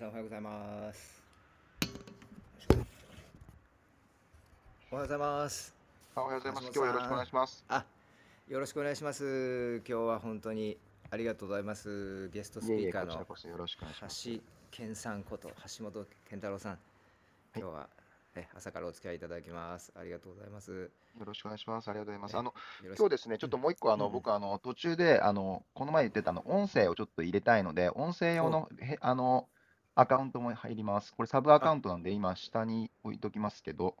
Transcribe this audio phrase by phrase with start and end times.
[0.00, 1.22] 皆さんおはようございます。
[4.92, 5.74] おはようございます。
[6.14, 6.64] あおはようございます。
[6.66, 7.64] 今日はよろしくお願いします。
[7.68, 7.84] あ、
[8.48, 9.82] よろしくお願いします。
[9.88, 10.76] 今日は本当に
[11.10, 12.28] ありがとうございます。
[12.28, 13.26] ゲストスピーカーの。
[13.26, 14.40] 橋
[14.70, 16.78] 健さんこと橋本健太郎さん。
[17.56, 17.88] 今日は、
[18.36, 19.92] え朝からお付き合いいただきます。
[19.98, 20.70] ありがとうございます。
[20.72, 20.90] よよ
[21.24, 21.88] ろしくお願いします。
[21.88, 22.36] ありがとうございます。
[22.36, 22.54] えあの、
[22.96, 29.48] 今日ですね、ちょっともう一個、あの、うん僕、あの、途中で、あの、この前言ってたあの、音声をちょっと入れたいので、音声用の、へあの、
[29.98, 31.12] アカウントも入ります。
[31.12, 33.96] これサブアカウントなんで、今、下に置いときますけど、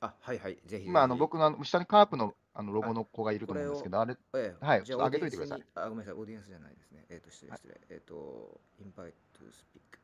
[0.00, 0.86] あ、はいはい、ぜひ。
[0.86, 7.04] 今、あの、僕が、下にカープの、あの、ロゴの子がいると思うんですけど、あれ、ええはいじゃあちょっと上げといてくださいあ、ごめんなさい、オーディエンスじゃないですね。
[7.10, 7.80] えっ、と、失礼、失礼。
[7.90, 9.98] えっ、と、インバイトスピーク。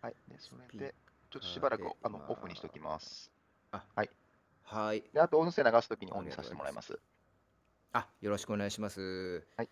[0.00, 0.94] はい、で、それで、
[1.30, 3.32] ちょっとしばらくで、あの、今オフにしておきます。
[4.62, 5.02] はい。
[5.12, 6.96] で、あと、音声流すときにオンにさせてもらいます。
[7.92, 9.44] あ、よろしくお願いします。
[9.56, 9.68] はい。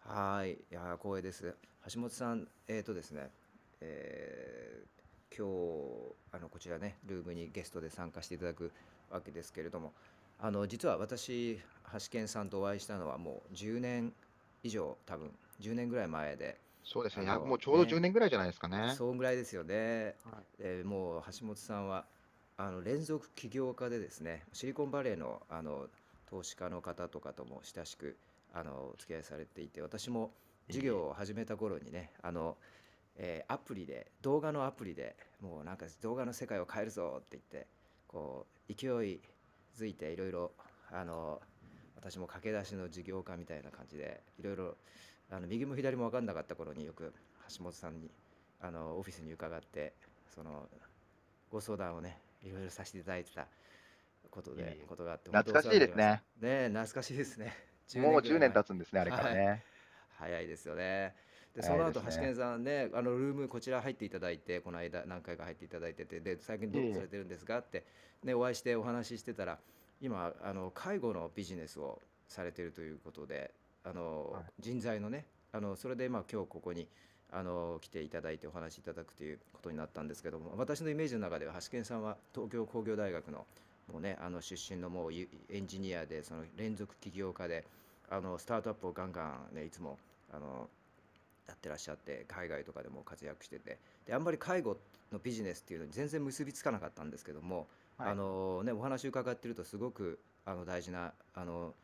[0.00, 0.52] はい。
[0.52, 1.54] いやー、光栄です。
[1.92, 3.30] 橋本さん、えっ、とですね、
[3.80, 4.90] えー
[5.36, 8.72] 今日、あの、こちらね、ルームにゲストで参加していただく
[9.10, 9.94] わけですけれども、
[10.40, 11.58] あの、実は私、
[11.92, 14.12] 橋健さんとお会いしたのはもう10年
[14.64, 18.94] 以上、多分10年ぐらい前で、そうですね、もうちょうどね10年ぐらいじゃないですかね。
[18.96, 20.16] そうぐらいですよね。
[20.24, 22.04] はいえーもう橋本さんは
[22.56, 25.86] あの連続起業家でですねシリコンバレーのあの
[26.28, 28.16] 投資家の方とかとも親しく
[28.52, 30.30] あのお付き合いされていて私も
[30.68, 32.56] 事業を始めた頃にねあの、
[33.22, 37.66] えーアプリで動画のアプリでもうなんか動画の世界を変えるぞって言って
[38.08, 39.20] こう勢い
[39.78, 40.52] づいていろいろ
[40.90, 41.40] あの
[41.96, 44.76] 私も駆け出しの事業家みたいな感じでいろいろ
[45.30, 47.12] あの右も左も分かんなかった頃によく
[47.56, 48.10] 橋本さんに
[48.60, 49.92] あのオフィスに伺って
[50.34, 50.66] その
[51.50, 53.46] ご相談をねいろいろさせていただいてた
[54.30, 54.84] ことでいえいえ。
[54.88, 56.22] ことがあって懐かしいですね。
[56.40, 57.54] ねえ懐かしいですね。
[57.96, 59.64] もう10年経つつんですね、あれからね。
[60.20, 61.14] 早いですよね
[61.54, 67.58] でそ早の後橋健さんねあのルームこちら入っていただいてこの間何回か入っていただいててで最近どうえされてるんですか？
[67.58, 67.84] って
[68.22, 69.58] ねお会いしてお話ししてたら
[70.00, 73.50] 今あの介護のビジネスをされてるということで
[73.84, 74.42] あの、はい。
[74.60, 76.86] 人材のねあのそれでまあ今日ここに
[77.32, 83.46] あの来ていただいてお話しいただくということになったんですけども私のイメージの中では橋健さんは東京工業大学の
[83.92, 87.64] もうねあの出身のもうゆエンジニアでその連続起業家で
[88.08, 89.98] あのスタートアップをガンガンねいつも
[90.32, 90.68] あの
[91.50, 94.76] やってらっしゃって海外とかでも活躍しててであんまり介護
[95.12, 97.66] のビジネスっていうのに全然結びつかなかったんですけども、
[97.98, 101.74] はいあのね、お話伺ってるとすごくあの大事なあの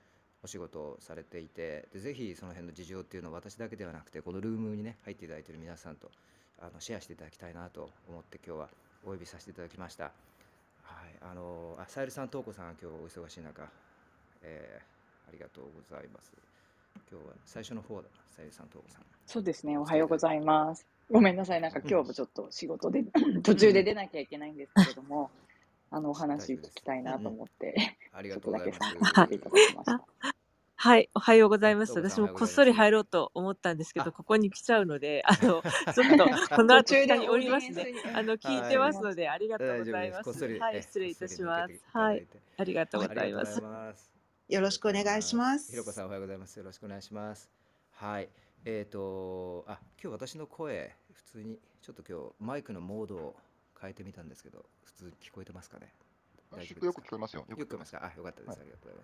[0.43, 6.11] お仕事をされていてでぜひその辺の事情っていうのを私だけではなくてこのルームにね入っていただいている皆さんと
[6.61, 8.69] あのシェアしていただきたいなと思って今日は
[9.05, 10.05] お呼びさせていただきました。
[10.05, 10.11] は
[11.05, 13.69] い、あのあさゆりさん、とうこさん、今日お忙しい中、
[14.43, 14.97] えー
[15.29, 16.33] ありがとうございます。
[17.11, 19.03] 今日は最初の方だな、さゆりさん、とうこさん。
[19.27, 20.87] そうですね、おはようございます。
[21.11, 23.05] ごめんなさい、なんか今日もちょっと仕事で
[23.43, 25.31] 途中で出なきゃいけないんですけれども、
[25.91, 30.27] あのお話聞きたいなと思って、ありがとうございます。
[30.79, 31.95] はい、おはようございます。
[31.95, 39.79] 私もこっそり入ろうと思ったんですけあど、ここに来ちゃうので、 あの、ちょっと、この後下におりますねあの、聞いてますので、ありがとう。
[39.79, 40.45] ございます。
[40.45, 42.27] はい、え失礼いたしますはい
[42.59, 43.45] ありがとうございま
[43.95, 44.16] す。
[44.49, 45.73] よろしくお願いします。
[45.73, 46.57] ひろこさんおはようございます。
[46.57, 47.51] よろしくお願いします。
[47.97, 48.29] はい。
[48.65, 53.37] えっ、とあ今日私の声普通にちょっと今日マイクのモードを
[53.81, 55.93] 変えてみたんですけど普通に聞こえてますかね？
[56.53, 56.87] 大丈夫ですか？
[56.87, 57.45] よく聞こえますよ。
[57.49, 57.99] よく聞こえますか？
[58.15, 58.49] あよかったです。
[58.51, 59.03] はいありがとうございま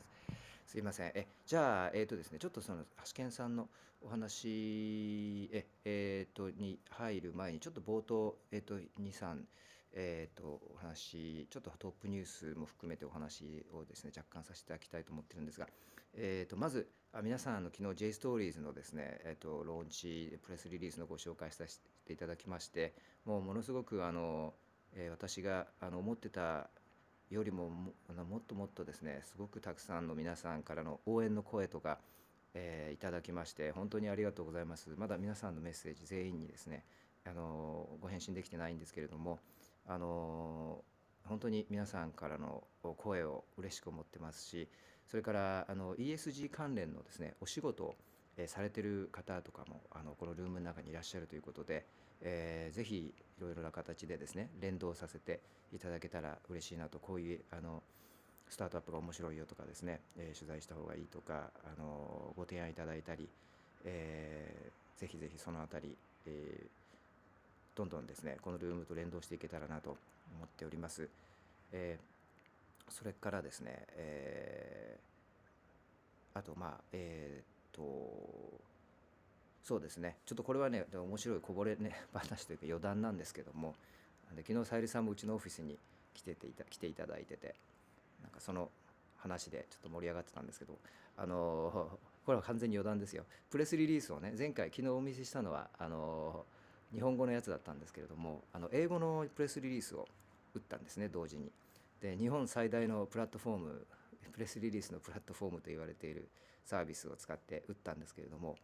[0.67, 0.71] す。
[0.71, 1.13] すいません。
[1.17, 3.69] えじゃあえっ、とですねちょっとその橋健さんの
[4.01, 9.45] お話ええっ、とに入る前にちょっと冒頭えっ、と二三
[9.95, 15.69] えー、とお話ちょっとトップニュースも含めてお話をですね若干させていただきたいと思ってるんですが、
[16.15, 22.95] えー、とまずあ皆さんあの昨日 JSTORIES のですね、えー、とローンチプレスリリースのご紹介させていただきまして
[23.27, 24.55] もうものすごくあの、
[24.95, 26.69] えー私があの思ってた
[27.31, 27.93] よりもも
[28.29, 31.99] もっともっとですねすごくたくさんの皆さんからの応援の声とか、
[32.55, 34.91] えーいただきまして本当にありがとうございます。
[34.97, 36.85] まだ皆さんのメッセージ全員にですね
[37.25, 39.39] あのご返信できてないんですけれども
[39.87, 40.83] あの
[41.29, 42.65] 本当に皆さんからの
[42.97, 44.69] 声を嬉しく思ってますし
[45.07, 47.97] それからあの ESG 関連のですねお仕事を、
[48.47, 51.85] されてる方とかもあのこのルームの中にいらっしゃるということで、
[52.23, 55.41] えーぜひいろいろな形でですね連動させて
[55.75, 57.83] いただけたら嬉しいなとこういうあの
[58.49, 63.29] スタートアップが面白いよとかですね、えー取材した方がいいとかあのご提案いただいたり、
[63.85, 65.97] えーぜひぜひそのあたり、
[66.27, 66.82] えー
[67.75, 69.97] どんどんですねこのルームと連動していけたらなと
[70.37, 71.09] 思っております。
[71.73, 72.13] えー
[72.89, 78.61] それからですね、えーあとまあえーっと
[79.63, 80.17] そうですね。
[80.27, 83.77] ちょっとこれはね、面白いこぼれね、 話というか余談なんですけども、
[84.35, 85.79] で昨日さゆりさんもうちのオフィスに
[86.15, 87.55] 来てていた来ていただいてて、
[88.23, 88.71] なんかその
[89.19, 90.77] 話でちょっと盛り上がってたんですけど、
[91.17, 93.25] あの これは完全に余談ですよ。
[93.51, 96.62] プレスリリースをね、前回昨日お見せしたのはあのー
[96.95, 100.07] 日本語のやつだったんですけれども、あの英語のプレスリリースを
[100.55, 101.51] 打ったんですね、同時に。
[102.01, 103.87] で、日本最大のプラットフォーム、
[104.33, 106.29] プレスリリースのプラットフォームと言われている
[106.65, 108.57] サービスを使って打ったんですけれども、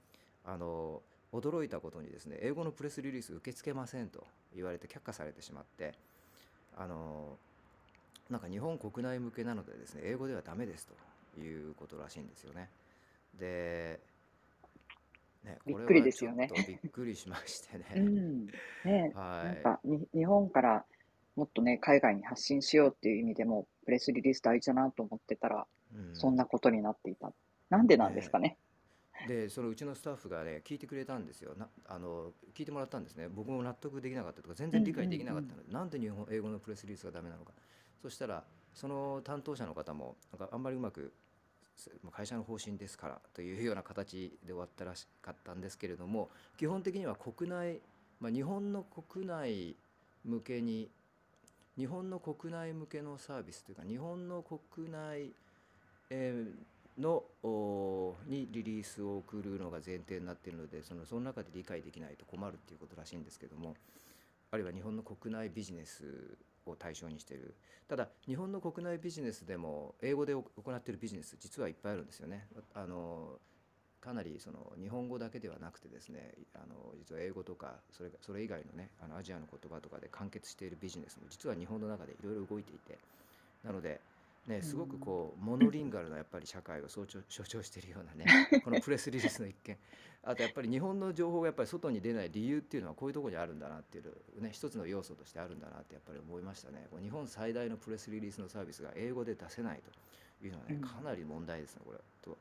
[0.44, 1.02] あの
[1.32, 5.94] 驚いたことにですね英語のプレスリリース受け付けませんと言われて却下されてしまって
[6.76, 7.36] あの
[8.30, 10.88] なんか日本国内向けなのでですね英語ではダメです
[11.34, 12.68] ということらしいんですよね
[13.38, 14.00] で
[15.44, 16.48] ねびっくりですよね。
[16.48, 18.46] これはちょっとびっくりしましてね、うん。
[18.84, 19.44] ねはい。
[19.44, 20.84] なんかに日本から
[21.36, 26.16] もっとね、海外に発信しようっていう意味でも、プレスリリース大事だなと思ってたら、うん。
[26.16, 27.32] そんなことになっていた。
[27.70, 28.58] なんでなんですかね。
[29.26, 31.54] でそのうちのスタッフがね聞いてくれたんですよ。
[31.56, 33.28] なあの聞いてもらったんですね。
[33.28, 37.52] 僕も納得できなかったとか全然理解できなかったので、なんで日本英語のプレスリリースがダメなのか。
[38.00, 41.12] そしたらその担当者の方もなんかあんまりうまく
[42.10, 47.80] 会社の方針ですからというような形で終わったらしかったんですけれども基本的には国内、
[48.20, 49.76] まあ、日本の国内
[50.24, 50.88] 向けに
[51.76, 55.30] 日本の国内向けのサービスというか日本の国内、
[56.10, 56.44] え
[56.98, 57.22] の
[58.26, 63.74] にリリースを送るのが前提になっているのでそのその中で理解できないと困るっていうことらしいんですけども
[64.50, 66.04] あるいは日本の国内ビジネス
[66.66, 67.54] を対象にしている
[67.88, 72.46] ただ日本の国内ビジネスでも英語で行っているビジネス実はいっぱいあるんですよね。
[72.74, 73.38] あの
[74.00, 82.96] かなりその日本語だけではなくてですねあの実は英語とかそれそれ以外のねあのアジアの言葉とかで完結しているビジネスも実は日本の中でいろいろ動いていて
[83.64, 84.00] なので
[84.48, 89.76] ね、すごくこうモノリンガルなやっぱり社会を象徴象徴しているようなね このプレスリリースの一件。
[90.22, 96.88] あとやっぱり日本の情報がやっぱり外に出ない理由っていうのはこういうところにあるんだなっていうね一つの要素としてあるんだなってやっぱり思いましたね。
[97.00, 99.82] 日本最大のプレスリリースのサービスが英語で出せない
[100.40, 100.80] というのはねうん。
[100.80, 101.98] かなり問題ですねこれ。
[102.22, 102.38] と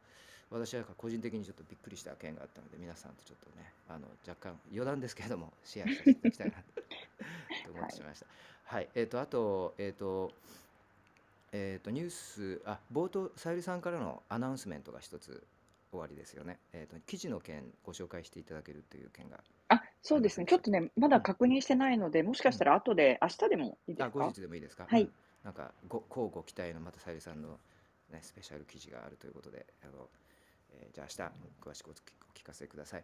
[0.49, 6.59] 私は個人的にちょっとびっくりした件があったので皆さんとちょっとねあの若干余談ですけれどもシェアさせていただきたいなと
[7.67, 8.25] と思ってしまいました。
[8.65, 10.31] はい、えっ、とあとえっ、と
[11.51, 15.43] えー、とニュースあ冒頭さゆりさんからのアナウンスメントが一つ
[15.91, 19.39] 終わりですよね、えー、と記事の件ご紹介していただけるという件が。
[19.69, 20.45] あ、そうですね。
[20.45, 24.05] ちょっとね、まだ確認してないので、もしかしたら後で、明日でもいいですか？
[24.05, 24.85] あ後日でもいいですか？
[24.87, 25.03] はい。
[25.03, 25.11] うん。
[25.43, 27.57] なんかご交互期待のまたさゆりさんの、
[28.11, 30.09] ね、スペシャル記事があるということであの、
[30.73, 31.31] えーじゃあ
[31.63, 31.93] 明日詳しくお
[32.37, 33.03] 聞かせください。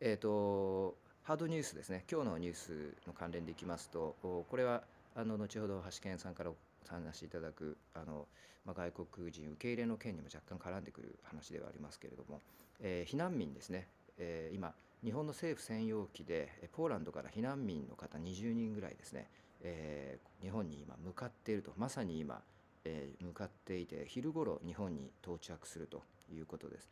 [0.00, 2.04] えっ、とハードニュースですね。
[2.10, 4.82] 今日のニュースの関連でいきますとおこれは
[5.16, 6.56] あの後ほど橋健さんからお
[6.92, 8.26] 話しいただくあの、
[8.64, 12.40] まあ、外国人受け入れの件にも若干絡んでくる話ではありますけれども、
[12.80, 13.88] えー避難民ですね、
[14.18, 19.28] えー今日本の政府専用機でポーランドから避難民の方20人ぐらいですね、
[19.62, 21.72] えー日本に今向かっていると。
[21.76, 22.42] まさに今、
[22.84, 26.02] えー向かっていて昼ごろ日本に到着すると
[26.32, 26.90] いうことです。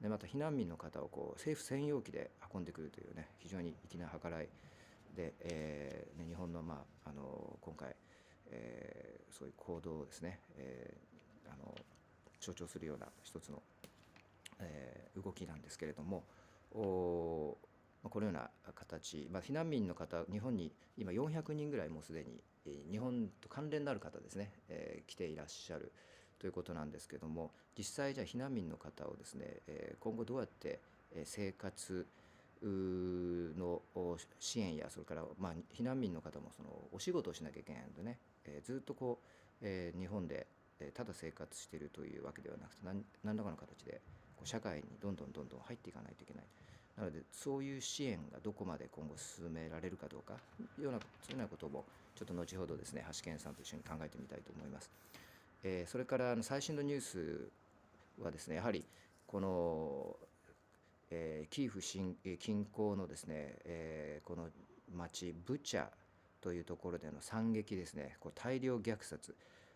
[0.00, 4.48] でまた避難民の方をこう政府専用機で運んでくるというね非常に粋な計らい
[5.16, 7.96] で、えーね、日本の,、まあ、あの今回、
[8.50, 11.74] えーそういう行動をですね、えーあの
[12.40, 13.62] 象徴するような一つの、
[14.60, 16.24] えー動きなんですけれども
[16.74, 17.56] お
[18.02, 25.92] まあこのような形、まあ、避難民の方日本に今400人ぐらいもうすでに、えー日本と関連のある方ですね、えー来ていらっしゃる
[26.38, 30.80] ということなんですけれども実際じゃあ避難民の方をですね、えー今後どうやって
[31.24, 32.06] 生活
[32.62, 33.80] の
[34.38, 39.26] 支援やそれから、まあ、避難民の方もそのお仕事をしなきゃいけないのでね、えずっとこう、
[39.62, 40.46] え日本で、
[40.80, 44.00] えただ生活しているというわけではなくて何何らかの形で
[44.36, 46.44] こう社会にどんどんどんどん入っていかないといけない。
[46.96, 50.34] なのでそういう支援がどこまで今後進められるかどうか
[50.80, 51.84] ようなそういうようなことも
[52.14, 54.90] ちょっと後ほどですね橋健さんと一緒に考えてみたいと思います。
[55.62, 57.50] えーそれからあの最新のニュース
[58.22, 58.84] はですねやはり
[59.26, 60.16] この、
[61.10, 62.16] えーキーフ近
[62.72, 64.48] 郊のですね、えーこの
[64.96, 65.88] 町ブチャ
[66.40, 68.16] というところでの惨劇ですね。
[68.20, 69.34] こう大量虐殺。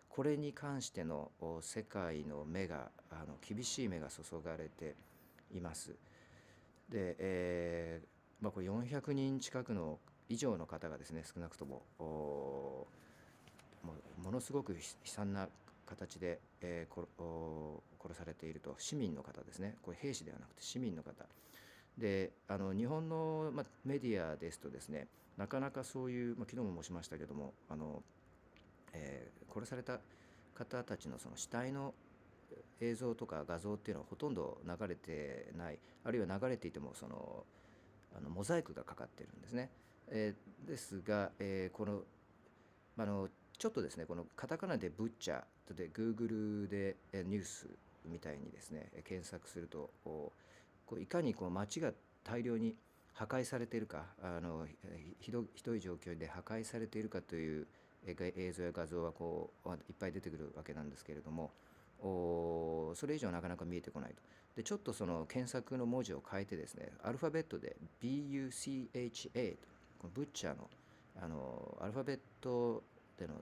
[0.09, 4.95] これに関しての世界の目があの厳しい目が注がれて
[5.53, 5.91] います。
[6.89, 12.87] で、えーまあ、これ400人近くの以上の方がですね少なくともも
[14.21, 15.47] ものすごく悲惨な
[15.85, 18.75] 形で、えー殺されていると。
[18.79, 19.75] 市民の方ですね。
[19.83, 21.25] これ兵士ではなくて市民の方。
[21.97, 28.03] であの日本の、まあ、メディアですとですねなかなかそういう、まあ、昨日も申しましたけどもあの、
[28.93, 29.99] えー殺された
[30.55, 31.93] 方たちのその死体の
[32.79, 37.43] 映像とか画像っていうのはほとんど流れてないあるいは流れていてもその
[38.15, 39.69] あのモザイクがかかってるんですね。
[40.09, 42.03] えーですが、えーこの
[42.97, 47.67] あのちょっとですねこのカタカナでブッチャーで Google でニュース
[48.05, 50.33] みたいにですね検索するとこ
[50.91, 51.91] ういかにこう街が
[52.23, 52.75] 大量に
[53.13, 54.65] 破壊されているかあの
[55.19, 57.67] ひどい状況で破壊されているかという
[58.07, 61.51] 映像や画像はこういっぱい出てくるわけなんですけれども
[62.01, 64.15] それ以上なかなか見えてこないと。
[64.55, 69.57] でちょっとその検索の文字を変えてですねアルファベットで BUCHA と
[69.99, 70.69] このブッチャーの
[71.21, 72.83] あのアルファベット
[73.17, 73.35] での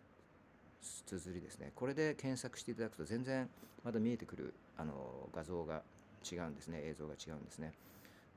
[1.05, 3.49] 綴りですねこれで検索していただくと全然
[3.83, 4.93] まだ見えてくるあの
[5.33, 5.81] 画像が
[6.29, 7.73] 違うんですね映像が違うんですね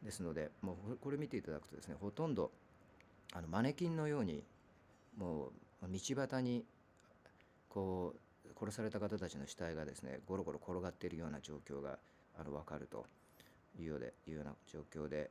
[0.02, 2.50] ですのでもうこれ見ていただくとですねほとんど
[3.32, 4.42] あのマネキンのように
[5.16, 5.46] も
[5.82, 6.64] う道端に
[7.68, 11.98] こう殺された方たちの死体がですねゴロゴロ転がっているような状況が
[12.38, 13.06] あの分かると
[13.78, 15.30] いうようでいうような状況で、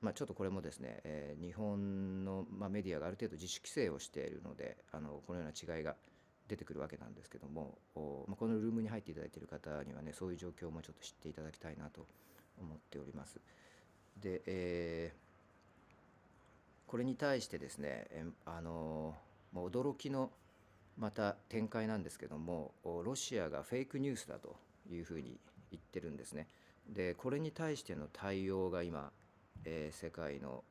[0.00, 5.96] まあ、ちょっとこれもですね、えー日本の、まあ、メディアがある程度自主規制をしているのであのこのような違いが
[6.48, 7.78] 出てくるわけなんですけども
[8.28, 12.06] まあ、このルームに入っていただいている方にはねそういう状況もちょっと知っていただきたいなと
[12.62, 13.38] 思っております。
[14.20, 15.22] で、えー
[16.92, 19.14] これに対してですね、えあの
[19.52, 20.30] もう驚きの
[20.98, 24.56] また展開なんですけども、ロシアがフェイクニュースだと
[24.90, 25.40] いうふうに
[25.70, 26.48] 言ってるんですね。
[26.90, 29.10] で、これに対しての対応が今、
[29.64, 30.62] えー世界の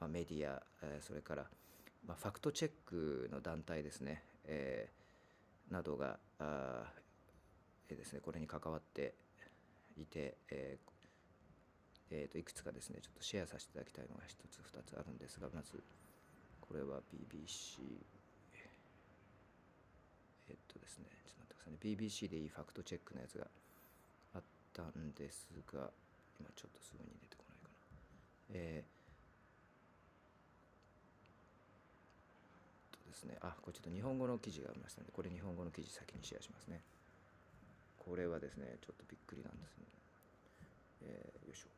[0.00, 1.44] まあメディア、えーそれから、
[2.06, 6.84] まあ、ファクトチェックの団体ですね、えーなどがあ
[7.90, 9.12] えーですね、これに関わって
[10.02, 10.96] いて、えー
[12.10, 15.82] えーといくつかですねちょっとシェアさせていただきたいのが一つ二つあるんですがまず
[16.60, 17.82] これは BBC
[20.48, 21.78] えっとですねちょっと待ってくださいね。
[21.82, 23.46] BBC でいいファクトチェックのやつが
[24.34, 25.90] あったんですが
[26.38, 27.74] 今ちょっとすぐに出てこないかな。
[28.54, 36.80] えー、とですねあこれちょっと日本語の記事がありましたのでこれ日本語の記事先にシェアしますね。
[38.08, 39.84] これはですねちょっとびっくりなんですね。
[41.02, 41.68] えーよいしょ。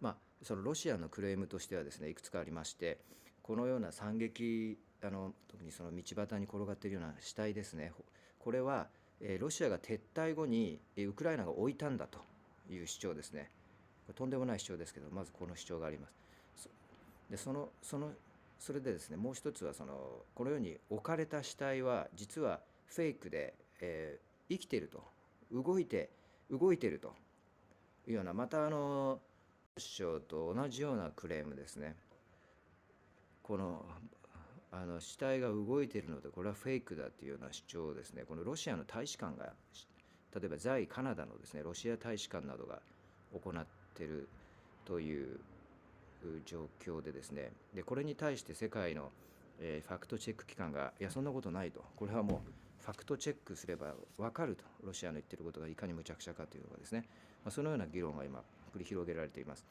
[0.00, 2.98] まあ、そのロシアのクレームとしてはですねいくつかありまして
[3.42, 7.92] このような惨劇あの特にその道端に転がっているような死体ですね。
[8.40, 8.88] これは、
[9.20, 12.18] えーロシアが撤退後にえーウクライナが置いたんだと
[12.68, 13.50] いう主張ですね。
[14.16, 16.12] とんでもない主張ですけどまずこの主張があります。
[16.64, 16.68] そ
[17.30, 18.10] でそのその
[18.62, 25.02] それでですねもう一つはそのこのように置かれた死体は実はフェイクで、えー生きてると
[25.50, 26.10] 動いて
[26.50, 27.14] 動いてると
[28.06, 29.18] いうようなまたあの
[29.76, 31.96] 首相と同じようなクレームですね。
[33.42, 33.82] この
[34.70, 39.52] あの死体が動いているのでこれはフェイクだというような主張をですねこのロシアの大使館が
[40.34, 42.80] 例えば在カナダのですねロシア大使館などが
[43.32, 44.28] 行っている
[44.84, 45.40] という
[46.44, 49.10] 状況でですねでこれに対して世界の、
[49.60, 51.84] えーファクトチェック機関がいやそんなことないと。
[51.96, 52.50] これはもう
[52.84, 54.64] ファクトチェックすれば分かると。
[54.82, 57.04] ロシアの言ってることがいかに無茶苦茶かというのがですね、
[57.44, 58.40] まあ、そのような議論が今
[58.74, 59.64] 繰り広げられています。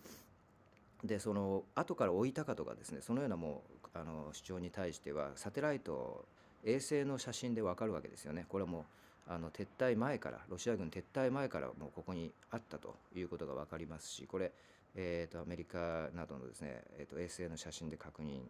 [1.04, 6.26] でその後から置いたかとかですねそのようなもうあの主張に対してはサテライト
[6.64, 8.46] 衛星の写真で分かるわけですよね。
[8.48, 8.84] これはもう
[9.28, 14.52] あの撤退前からロシア軍撤退前からもうここにあったということが分かりますしこれ、
[14.96, 18.42] えー、とアメリカなどのですね、えー、と衛星の写真で確認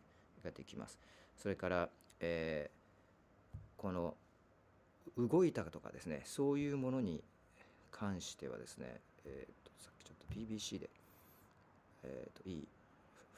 [0.43, 0.97] ができます。
[1.37, 2.81] それから、えー
[3.81, 4.13] この
[5.17, 7.23] 動いたとかですねそういうものに
[7.91, 10.87] 関してはですね、えー、とさっきちょっと BBC で
[12.03, 12.67] えー、といい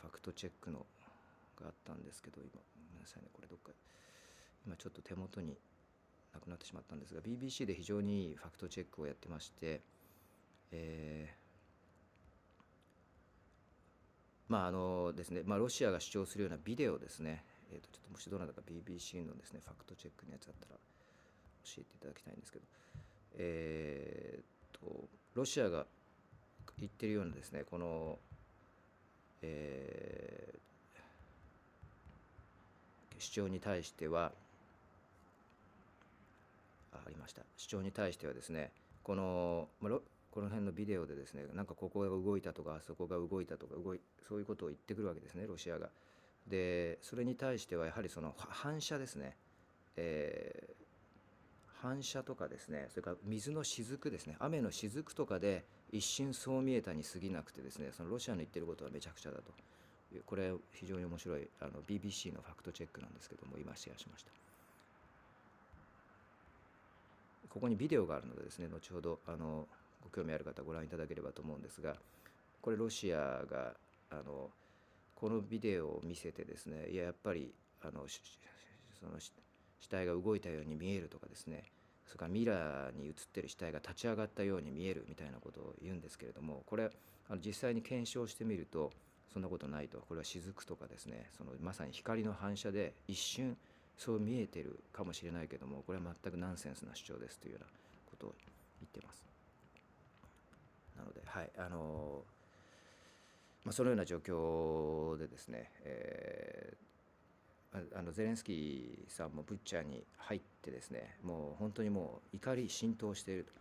[0.01, 0.85] ファクトチェックの
[1.59, 3.71] があったんですけど今ごめんなさいねこれどっか
[4.65, 5.57] 今ちょっと手元に
[6.33, 9.81] なくなってしまったんですが BBC で非常にいいファクトチェックをやってまして
[10.71, 11.42] えー
[14.53, 20.75] まああのですね、まあ、ロシアが主張するようなビデオですね、えー、とちょっともしどなたか BBC のですねファクトチェックのやつあったら
[21.65, 22.65] 教えていただきたいんですけど。
[23.35, 25.87] えー、とロシアが
[26.77, 28.19] 言ってるようなですねこの
[29.41, 30.59] えー
[33.17, 34.33] 主張に対しては
[36.91, 37.41] あありました。
[37.55, 39.93] 主張に対してはですねこのまあ
[40.33, 45.89] この辺のビデオでですねなんかここが動いたとかあそこが動いたとか動いそういうことを言ってくるわけですねロシアが。
[46.47, 49.37] でそれに対してはやはりその反射ですね、
[49.95, 50.83] えー
[51.83, 54.37] 反射とかですねそれから水の雫ですね。
[54.39, 59.51] 雨の雫とかで一瞬そう見えたに過ぎなくてですねそのロシアの言ってることはめちゃくちゃだと。
[60.25, 64.31] これ非常に面白いあの BBC のファクトチェックなんですけども今シェアしました。
[67.49, 69.67] ここにビデオがあるのでですね後ほどあの
[70.03, 71.95] ご興味ある方ご覧いただければと思うんですが
[72.61, 73.73] これロシアが
[74.09, 74.49] あの
[75.15, 78.05] このビデオを見せてですねいややっぱりあの
[78.99, 81.63] その死体が動いたように見えるとかですね
[82.05, 86.89] それからミラーに映ってる死体が立ち上がったように見えるみたいなことを言うんですけれどもこれ
[87.29, 88.91] あの実際に検証してみると
[89.33, 93.57] そんなことないとこれは雫とかですねそのまさに光の反射で一瞬
[93.97, 97.67] そう見えてるかもしれないけどもこれは全くナンセンスな主張ですというような
[98.09, 98.33] ことを
[98.79, 99.32] 言ってます。
[100.97, 102.23] なのではいあの
[103.63, 106.83] まあ、そのような状況でですね、えー
[107.95, 113.51] あのゼレンスキーさんもブッチャーに入ってですねもう本当にもう怒り浸透していると、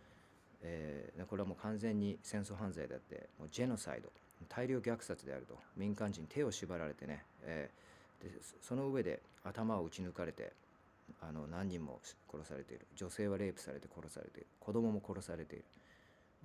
[0.61, 4.09] えーこれはもう完全に戦争犯罪であってもうジェノサイド
[4.47, 5.57] 大量虐殺であると。
[5.75, 10.53] 民間人手を縛られてね、えーでそその上で頭を撃ち抜かれて
[11.19, 11.99] あの何人も
[12.31, 12.85] 殺されている。
[12.95, 14.47] 女性はレイプされて殺されている。
[14.59, 15.65] 子供も殺されている。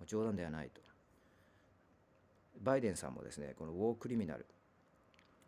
[0.07, 0.81] 冗談ではないと
[2.63, 4.47] バイデンさんもですねこのウォークリミナル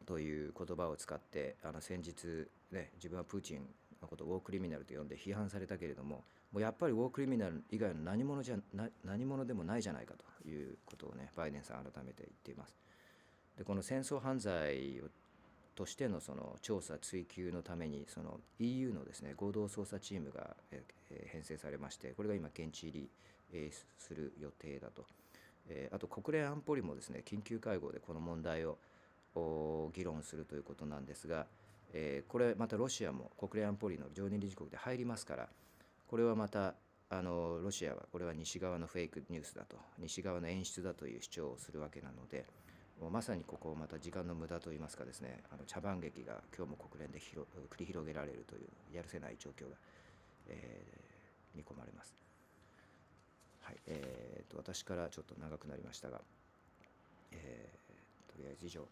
[0.06, 3.66] という言葉を使ってあの先日、ね、自分はプーチン
[4.02, 12.76] のことをウォークリミナルと呼んで批判されたけれどももうやっぱりウォークリミナル以外の何者じゃな何者でもないじゃないかということをねバイデンさん改めて言っています。
[13.56, 15.04] でこの戦争犯罪を
[15.76, 20.56] としてのその調査追及のためにその EU のですね合同捜査チームが
[21.30, 23.10] 編成されましてこれが今現地入り
[23.52, 25.04] えする予定だと、
[25.68, 28.78] えあと国連安保理もですね緊急会合でこの問題を
[29.94, 31.46] 議論するということなんですが、
[31.92, 35.48] えこれまたロシアも国連安保理の常任理事国で入りますから
[36.08, 36.74] これはまた
[37.08, 42.44] あのロシアはこれは西側のフェイクニュースだと西側の演出だという主張をするわけなので
[43.10, 49.76] まさにここまた時間の無駄といいますかですねあの茶番劇が今日も国連で繰り広げられるというやるせない状況が、
[50.48, 51.10] えー
[51.54, 52.29] 見込まれます。
[53.62, 56.20] はい、えー、と私からちょっと長くなりましたが、
[57.32, 57.80] えー
[58.32, 58.86] とりあえず以上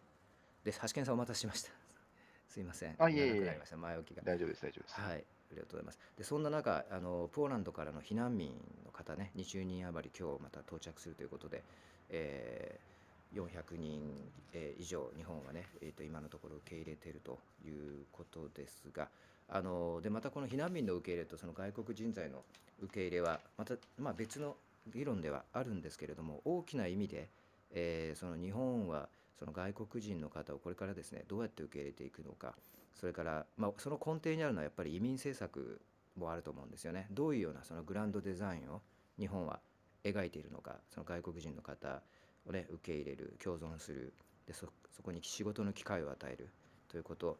[0.64, 0.81] です。
[0.83, 1.70] 橋健さんお待たせしました。
[2.48, 2.96] すいません。
[2.98, 4.22] あいえいえ長くなりました前置きが。
[4.22, 5.00] 大丈夫です、大丈夫です。
[5.00, 5.98] はい、ありがとうございます。
[6.16, 8.52] で、そんな中、あのポーランドからの避難民
[8.85, 11.62] の方ね、20人余り今日また到着するということで、
[12.11, 12.88] えー
[13.35, 19.11] 400人、えー以上日本はね、えーと今のところ受け入れているということですが、
[19.49, 22.43] あのでまたこの避難民の受け入れとその外国人材の
[22.83, 24.57] 受け入れはまたまあ別の
[24.93, 27.29] 議論ではあるんですけれども、大きな意味で、
[27.73, 29.09] えーその日本は
[29.39, 32.55] その外国人の方をこれからですねどうやって受け入れていくのか。
[32.99, 35.81] それから、まあ、その根底にあるのはやっぱり移民政策
[36.17, 37.07] もあると思うんですよね。
[37.13, 38.81] どういうようなそのグランドデザインを
[39.21, 39.61] 日本は
[40.03, 42.03] 描いているのか、その外国人の方
[42.45, 44.13] をね、受け入れる、共存する、
[44.47, 46.49] でそそこに仕事の機会を与える
[46.89, 47.39] ということ、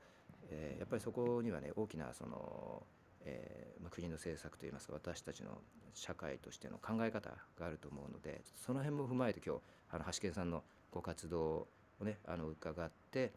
[0.51, 2.83] えーやっぱりそこにはね、大きなその、
[3.23, 5.61] えーまあ、国の政策といいますか、私たちの
[5.95, 11.69] 社会としての考え方があると思うので、その辺も踏まえて今日、あの橋健さんのご活動
[12.01, 13.33] をね、あの伺って、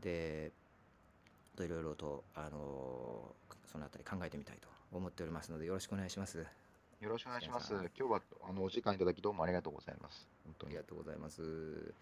[0.00, 0.52] で、
[1.56, 3.34] といろいろと、あの
[3.66, 6.38] そのあたり考えてみたいと思っておりますので、よろしくお願いします。
[7.00, 7.72] よろしくお願いします。
[7.72, 10.28] 今日はあのお時間いただきどうもありがとうございます。
[10.44, 10.88] 本当にありが。
[10.88, 11.94] とうございます。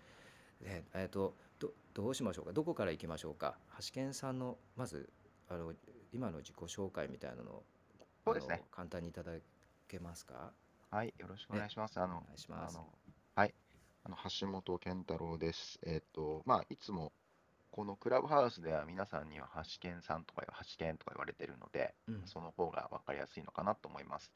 [0.61, 2.53] ね、えっと、ど、どうしましょうか？
[2.53, 3.57] どこから行きましょうか？
[3.79, 5.09] 橋健さんの、まず、
[5.49, 5.73] あの、
[6.13, 7.65] 今の自己紹介みたいなのを。
[8.23, 9.33] そうですね簡単にいただ
[9.89, 10.53] けますか？
[10.91, 11.99] はい、よろしくお願いします。
[11.99, 12.79] あのお願いします
[13.35, 13.55] はい、
[14.05, 15.81] あの橋本健太郎です。
[15.83, 17.13] えっと、まあ、いつも
[17.71, 24.31] このクラブハウスでは皆さんには橋健さんとか橋健とか言われてるので、うんその方が分かりやすいのかなと思います。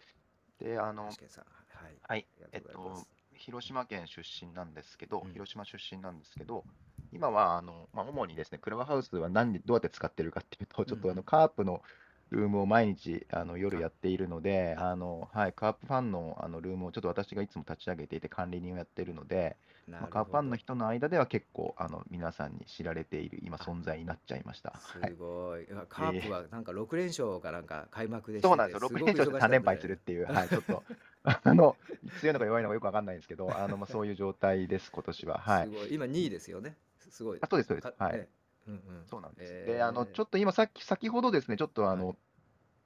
[0.58, 1.96] で、あの橋、健さん、はい。
[2.08, 3.04] はい、あえっと
[3.44, 5.34] 広島県出身なんですけど、うん。
[5.34, 6.66] 広島出身なんですけど、
[7.12, 11.16] 今はあの、まあ、主にですね、クラブハウスは何でどうやって使ってるかっていうと、ちょっとあうん。
[11.16, 11.82] のカープの
[12.30, 19.56] ルームを毎日あの夜やっているので、あのはい、カープファンのあのルームをちょっと私がいつも立ち上げていて管理人をやっているので、
[19.88, 24.70] まあ、カープファンの人の間では結構あの皆さんに知られている今存在になっちゃいました。
[24.70, 25.66] はいすごい。
[25.72, 30.82] あカープはなんか6連勝かなんか開幕でそうなんですよ、6連勝で3連敗するっていう、はい、 ちょっと、
[31.22, 31.76] あの、
[32.20, 35.38] 強いのか弱いのかよくわかんないんですけど、あの、まあ、そういう状態です、今年は。
[35.38, 35.70] はいす。
[35.70, 35.94] ごい。
[35.94, 36.76] 今2位ですよね。
[36.98, 37.38] すごい。
[37.40, 38.28] あそうですそうですはい
[38.66, 39.04] うんうん。
[39.06, 39.52] そうなんです。
[39.66, 42.16] えで、あの、ーちょっと今、さっき、先ほどですね、ちょっとあの、はい。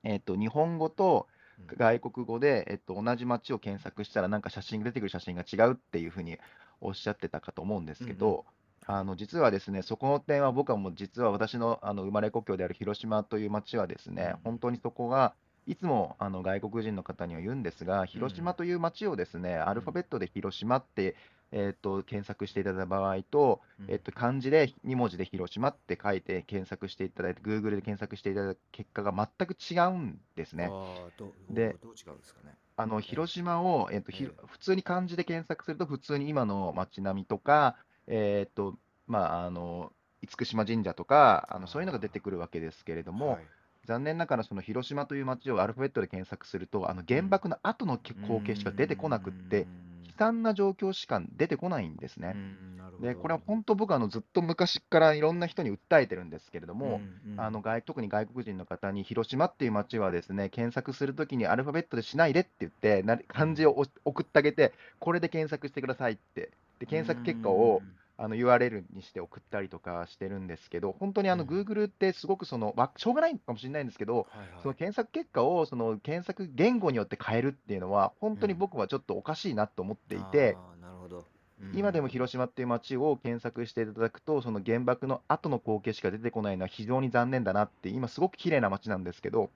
[0.04, 1.76] えっと、日本語とうん。
[1.76, 6.38] 外国語で、えっと、同じ街を検索したら、なんか写真が出てくる写真が違うっていうふうに
[6.80, 8.46] おっしゃってたかと思うんですけど、
[8.86, 14.40] あの実はですね、そこの点は僕はもう実は私のあの生まれ故郷である広島という町はですね、うん。
[14.44, 15.34] 本当にそこが
[15.66, 21.16] いつもあの外国人の方には言うんですが、広島という町をですね、アルファベットで広島って、
[21.52, 23.90] えっと検索していただいた場合と、うん。
[23.90, 30.70] えっと漢字で2文字で広島って書いて検索していただいて、Google で検索していただいた結果が全く違うんですね。
[31.50, 32.54] でどう違うんですかね。
[32.76, 43.46] あの広島を、えっとひええ普通に漢字で検索すると、普通に今の街並みとか、えっとまあ、あの厳島神社とかあの、そういうのが出てくるわけですけれども、はい。
[43.86, 49.66] 残念ながらその広島という街をアルファベットで検索すると、あの原爆の後の光景しか出てこなくって、悲
[50.18, 52.36] 惨な状況しか出てこないんですね。
[53.00, 57.00] で、これは本当僕あのずっと昔からいろんな人に訴えてるんですけれども、
[57.36, 66.50] あの外特に外国人の方に広島っていう街はですね検索するときにアルファベットでしないでって言ってな漢字をお送ってあげてこれで検索してくださいって。
[66.78, 67.82] で検索結果を
[68.18, 71.48] あの URL にして送ったりとかしてるんですけど本当にあのうん。
[71.48, 74.26] Google ってすごくそのわしょうがないかもしれないんですけど
[74.62, 81.24] その検索結果をその検索言語によって変えるっていうのは本当に僕はちょっとおかしいなと思っていて、なるほど。
[81.74, 89.50] 今でも広島っていう街を検索していただくと、その原爆の後の光景しか出てこないのは非常に残念だなって、今すごく綺麗な街なんですけど、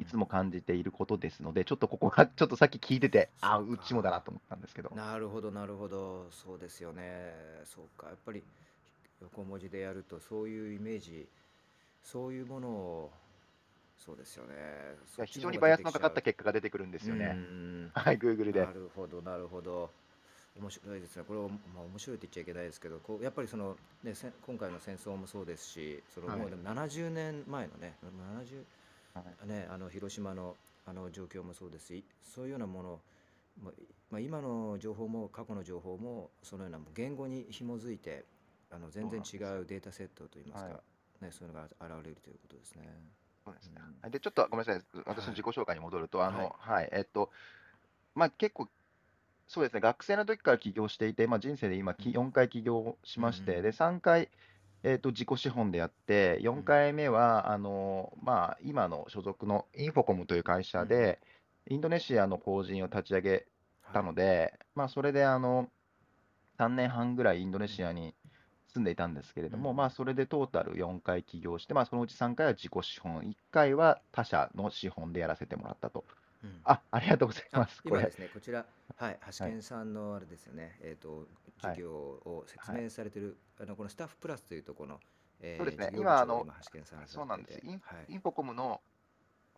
[0.00, 4.90] いつも感じていることですので、ちょっとここは ちょっとさっき聞いてて、あそうちもだなと思ったんですけど。
[4.94, 6.30] なるほどなるほど。
[6.30, 7.34] そうですよね。
[7.64, 8.08] そうか。
[8.08, 8.42] やっぱり
[9.20, 11.28] 横文字でやるとそういうイメージ
[12.02, 13.12] そういうものを
[13.98, 14.54] そうですよね。
[15.26, 17.34] 非常にバイアスのかかった結果が出てくるんですよね。
[17.36, 17.38] う。
[17.38, 18.64] ん はい、Google で。
[18.64, 18.72] な。
[18.72, 19.90] るほどなるほど。
[20.56, 21.24] 面白いですね。
[21.26, 24.14] これを、まあ、面白いって言っちゃいけないですけどこうやっぱりその、ね、
[24.46, 26.38] 今回の戦争もそうですしそのはい。
[26.38, 28.66] もうでも70年前のね70はい
[29.46, 33.00] ね、あの広島のあの状況もそうですしそういうようなもの、
[33.62, 33.72] まあ
[34.10, 38.24] まあ、今の情報も過去の情報もそのような言語に紐づいて
[38.70, 40.80] あの全然違そうデータセットといいますか、は
[41.22, 42.82] ね、そういうのが現れるということですね。
[43.44, 43.68] そうです。
[43.68, 43.74] ね
[44.04, 44.10] うん。
[44.10, 47.30] で、ちょっとごめんなさい、私の自己紹介に戻ると、あの、ははい、えっと、
[48.14, 48.68] まあ結構、
[49.46, 52.28] そうですね、学生の時から起業していて、まあ、人生で今、きうん。
[52.28, 54.28] 4回起業しまして、うんうんで、3回、
[54.84, 61.18] えっと、自己資本でやって、4回目は、あの、まあ、今の所属のインフォコムという会社で、
[61.70, 63.46] インドネシアの法人を立ち上げ
[63.94, 65.70] たので、まあ、それで、あの、
[66.58, 68.14] 3年半ぐらいインドネシアに
[68.74, 69.76] 住んでいたんですけれども、うん。
[69.76, 76.04] まあ、それでトータル4回起業して、まあ、そのうち3回は自己資本、1回は他社の資本でやらせてもらったと。
[76.42, 76.60] うん。
[76.64, 77.80] あ、ありがとうございあます。
[77.86, 78.66] 今で、すね、こちら、
[78.96, 81.26] はい、橋健さんのあれですよね、えっ、と、
[81.62, 81.74] はい。
[81.76, 85.00] 事業を説明されてる、あのこのスタッフプラスというところの、
[85.40, 85.90] えーそうですね。
[85.98, 86.46] 今あの
[87.06, 87.60] そうなんです。
[87.64, 88.12] インはい。
[88.12, 88.80] インフォコムの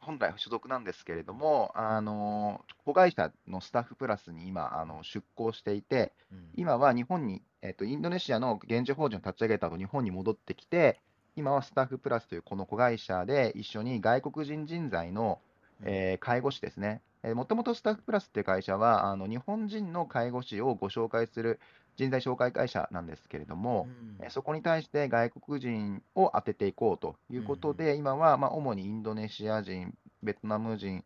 [0.01, 6.51] 本来所属なんですけれども、あの子会社のスタッフプラスに今、あの出向していて、うん。
[6.55, 11.01] 今は日本に、えっと、インドネシアの現地法人を立ち上げた後、日本に戻ってきて、
[11.35, 15.41] 今はスタッフプラスというこの子会社で一緒に外国人人材の、
[15.83, 17.01] えー介護士ですね。
[17.35, 21.59] もともとスタッフプラスっていう会社は、あの日本人の介護士をご紹介する
[21.97, 23.89] 人材紹介会社なんですけれども、
[24.21, 31.05] うんえそこに対して外国人を当てていこうということで、今はまあ主にインドネシア人、ベトナム人、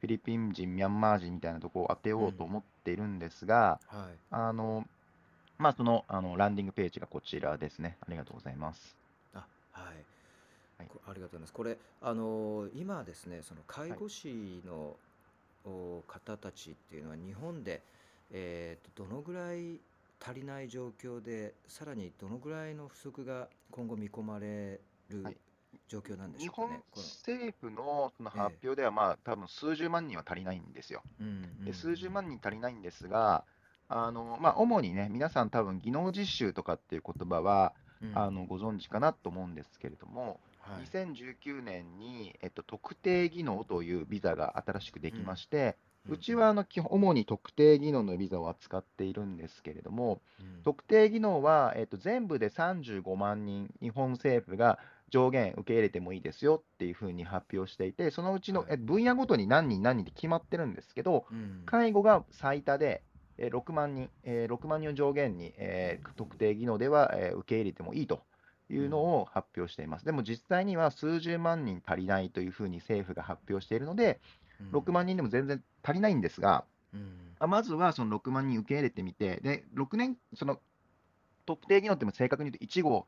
[0.00, 4.86] フィリピン人、ミャンマー人みたいなところを当てようと思っているんですが、はいあの
[5.58, 7.98] まあ、そのあのランディングページがこちらですね。
[8.00, 8.96] ありがとうございます。
[9.34, 9.94] あはい、
[10.78, 11.52] はいこありがとうございます。
[11.52, 14.96] これあのー今ですね、その介護士の、
[15.66, 17.82] お方たちっていうのは日本で、
[18.30, 19.78] えーとどのぐらい
[20.24, 25.36] 足りない状況で、さらにどのぐらいの不足が今後見込まれるはい
[25.88, 26.82] 状況なんでし日本ょうかね。
[26.90, 31.02] こ政府のそのええ発表では、まあ、多分数十万人は足りないんですよ。
[31.20, 33.44] のうんで数十万人足りないんですが、
[33.88, 50.62] あのまあ、主にね、皆さん多分技能実習とかっていう言葉は、うんあのご存知かなと思うんですけれども、はい2019年に、えっと、特定技能というビザが新しくできまして、うんうちはあの基本主に特定技能のビザを扱っているんですけれども、うん。
[50.62, 58.68] 特定技能は、えっと、全部で35万人、日本政府が上限受け入れてもいいですよっていうふうに発表していて、そのうちの、はい。
[58.72, 61.62] え分野ごとに何人何人って決まってるんですけど、うん。
[61.66, 63.02] 介護が最多で、
[63.38, 68.22] えー6万人、えー6万人を上限に、えー特定技能では、えー受け入れてもいいと
[68.68, 70.04] いうのを発表しています。
[70.04, 74.20] でも実際には数十万人足りないというふうに政府が発表しているので、
[74.72, 77.36] 6万人でも全然足りないんですが、うん。
[77.38, 80.60] あまずはその6万人受け入れてみて、で6年、その
[81.46, 83.06] 特定技能っても正確に言うと1号、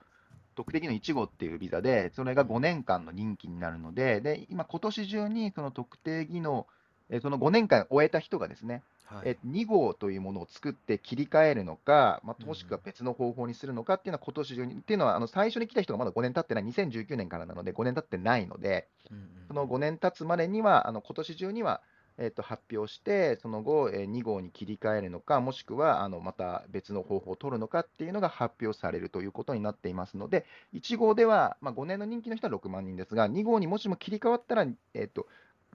[0.55, 6.67] 特定技能1号っていうビザで、それが5年間の任期になるので、で今、今年中にその特定技能、
[7.09, 21.83] えその5年間終えた人がですね、はいえ2号というものを作って切り替えるのか、まあ、うんもしくは別の方法にするのかっていうのは今年中に、っていうのはあの最初に来た人がまだ5年経ってない、2019年からなので5年経ってないので、うんうんその5年経つまでには、あの今年中には、
[22.19, 35.27] えっと発表して、その後、えー2号に切り替えるのか、もしくはあのまた別の方法を取るのかっていうのが発表されるということになっていますので、1号では、まあ、5年の任期の人は6万人ですが、2号にもしも切り替わったら、えっと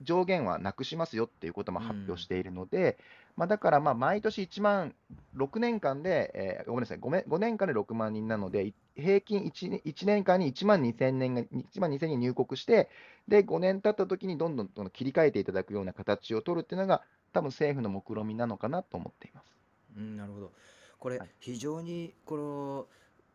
[0.01, 2.21] 上限はなくしますよっていうこともう発表ん。
[2.21, 2.97] しているので、
[3.37, 4.95] まあ、だからまあ毎年1万、
[5.33, 12.89] 6年間で、えーごめんなさい、5, 5年間で6万人なので、い平均 1, 年1年間に1万2000年が1万2000人入国して、
[13.27, 19.55] で、5年経った時にどんどんどん切り替えていただくような形を取るっていうのが、多分政府の目論見みなのかなと思っています。
[19.95, 20.53] うん、なるほど。
[20.99, 22.87] これはい、非常に、この、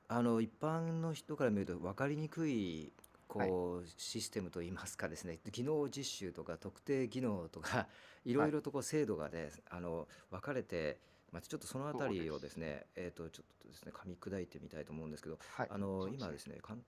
[0.09, 2.93] あの、一般の人から見ると分かりにくい、
[3.37, 3.57] はい。
[3.57, 7.88] こう、システムといいますかですね、技能実習とか特定技能とか、
[8.25, 8.53] いろはいい。
[8.53, 11.01] ろとこう制度がね、あの、分かれて、
[11.33, 12.57] まあ、ちょっとそのあたりをですす。
[12.57, 15.69] ね、えっと、ちょっとですね、噛み砕いてみたいと思うんですけど、はい。
[15.69, 16.09] あの。
[16.09, 16.83] 今ですね、かん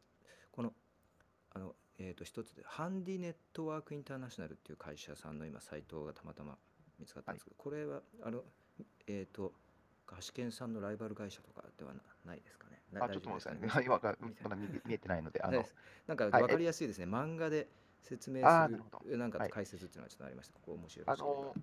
[0.53, 0.75] この、
[1.55, 6.59] あの、えっと、一つで、ハンディネットワークインターナショナルっていう会社さんの今、サイトがたまたま
[6.99, 7.37] 見つかったはい。
[7.37, 8.45] んですけど、これは、あの、
[9.07, 9.55] えっと、
[10.07, 12.83] 菓子研さんのライバル会社とかではなないですかね。
[12.93, 13.31] なあ、ちょ大っと。
[13.31, 13.69] 待ってくださいね。
[13.85, 15.71] 今が、まだ見見えてないので、あの、
[16.07, 16.45] なんかはい。
[16.45, 17.07] 分かえ、りやすいですね。
[17.07, 17.69] 漫画で
[18.05, 18.69] 説明す
[19.07, 19.19] る。
[19.19, 19.51] なんかはい。
[19.51, 20.55] 解説っていうのはちょっとありました。
[20.55, 21.17] ここ面白いあ。
[21.17, 21.55] の、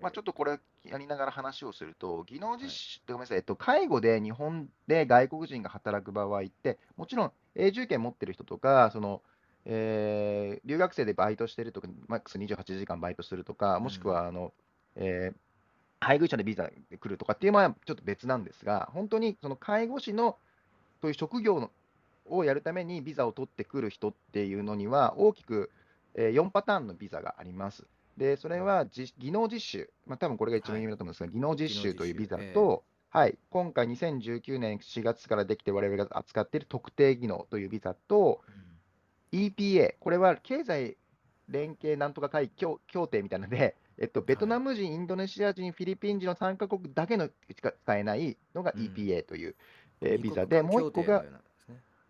[0.00, 2.56] まあ、ちょえっとこれやりながら話をすると、技能。
[2.56, 9.22] 実習ってごめんなさい、えっと、介護で日本で外国人が働く場合って、もちろん永住権持ってる人とか、その、
[9.64, 13.82] えー留学生でバイトしてるとか、マックス28時間バイトするとか、うん。
[13.84, 14.52] もしくはあの、
[14.96, 15.38] えー
[16.00, 20.38] 配偶者でビザで来るとかっていうのはちょっと別なんですが、本当にその介護士の
[21.00, 21.72] そういう職業の
[22.30, 25.70] をやるためにビザを取ってくる人っていうのには、大きく、
[26.14, 27.86] え4パターンのビザがあります。
[28.16, 30.82] で、それは技能実習、まあ、多分これが一番はい。
[30.82, 39.46] 有名だと思うんですが、技能実技能実習というビザと、はい、今回2019年4月からできて我々が扱っている特定技能というビザと、ー、うん。
[39.46, 40.96] EPA、これは経済
[41.48, 44.50] 連携なんとか会協協定みたいなので、えっと、ベトはい。
[44.50, 48.82] ナム人、インドネシア人、フィリピン人の3カ国だけのしか使えないのがうん。
[48.82, 49.56] EPA という、
[50.00, 51.24] えー二ビザで、もう一個が、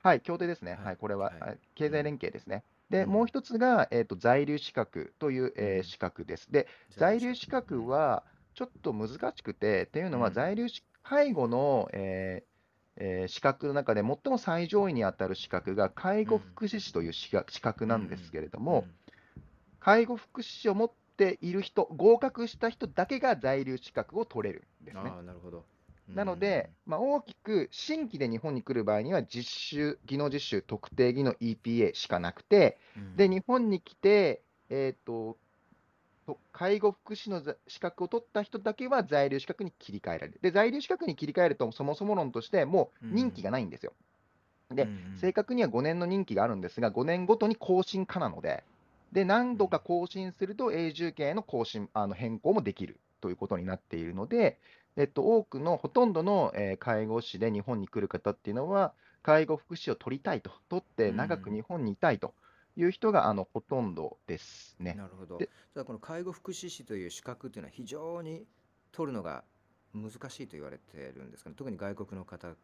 [0.02, 0.76] はい、協定ですね。
[0.76, 0.82] は。
[0.82, 1.61] はいい、これは、はい。
[1.74, 2.04] 経済ん。
[2.04, 2.64] 連携ですね。
[2.90, 3.26] うで、もうん。
[3.26, 5.82] 一つが、えっと、在留資格という、うえーん。
[5.82, 6.50] 資格です。
[6.50, 7.87] で、在留資格。
[7.87, 10.32] はちょっと難しくて、っていうのは、うん。
[10.32, 12.48] 在留資介護の、えー
[13.00, 16.56] えー資格の中で最も最上位に当たる資格が介護うん。
[16.56, 18.32] 福祉士という資格資格うなんですん。
[18.32, 18.98] けれども、うん。
[19.80, 25.18] 介護福祉士を持っている人、合格した人だけが在留資格を取れるんですね。
[25.22, 25.66] なるほど。
[26.08, 26.76] うなので、ん。
[26.86, 33.28] まあ、大きく新規で日本に来る場合には実習、技能実習特定技能 EPA しかなくて、で、うん。
[33.28, 35.38] 日本に来て、えっと、
[36.26, 40.40] と介護福祉のざ資格を取った人だけは在留資格に切り替えられる。
[40.42, 43.44] で、在留資格に切り替えると、そもそも論として、もうう任期ん。
[43.44, 43.94] がないんですよ。
[44.70, 44.92] で、うん。
[45.14, 48.64] 正確には5年の任期があるんですが、5年ごとに更新可なので、
[49.12, 54.60] で、何度か更新すると永住権への更新、あの変更もできるということになっているので、
[54.98, 61.12] えっと、多くの、ほとんどの、えー介護士で日本に来る方っていうのは、介護福祉士を取りたいと、取ってうん。
[61.12, 62.34] 長く日本にいたいと
[62.76, 64.98] いう人があのほとんどですね。
[64.98, 65.44] なるほど。
[65.44, 68.46] で、ただこの介護福祉士という資格っていうのは非常に
[68.92, 69.44] 取るのが
[69.94, 71.56] 難しいと言われてるんですかね。
[71.56, 72.54] 特に外国の方、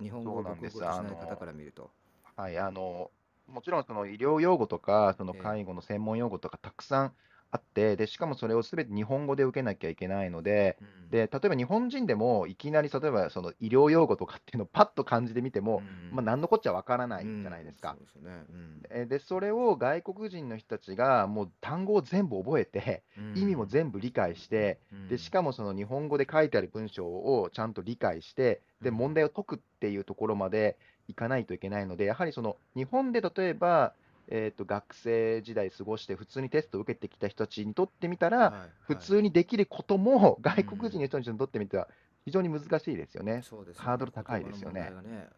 [0.00, 0.72] 日本語をそうなんです。
[0.72, 1.90] 母国語としあない方かの、ら見ると。
[2.36, 3.12] はい、あの、
[3.46, 5.54] もちろんその医療用語とか、そのええ。
[5.54, 7.16] 介護の専門用語とかたくさん
[7.52, 10.88] あって、で、しかもそれをすべて日本語で受けなきゃいけないので、うん。
[11.10, 16.24] で、例えば日本人でもいきなり例えばその医療用語とかっていうのを パッと漢字で見てうも、まあ、ん。
[16.24, 17.72] 何のこっちゃわからなういじゃないでん。
[17.72, 17.90] すか。
[17.90, 18.30] そうですよね。
[18.48, 18.88] うん。
[18.90, 23.66] えで、それを外国人の人たちがもう単語を全部覚えて、う意味もん。
[23.66, 25.30] 全部理解して、うで、しん。
[25.30, 29.14] かもその日本語で書いてある文章をちゃんと理解して、うで、問ん。
[29.14, 33.94] 題を解くっていうところまでいかないといけないので、やはりその日本で例えば、
[34.28, 38.60] えっと、学生時代過ごして普通にテストを受けてきた人たちにとってみたら、はい。
[38.60, 38.72] はい。
[38.80, 41.00] 普通にできることもう外国人ん。
[41.00, 41.88] の人たちにとってみては
[42.24, 43.46] 非常に難しいですよね。
[43.46, 44.06] そうですよハードね。
[44.06, 44.96] ル高いですよね。
[45.02, 45.28] ね、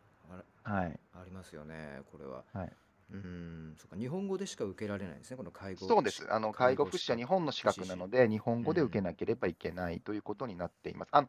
[0.63, 1.01] はい。
[1.13, 2.45] ありますよね、これは。
[2.53, 2.77] はい。
[3.11, 3.75] うん。
[3.79, 6.33] そっか、日本語でしか受けられないんですね、この介護し、そうです。
[6.33, 7.63] あの、介介護福祉は日格、本の資。
[7.63, 9.03] 格なので、日本う語で受けん。
[9.03, 11.09] なければいけないということになっています。
[11.13, 11.29] あの、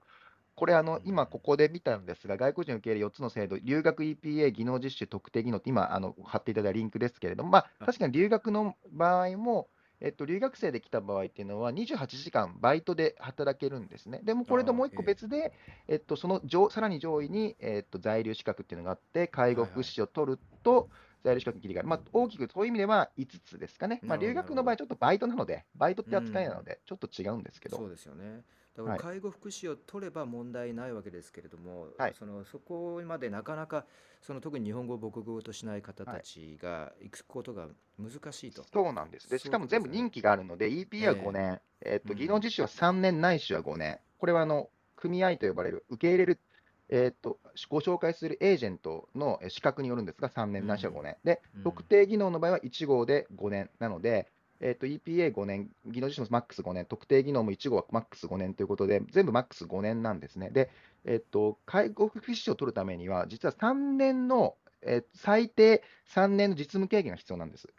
[0.55, 1.39] これ、あうの、今こん。
[1.39, 9.69] こで見たんですが、外国人受け入れ4つの制度、留学 EPA、技能実習特定技能って、今、あの、貼っていただいたリンクですけれども、まあ、あ、確かに留学の場合も、
[10.01, 14.21] えっと、留学生で来た場合っていうのは、28時間バイトで働けるんですね。
[14.23, 15.15] でも、これともう一個ええ。
[15.15, 15.53] 別で、
[15.87, 19.65] えっと、その上、さらに上位に、えっと、在留資格っていうのがあって、介護。
[19.65, 20.89] 福祉士を取ると、
[21.23, 21.87] 在留資格に切り替える。
[21.87, 24.03] まあ、大きくそういう意味では5つですかね。
[24.05, 24.77] まあ、留学の場合、ど。
[24.77, 26.65] ちょっとバイトなので、バイトっうて扱いなのん。
[26.65, 28.43] で、ちょっと違うんですけど、そうですよね。
[28.75, 29.05] だからはい。
[29.13, 32.17] 介護福祉を取れば問題ないわけですけれども、はい。
[32.17, 33.85] そのそこまでなかなか
[34.21, 36.25] その特に日本語を母国語としない方たはい。
[36.25, 38.67] ちが行くことが難しいと。
[38.73, 39.29] そうなんです。
[39.29, 39.57] で、しか。
[39.57, 42.09] も全部任期があるので、EP は5え年、えっえ。
[42.09, 42.39] うと、技能ん。
[42.39, 43.99] 実習は3年ないしは5年。
[44.17, 46.41] これは、あの、組合と呼ばれる、受け入れる、
[46.89, 51.03] えっと、ご紹介するエージェントの資格によるんですが、3う年ないしは5ん。
[51.03, 51.17] 年。
[51.23, 51.63] で、うん。
[51.63, 60.49] 特定技能の場合は1号で5年なので、えっと、EPA5 年、技能実習のマックス5年、特定技能も1号はマックス5年ということで、全部マックス5年なんですね。
[60.51, 60.69] で、
[61.05, 67.73] えっと、介護福祉士を取るためには、実は3年の、えー最低3年の実務経験が必要なんです。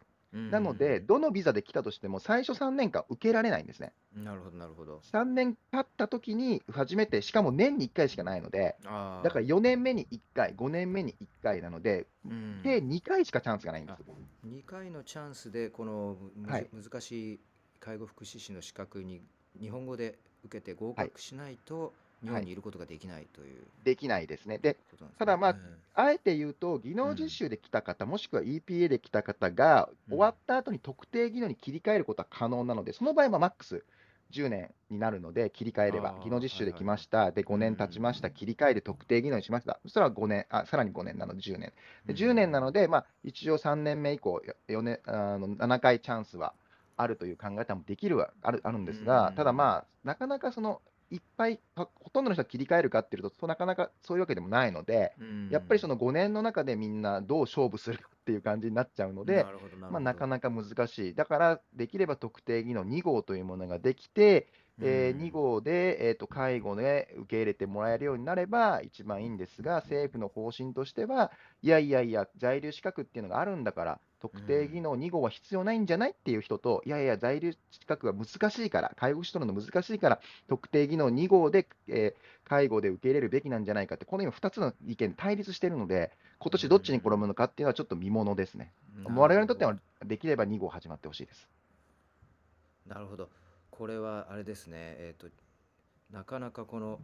[0.51, 3.93] なので、どのビザで来たとしても、最初3年間受けられないんですね。
[4.17, 4.99] うんなるほど、なるほど。
[4.99, 14.03] 3年経った時に初めて、しかも年に1回しかないので、だから4年目に1回、5年目に1回なので、うん計2回しかチャンスがないんです。
[14.47, 17.41] 2回のチャンスでこのはい難しい
[17.79, 19.23] 介護福祉士の資格に
[19.61, 22.55] 日本語で受けて合格しないと日本にい。
[22.55, 24.59] ることができないというできないですね。
[24.59, 24.79] で。
[25.19, 25.83] ただまあうん。
[25.99, 30.17] あえて言うと、技能実習で来た方、もしくは EPA で来た方が、うん。
[30.17, 33.87] 終わった後に特定技能に切り替えることは可能なので、その場合はマックス
[34.29, 38.31] 10年になるので、切り替えれば技能実習で来ました、で5年経ちました、うん。
[38.31, 41.73] 切り替えで特定技能にしました、そしたら5年、あさらに5年なので10年。
[42.07, 46.55] で10年なのので、まあ、一応3年目以降、4年あの7回チャンスは
[46.97, 49.37] あるという考え方もできるはあるあるんですが、うん。
[49.37, 55.15] ただまあ、なかなかそのいっぱい、ほほとんどの人が切り替えるかっていうと、そうなかなかそういうわけでもないので、
[55.51, 59.45] やっぱりその5年の中でみんなどう勝負するかっていう感じになっちゃうので、
[59.91, 61.15] まあ、なかななか難しい。
[61.15, 64.49] だから、できれば特定技能2号というものができて、
[64.81, 88.73] えー2号で、えーと介護で受け入れてもらえるようになれば一番いいんですが、政府の方針としては、いやいやいや、在留資格っていうのがあるんだから、特定技能2号は必要ないんじゃないっていう人と、いやいや、在留資格が難しいから、介護士取るの難しいから、特定技能2号で、えー介護で受け入れるべきなんじゃないかって、この今、2つの意見対立しているので、今年どっちに転ぶのかっていうのはちょっと見ものですね。
[89.05, 91.49] 我々にとっては、できれば2号始まってほしいです。
[92.87, 93.29] なるほど。
[93.73, 95.27] これはあれですね、えっ、と、
[96.13, 97.01] なかなかこの、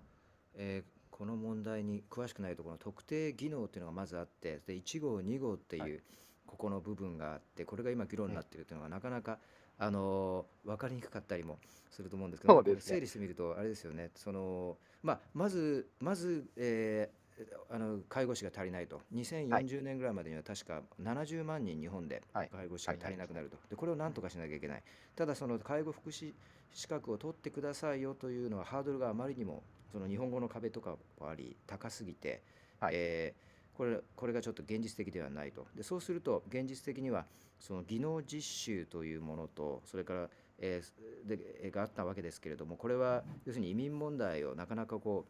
[0.55, 6.03] えーこの問題に詳しくないところの特定技能っていうのがまずあって、で1号、2号っていう、はい
[6.47, 9.39] ここの部分があって、これが今議論になっているというのがなかなか、
[9.79, 11.59] あのー分かりにくかったりも
[11.91, 17.23] すると思うんですけど、整理してみると、あれですよね、そのまあ、まず、まず、えー
[17.71, 22.49] あの介護士が足りないと、2040年ぐらいまでには確か70万人、日本ではい。
[22.51, 24.83] 介護士が足りなくなると、でこれをなんとかしなきゃいけない、
[25.17, 26.35] ただ、その介護福祉
[26.73, 32.43] 資格を取ってくださいよというのは、ハードルがあまりにもその日本語の壁とかもあり、高すぎて、
[32.79, 32.95] はい。
[32.95, 35.67] えーこれこれがちょっと現実的ではないと。
[35.75, 37.25] でそうすると、現実的には
[37.59, 45.25] その技能実習というものと、それから、えーでがあったわけですけれども、これは要するに移民問題をなかなかこ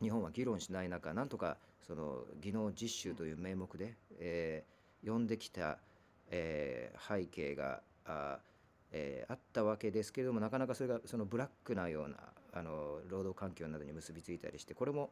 [0.00, 4.76] う日本は議論しない中、なんとかその技能実習という名目で、えー
[5.08, 5.78] 呼んできた、
[6.30, 8.40] えー背景があ,、
[8.90, 12.16] えーあったわけですけれども、なかなかそれがそのブラックなような
[12.52, 15.10] あの労働環境などに結びついたりして、これも、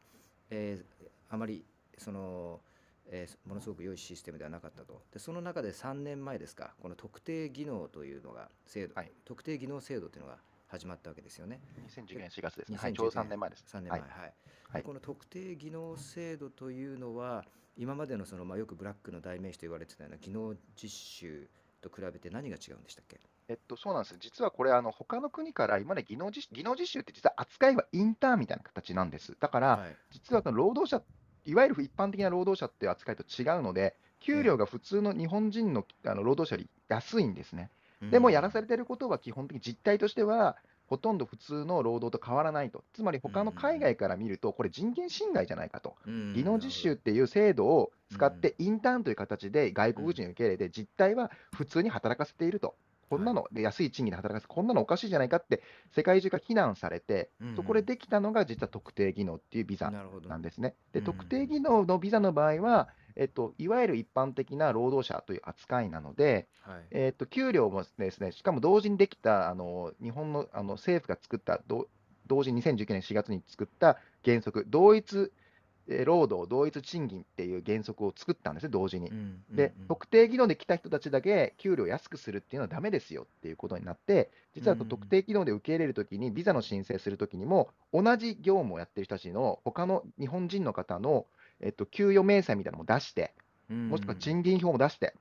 [0.49, 1.63] えーあまり
[1.97, 2.61] その、
[3.07, 5.01] えーものすごく良いシステムではなかったと。
[5.11, 11.59] でその中で3年前ですか、この特定技能というのが制度、はい特定技能制度というのが始まったわけですよね。
[11.87, 12.77] 2010年4月ですね。
[12.77, 13.65] 2019はい、ちょうど3年前です。
[13.71, 14.21] 3年前、ははいい。
[14.21, 14.33] はい
[14.73, 17.45] でこの特定技能制度というのは、
[17.77, 21.47] 今までのその、まあ、よくブラックの代名詞と言われてたような技能実習
[21.81, 23.19] と比べて何が違うんでしたっけ？
[23.47, 24.15] えっと、そうなんです。
[24.19, 29.37] 実はこれ、あの他の国から今まで技能実技能実習って実は扱いはインターンみたいな形なんです。
[29.39, 31.03] だから、はい実は労働者、
[31.45, 37.69] いわゆる一般的な労働者っていう扱いと違うので、給料が普通の日本人のあの労働者より安いんですね。
[38.11, 42.83] でもやらされてることは基本的に実態としては、ほとんど普通の労働と変わらないと。
[42.93, 45.95] つまり他の海外から見ると、これ人権侵害じゃないかと。
[46.05, 52.75] 技能実習っていう制度を使って、インターンという形で外国人を受け入れて、実態は普通に働かせていると。
[53.09, 60.75] こんなの、で安い賃金で働かせて、こんなのおかしいじゃないかって、世界中から非難されて、そこでできたのが実は特定技能っていうビザなんですね。
[60.91, 66.83] で、うん特定技能のビザの場合は、えっと、いわゆる一般的な労働者という扱いなので、はい。
[66.91, 71.87] えっと、給料もですね、しかも同時にできた、あの日本のあの政府が作った、ど
[72.27, 75.44] 同時に2019年4月に作った原則、同一えー
[75.87, 79.11] 労働、同一賃金っていう原則を作ったんですね、同時に。
[79.51, 84.87] で、特定技能で来た人たちだけ給料を安くするっていうのはダメですよっていうことになって、実はうん。
[84.87, 91.25] 特定技能で受け入れるときに、ビザの申請するときにも、同じ業務をやってる人たちの他の日本人の方の、
[91.61, 93.33] えっと、給与明細みたいなのも出して、
[93.69, 95.13] もしくは賃金表も出して、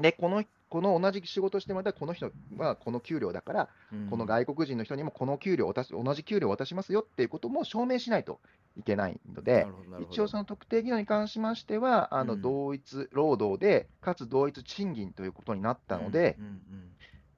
[0.00, 3.68] で、このこの同じ仕事をしてもらったら、この人はこの給料だから、
[4.08, 8.40] この外国人の人にもこの給料を渡し、同じ給料を渡しますよっていうことも証明しないと
[8.78, 9.66] いけないので、
[10.10, 16.38] 一応その特定技能に関しましては、あのうん同一労働で、かつ同一賃金ということになったので、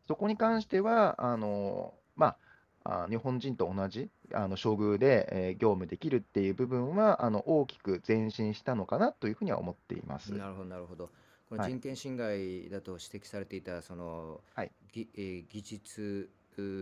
[0.06, 2.36] そこに関しては、あのま
[2.84, 10.34] あ、あ日本人と同じあの処遇で、えー業務できるっていう部分はあの大きく前進したのかなというふうには思っています。
[10.34, 11.10] なるほど、なるほど。
[11.54, 11.70] ここのはい。
[11.70, 14.70] 人権侵害だと指摘されていたその、はい。
[14.92, 16.30] ぎえー技術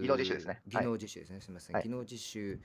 [0.01, 0.61] 技技能実習ですね。
[0.67, 1.83] 技能実習ですね、すみません、はい。
[1.85, 2.61] 技能実習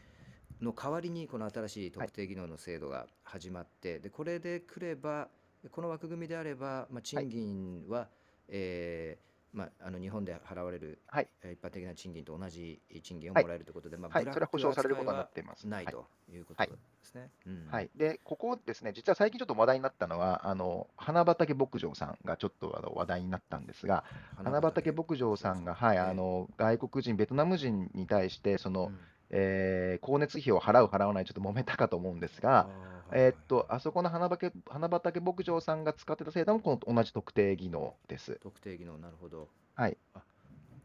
[0.61, 5.29] の代わりにこの新しい特定技能の制度が始まって、でこれでくれば
[5.71, 8.09] この枠組みであれば、まあ、賃金は、
[8.47, 11.27] えーまあ、あの日本で払われる、はい。
[11.43, 13.43] えー一般的な賃金と同じ賃金をはい。
[13.43, 15.67] もらえるということで、まあ、それは保証されることにな扱っています。
[15.67, 15.93] ないはい。
[15.93, 16.69] ということで
[17.03, 17.31] すね。
[17.45, 17.67] うん。
[17.71, 24.03] はい、でここですね、実は最近ちょっと話題になったのは、あの花畑牧場さんがちょっとあの話題になったんですが、
[24.35, 28.99] 花畑牧場さんが、はい、あの外国人、ベトナム人に対して、その、うん
[29.29, 38.39] えー光熱費を払う、払わない、ちょっと揉めたかと思うんですが、あーえーっと、あそこの花畑花畑牧場さんが使ってた制度も、この同じ特定技能です。
[38.41, 39.47] 特定技能、なるほど。
[39.75, 39.97] はい。
[40.13, 40.21] あ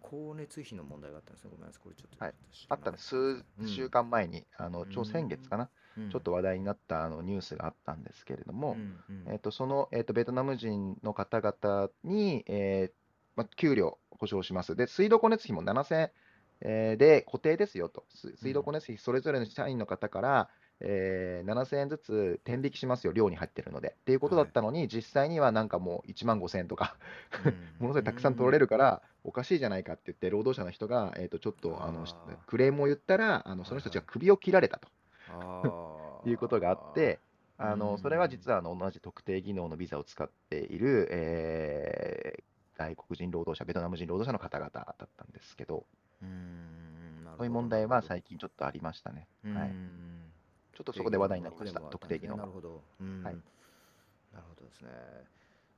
[0.04, 1.50] 光熱費の問題があったんですね。
[1.50, 1.82] ごめんなさい。
[1.82, 2.24] これちょっと。
[2.24, 12.92] はい私あったんです、数週間前に、あのちょ先月かな、うんちょっと話題になったあのニュースがあったんですけれども、うんうんえっと、その、えっと、ベトナム人の方々に、えー
[13.36, 14.74] ま、給料保証します。
[14.74, 16.10] で、水道光熱費も7000円、
[16.64, 18.04] えーで固定ですよと。
[18.14, 20.48] す水道光熱費、それぞれの社員の方から、
[20.80, 23.96] えー7000円ずつ天引きしますよ、寮に入ってるので。
[24.00, 26.96] っていうことだったのに、実際にはなんかもう1万5000円とか、
[27.78, 32.04] ものすごいたくさん取られるから、おかしいじゃないかって言って、労働者の人が、えー、とちょっとあの
[32.46, 34.88] クレームを言ったら、あのその人たちが首を切られたと。
[35.28, 36.28] あー。
[36.30, 37.18] いうことがあって、
[37.58, 37.78] あうん。
[37.80, 42.42] のそれは実はあの同じ特定技能のビザを使っている、えー
[42.74, 45.86] 外国人労働者、ベトナム人労働者の方々だったんですけど、
[46.22, 49.28] うーんなるほどそういう問題は最近ちょっとありましたね。
[49.44, 50.32] はい、うん
[50.72, 52.50] ちょっとそこで話題になりました、特特定技能なる。
[52.50, 52.82] ほど。
[53.00, 53.36] うんはい
[54.32, 54.88] なるほどですね。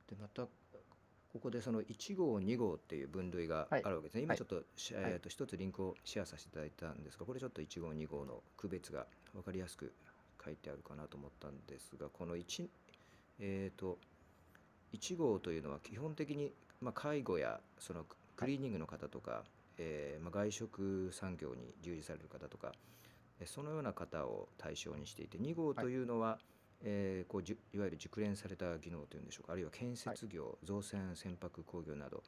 [0.09, 4.21] で、また、ここでその1号、2号っていう分類があはいるわけですね。
[4.21, 9.93] 今はいちょっとし、はいえーと一つリンクをシェアさせていただいたんですが、これちょっと1号、2号の区別が分かりやすく
[10.43, 12.69] 書いてあるかなと思ったんですが、この1、
[13.39, 13.99] えーと、
[14.93, 19.43] 1号というのは基本的に、まあ、介護やそのククリーニングの方とか、
[19.77, 22.71] えーまあ、外食産業に従事される方とか、
[23.39, 26.39] えそのような方を対象にしていて2号というのは、
[26.81, 32.23] えーこうじゅいわゆる熟練された技能というんでしょうかあるいは建設業、造船船舶工業など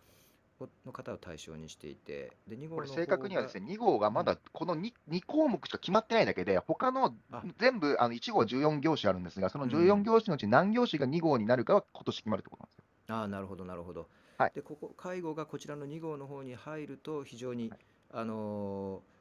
[0.59, 7.43] をの方を対象にしていてで2号正確にはですねね、2号がまだこの 2, 2項目しか決まってないだけで、他のあ。
[7.59, 9.69] 全部、あの1号は14業種あるんですが、そのうん。
[9.69, 12.83] 14業種のうち何業種が2号になるかは今年決まるってことなんですよ。
[13.09, 14.51] ああなるほどなるほど、はい。
[14.53, 17.79] でここ介護がこちらの2号の方に入ると非常に、はい。
[18.11, 19.17] あのー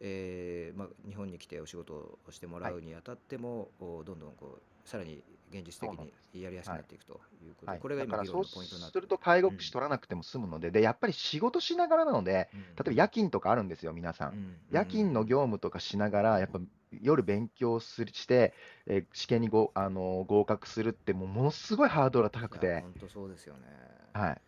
[0.00, 5.90] えーまあ、日本に来てお仕事をしてもらうにあたっても、おどんどんこうさらに現実的
[6.34, 7.46] にやりやすくなっていくとい。
[7.48, 7.80] うことで、はい。
[7.80, 12.60] これがだからそうすると介護士取らなくても済むので、でやっぱり仕事しながらなので、うん。
[12.60, 14.32] 例えば夜勤とかあるんですよ、皆さん。
[14.32, 14.56] うん。
[14.70, 18.54] 夜勤の業務とかしながら、やっぱ夜勉強するして、
[18.86, 23.60] えー試験にごあの合格するって、もうものすごいハードルが高くて、本当そうですよね。
[24.12, 24.40] はい、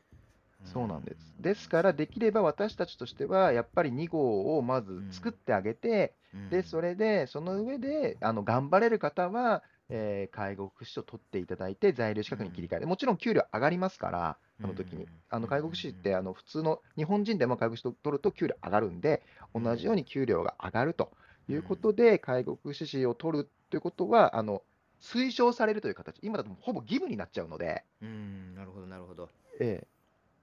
[0.65, 1.35] そうなんです。
[1.39, 6.15] うんですから、できれば私たちとしては、やっぱり2号をまず作ってあげて、
[6.51, 15.05] で、それで、その上で、あの頑張れる方は、えー介護福祉士を取っていただいて、在留資格に切り替えて、もちろん給料上がりますから、その時に。
[15.05, 15.11] うん。
[15.31, 19.23] あの介護福祉士って、あの普通の日本人でも介護士を取ると給料上がるんで、
[19.55, 19.63] うん。
[19.63, 21.13] 同じように給料が上がると
[21.49, 24.63] いうことで、介護福祉士を取るということは、あの
[25.01, 29.29] 推奨されるという形、今だとほぼ義務になっちゃうので、うん、なるほど、なるほど。
[29.61, 29.87] え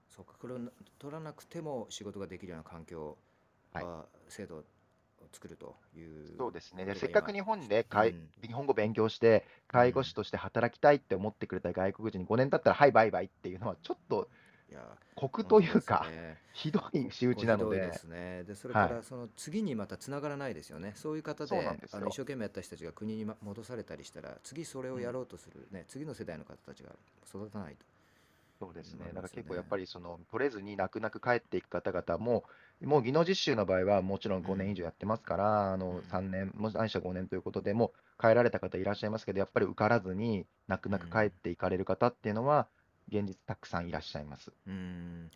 [0.07, 3.17] そうか、これをな取らなくても仕事ができるような環境、
[3.73, 3.83] はい。
[3.85, 4.63] あ制度を
[5.35, 6.31] 作るという。
[6.33, 6.85] えそうですね。
[6.85, 14.29] で、せっかく今日本で介うん日本語勉強して、介護士として働きたいって思ってくれた外国人に5年経ったら、はい、バイバイっていうのは、ちょっと
[14.71, 14.81] いや
[15.13, 18.43] 酷というかねひどい仕打ちなのでね。
[18.43, 20.93] で、それからはいその次にまたつながらないですよね。
[20.95, 26.89] そういう方で、あの一生懸命やった人たちが国にま戻されたりしたら、次それをやろうとする、ね、次の世代の方たちが
[27.27, 27.85] 育たないと。
[28.57, 32.45] そうですねだから結構やっぱりその取れずに泣く泣く帰っていく方々も、
[32.81, 35.97] もう技能実習の場合はもちろん5年以上やってますから、あうん。
[35.97, 42.69] の3年、もしないしは5年ということでもう帰られた方いらっしゃいますけど、やっぱり受からずに泣く泣く帰っていかれる方っていうのは、
[43.07, 44.53] 現実たくさんいらっしゃいます。
[44.67, 45.31] うん。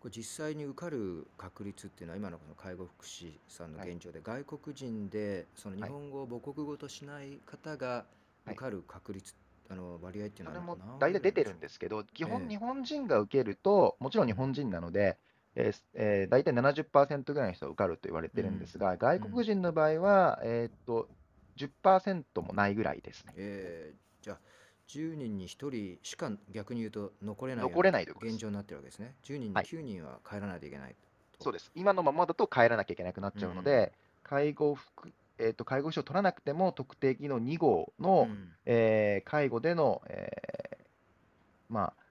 [0.00, 8.04] これ実際に受かる確率っていうのは今のこの介護福祉さんの現状で、外国人でその日本語を母国語としない方が
[8.46, 9.34] 受かる確率、
[9.68, 12.30] あの割合っていうそれものは何大体出て割るんですけど、基ええ。
[12.30, 15.18] 本日本人が受けると、もちろん日本人なので、
[15.54, 21.08] えーすえー大体70%ぐらいの人が受かると言われてるんですが、外国人の場合は、えーっと、
[21.56, 23.34] 10%もないぐらいですね。
[23.36, 24.38] えーじゃあ
[24.88, 29.14] 10人に1人しか逆に言うと残れない残れない現状になってるわけですね。
[29.24, 30.94] 10人にはい9人は帰らないといけない
[31.38, 31.44] と。
[31.44, 31.70] そうです。
[31.74, 33.92] 今のままだと帰らなきゃいけなくなっちゃうので、
[34.22, 40.84] 介護服、えー、と介護士を取らなくても、特定技能2号の、うんえー介護での、えー
[41.68, 42.01] まあ、受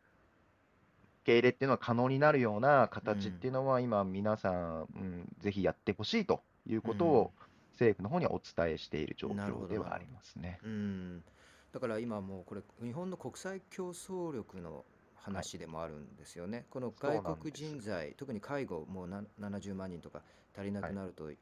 [1.23, 7.31] け入れっていうのは可能になるような形っていうのは、今、皆さん、うん、ぜひやってほしいということを、
[7.73, 10.59] 政府の方にはお伝えしている状況ではありますね。
[10.63, 11.23] うん、
[11.71, 16.65] だから今もうこれ日本の国際競争力の話でもあるんですよね。
[16.69, 20.21] このそうなん外国人材、特に介護もうな70万人とか
[20.55, 21.37] 足りなくなると、い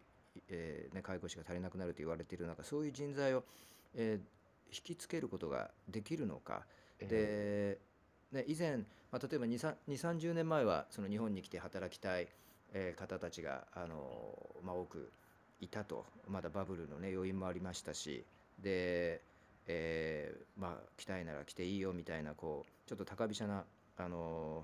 [0.48, 3.44] えーね、介護士が足りなくなると言われている中、そういう人材を、
[3.96, 4.40] えー
[4.72, 6.66] 引きつけることができるのか。
[7.00, 7.78] え
[8.32, 8.78] で、以前、
[9.12, 12.28] まあ、例えば2、3 2 30年前はその日本に来て働きたい、
[12.74, 15.12] え方たちが、あのまあ、多く
[15.60, 18.24] いたと、まだバブルの、ね、要因もありましたし、
[18.62, 19.22] で、
[19.68, 23.64] えーまあ、来たいなら来ていいよみたいな、こうちょっと高飛車な、
[23.98, 24.64] あの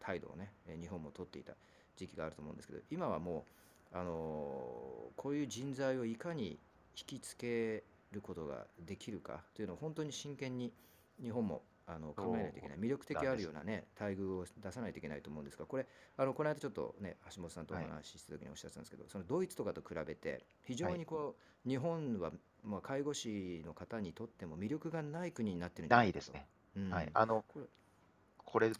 [0.00, 1.54] 態度をね、日本も取っていた
[1.96, 3.44] 時期があると思うんですけど、今はも
[3.92, 4.12] う、あの
[5.16, 6.58] こういう人材をいかに
[6.96, 7.82] 引きつけ
[8.12, 10.72] ることができるかというのを本当に真剣に
[11.22, 12.78] 日本もあの考えないといけない。
[12.78, 15.86] 魅力的あるようなね待遇を出さないといけないと思うんですがこれ
[16.16, 17.88] あのこの間ちょっとね橋本さんとおはい。
[17.88, 21.36] 話しした時におっしゃってたんですけど、そのドイツとかと比べて非常にこ
[21.66, 22.32] う、日本は
[22.62, 26.46] まあ介護士の方にとっても魅力がない国になってるんじゃないですね。
[26.76, 26.90] うん。
[26.90, 27.66] はい、あのこれ。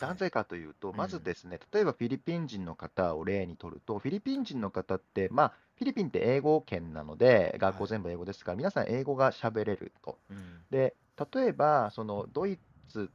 [0.00, 10.18] なぜかというと、うんまずですね、例えばフィリピン人の方を例にとると、フィリピン人の方って、まあ、フィリピンって英語圏なので、学校全部英語ですから、皆さん英語が喋れると。
[10.30, 10.62] うん。
[10.70, 10.94] で、
[11.34, 12.59] 例えば、そのドイ
[12.89, 13.11] ツ、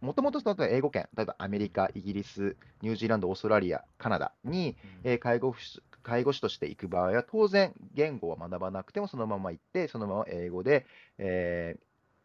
[0.00, 10.86] もともと例えば英語圏、例えばアメリカ、イギリス、ニュージーランド、オーストラリア、カナダに、えー介護士介護士として行く場合は、当然、言語は学ばなくても、そのまま行って、そのまま英語で、
[11.18, 11.82] えー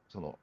[0.10, 0.38] その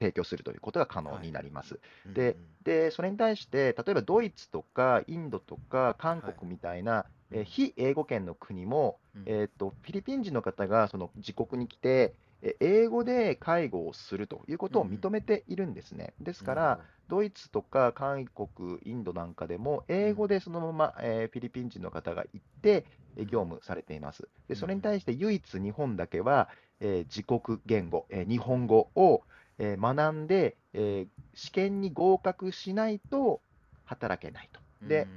[0.00, 1.78] 提供するということが可能になります。
[2.06, 9.22] うんでで、それに対して、例えばドイツとかインドとか韓国みたいな、えー非英語圏の国も、うん。
[9.26, 12.14] えー、とフィリピン人の方がその自国に来て、えー
[12.60, 16.14] 英語で介護をするということを認めているんですね。
[16.20, 22.86] ですから、ドイツとか韓国、インドなんかでも、英語でそのまま、えーフィリピン人の方が行って、
[23.16, 24.28] えー業務されています。
[24.48, 26.48] で、それに対して唯一日本だけは、
[26.80, 29.22] えー自国言語、えー日本語を、
[29.58, 33.42] えー学んで、えー試験に合格しないと
[33.84, 34.60] 働けないと。
[34.86, 35.08] で、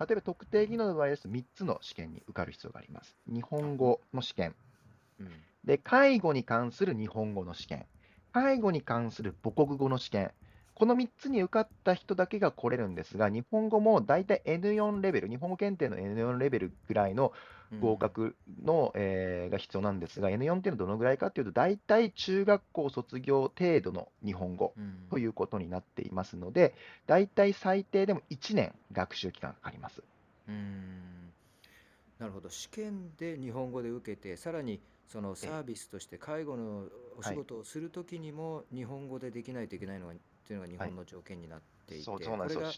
[0.00, 3.16] 例えば特定技能の場合ですと3つの試験に受かる必要があります。
[3.26, 4.56] 日本語の試験、
[5.20, 7.86] うんうんで、介護に関する日本語の試験、
[8.32, 10.32] 介護に関する母国語の試験、
[10.74, 17.32] この3つに受かった人だけが来れるんですが、日本語も大体 N4 レベル、日本語検定の N4 レベルぐらいの
[17.70, 17.80] うん。
[17.80, 24.94] 合格の、えーが必要なんですが、N4 っていうのはどのぐらいかというと、大体中学校卒業程度の日本語うん。
[25.10, 26.74] ということになっていますので、
[27.06, 30.02] 大体最低でも1年学習期間かかります。
[30.48, 31.32] うーん。
[32.18, 32.50] なるほど。
[32.50, 36.84] 試験で日本語で受けてさらにそのサービスとして介護の
[37.18, 40.14] お仕事をするときにも日本語でできないといけないのが
[40.46, 42.72] というのが日本の条件になっていて、これが、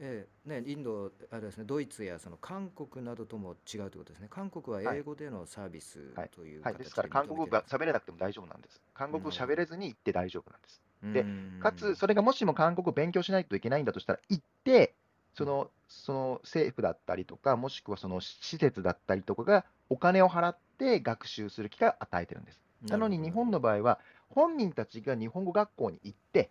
[0.00, 4.28] えーね、インドあれですねドイツやその韓国などとも違うということですね。
[4.30, 8.80] 韓国は英語でのサービスはいというはい、形ですから韓国語が喋れなくても大丈夫なんです。
[8.94, 10.80] 韓国語喋れずに行って大丈夫なんです。
[11.12, 11.24] で
[11.60, 14.94] かつ、それがもしも韓国語を勉強しないといけないんだとしたら、行って、
[15.34, 15.70] その
[16.02, 22.60] その政府だったりとか、もしくはその施設だったりとかがお金を払って学習する機会を与えてるんです。
[22.88, 26.50] なのに日本の場合は、本人たちが日本語学校に行って、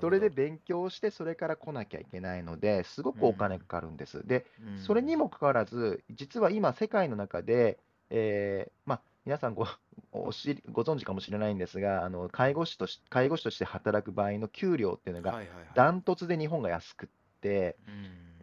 [0.00, 4.26] それで勉強して、それから来なきゃいけないので、すごくお金かかるんです。
[4.26, 4.46] で、
[4.78, 7.78] それにもかかわらず、実は今、世界の中で、
[8.10, 9.66] えーまあ、皆さんご
[10.12, 15.32] おしご存知かもしれないんですが、あの介護士とし介護士として働く場合の給料っていうのが、
[15.74, 17.08] ダントツで日本が安く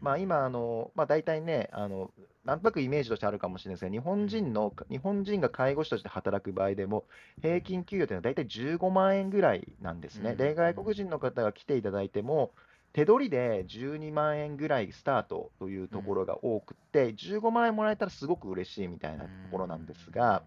[0.01, 2.13] まあ、今、あのまあ、大体ねあの、
[2.45, 7.05] なんとなくイメージとしてあるかもしれないですが、日本人の日本人が介護士として働く場合でも、
[7.41, 10.31] 平均給与というのは大体15万円ぐらいなんですね。
[10.31, 10.37] うん。
[10.37, 12.53] で、外国人の方が来ていただいても、
[12.93, 20.43] 手取りで12万円ぐらいスタートというところが多くて、15万円もらえたらすごく嬉しいみたいなところなんですが、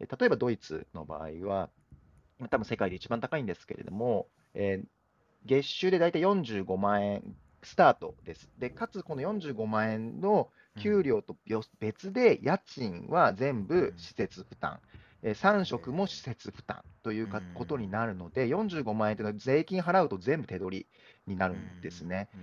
[0.00, 1.70] え例えばドイツの場合は、
[2.38, 4.88] まあ多分世界で一番高いんですけれども、えー
[5.44, 8.50] 月収で大体45万円スタートです。
[8.58, 14.80] で、かつこの45万円の給料とよ別で家賃は全部施設負担。
[15.24, 20.86] え3食も施設負担ということになるので、45万円というのは税金払うと全部手取り
[21.26, 22.28] になるんですね。
[22.34, 22.36] う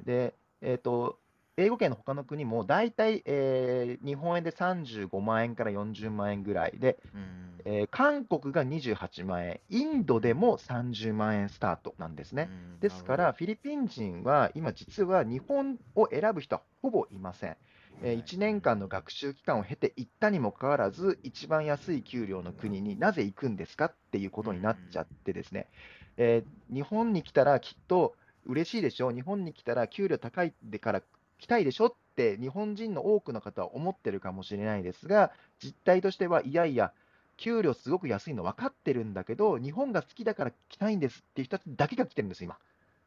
[0.00, 1.18] んで、えっと、
[1.60, 7.60] 英語圏の他の国も大体、えー日本円で35万円から40万円ぐらいで、うん。
[7.64, 12.50] えー韓国が28万円、インドでも30万円スタートなんですね。
[12.74, 17.56] うんですから、フィリピン人は今、実は日本を選ぶ人はほぼいません。
[18.02, 25.68] え1年間の学習期間を経て行ったにもかかわらず、一番安い給料の国になぜ行くんですかっていうことになっちゃってですね、
[26.16, 31.02] えー日本に来たらきっと、嬉しいでしょ、日本に来たら給料高いでから
[31.40, 31.86] 来たいでしょ？
[31.86, 35.32] って日本人の多くの方は思ってるかもしれないですが、
[35.62, 36.92] 実態としてはいやいや、
[37.36, 42.58] 給料すごく安いの分かってるんだけど、日本が好きだから来たいんですっていう人たちだけが来てるんです、今。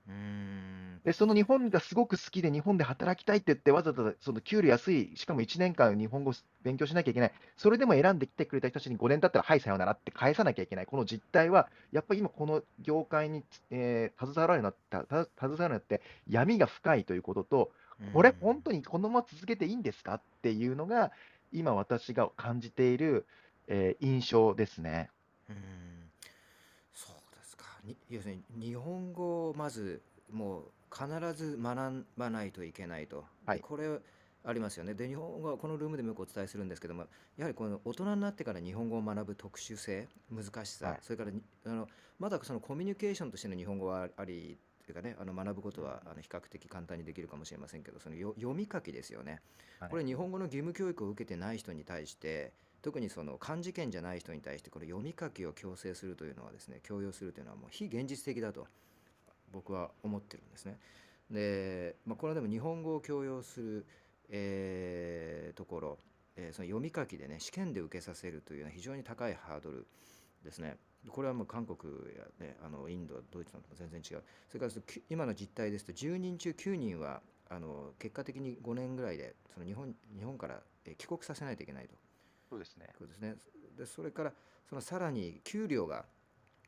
[0.07, 1.01] うーん。
[1.03, 17.71] で、その日本がすごく好きで日本で働きたいって言って、わざわざその給料安い、しかも1年間日本語勉強しなきゃいけない、それでも選んできてくれた人たちに5年経ったら、はい、さようならって返さなきゃいけない、この実態は、やっぱり今、この業界に、えー携わるようになった、た携わるようになって、闇が深いということと、
[18.13, 20.15] これ、本当にこのまま続けていいんですか？
[20.15, 21.11] っていうのが、
[21.51, 23.25] 今、私が感じている、
[23.67, 25.09] えー印象ですね。
[25.49, 25.57] うーん
[26.93, 27.65] そうですか。
[27.83, 33.25] に要するに日本語をまずもう必ず学ばないといけないと。
[33.45, 33.99] はいでこれ
[34.45, 34.93] ありますよね。
[34.93, 41.87] で、日本語はこのルームでもよくお伝えするんですけども、やはりこの大人になってから日本語を学ぶ特殊性、難しさ、はいそれからにあの
[42.19, 49.41] まだそのコミュニケーションとしての日本語はありというかね、あの学ぶことはあの比較的簡単にできるかもしれませんけど、そのよ読み書きですよね。
[49.79, 58.67] はいこれ日本語の義務教育を受けてない人に対して特にその漢字圏じゃない人に対してこれ読み書きを強制するというのはですね強要するというのはもう非現実的だと
[59.51, 60.77] 僕は思ってるんですね。
[61.31, 63.86] で、まあ、これはでも日本語を強要する、
[64.29, 65.97] えーところ、
[66.36, 69.86] えーその読み書きでね試験で受けさせるというのは非常に高いハードル
[70.43, 70.77] ですね。
[71.08, 74.24] これはもう韓国や、ね、あのインド、ドイツなどと全然違う。
[74.47, 81.95] それから今の実態ですと10人中9人はあの結果的に5年ぐらいでその日本日本からえー帰国させないといけないと。
[82.49, 82.88] そうですね。
[82.97, 83.36] そうですね。
[83.78, 84.34] でそれから
[84.70, 86.06] そのさらに給料が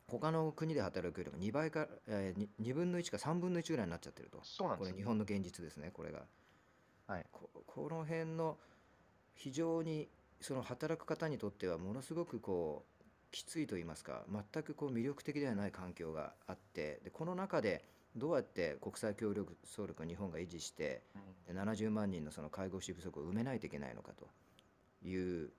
[0.07, 4.39] 他の国で働くよりも2倍か、えー、2, 分の1か3分の1ぐらいになっちゃってると。
[4.43, 6.23] そうなんですよこれ日本の現実ですね、これが。
[7.07, 8.57] はいここの辺の
[9.35, 10.09] 非常に
[10.41, 12.94] その働く方にとってはものすごくこう
[13.35, 17.83] きついと言いますか全くこう魅力的ではない環境があってでこの中で
[18.15, 21.01] どうやって国際協力総力を日本が維持して
[21.45, 24.29] で70万人のその介護士不足を埋めないといけないのかと
[25.05, 25.49] いう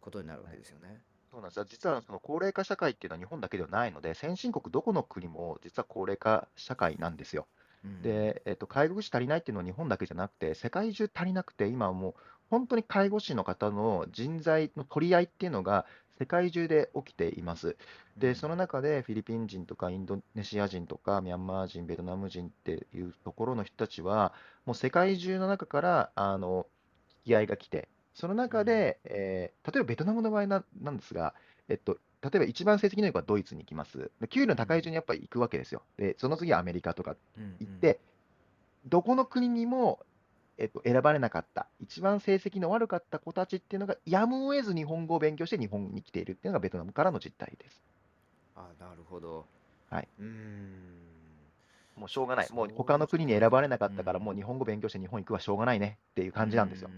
[0.00, 1.02] ことになるわけですよね。
[1.30, 7.46] そうなんですよ実はその高齢化社会っていうのは日本だけではないので、先進国どこの国も実は高齢化社会なんですよ。
[7.84, 12.14] うんで、えっと、介護士足りないっていうのは日本だけじゃなくて、世界中足りなくて、今はもう
[12.50, 15.84] 本当に介護士の方の人材の取り合いっていうのが
[16.18, 17.76] 世界中で起きています。
[18.16, 24.32] で、その中でフィリピン人とかインドネシア人とかミャンマー人、ベトナム人っていうところの人たちは、
[24.66, 26.66] もう世界中の中からあの
[27.26, 31.34] 引き合いが来て、その中で、えー例えばベトナムの場合ななんですが、
[31.68, 34.10] えっと、例えば一番成績のいい子はドイツに行きます。
[34.20, 35.82] で給料の高い順にやっぱり行くわけですよ。
[35.96, 38.00] で、その次はアメリカとかうん行って、
[38.86, 40.00] どこの国にも、
[40.58, 47.82] えっと、選ばれなかった、一番成績の悪かった子たちっていうのが、やむを得ず日本語を勉強して日本に来ているっていうのがベトナムからの実態です。
[48.56, 49.46] あなるほど。
[49.90, 50.08] はい。
[50.18, 50.98] うーん。
[51.96, 52.52] もうしょうがない。
[52.52, 56.90] もう他の国に選ばれなかったから、うんもう日本語勉強して日本行くはしょうがないねっていう感じなんですよ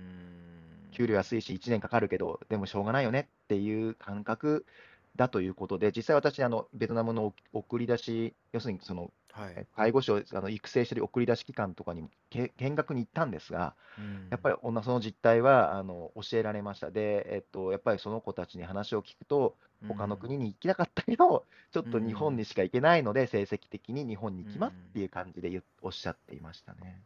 [0.92, 4.66] 給料安いし、1年かかるけど、でもしょうがないよねっていう感覚
[5.20, 9.66] だということで、実際私、あのベトナムの送り出し、要するにそのはいえ。
[9.76, 13.76] 介護士をあの育成している送り出し機関とかにもけ見学に行ったんですが、
[14.30, 16.90] やっぱり、その実態はあの教えられました。
[16.90, 19.56] で、えっと、やっぱりその子たちに話を聞くと、
[19.86, 27.02] 他の国に行きたかったけど、ちょっと日本にしか行けないので、成績的に日本に行きますっていう感じでおっしゃっていましたね。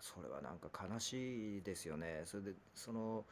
[0.00, 2.22] それはなんか悲しいですよね。
[2.24, 3.24] それでその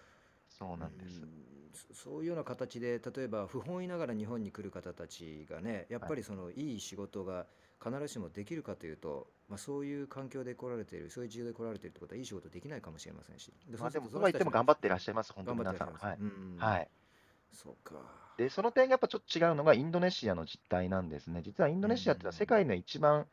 [0.59, 1.23] そうなんです。
[1.23, 1.47] うん
[1.77, 7.45] そそういうような形で例えば不本意ながら日本に来る方たちがねやっぱりそのいい仕事が
[7.85, 15.93] 必ずしもできるかというと、まあ、そういう環境で来られているそういう事情で来られているってことはいい仕事できないかもしれませんしでまあ、でも、とは言っても頑張ってらっしゃいます、本当頑に皆さん。
[15.93, 16.19] はい。
[16.59, 16.89] はい。
[17.53, 17.97] そうか
[18.39, 21.43] で、その点がやっぱちょっと違うのがインドネシアの実態なんですね。
[21.43, 23.27] 実はインドネシアっていうのは世界の一番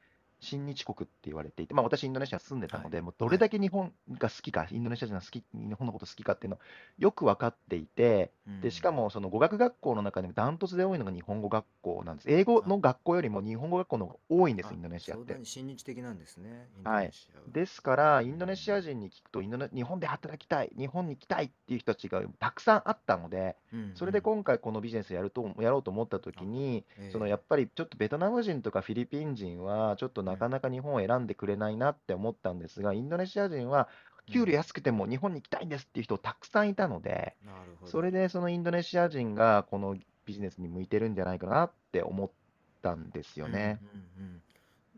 [0.43, 3.03] 親日国って言われていて、まあ私インドネシア住んでたので、はい。
[3.03, 6.59] もうどれだけ日本が好きか、インドネシア人が好き、日本のこと好きかっていうのを
[6.99, 8.31] よく分かっていて、
[8.61, 12.29] で、しかもその語学学校の中でもダントツで多いのが日本語学校なんです。
[12.29, 15.39] 英語の学校よりも日本語学校の方が多いんです、インドネシアって。
[15.43, 17.03] 親日的なんですねインドは。
[17.03, 17.11] い
[17.51, 27.11] ですから、インドネシア人に聞くとインドネ、日本で働きたい、日本に来たいっていう人たちがたくさんあったので、うんそれで今回このビジネスやると、やろうと思ったときに、ええ。
[27.11, 33.87] そのやっぱりちょっとベトナム人とかフィリピン人は、ちょっとなかなか日本を選んでくれないなって思ったんですが、インドネシア人は、
[34.31, 37.35] 給料安くても日本に行きたいんですっていう人たくさんいたので、
[37.85, 42.31] それでそのインドネシア人がこのビジネスに向いてるんじゃないかなって思っ
[42.81, 43.79] たんですよね。
[43.81, 44.41] うんうんうん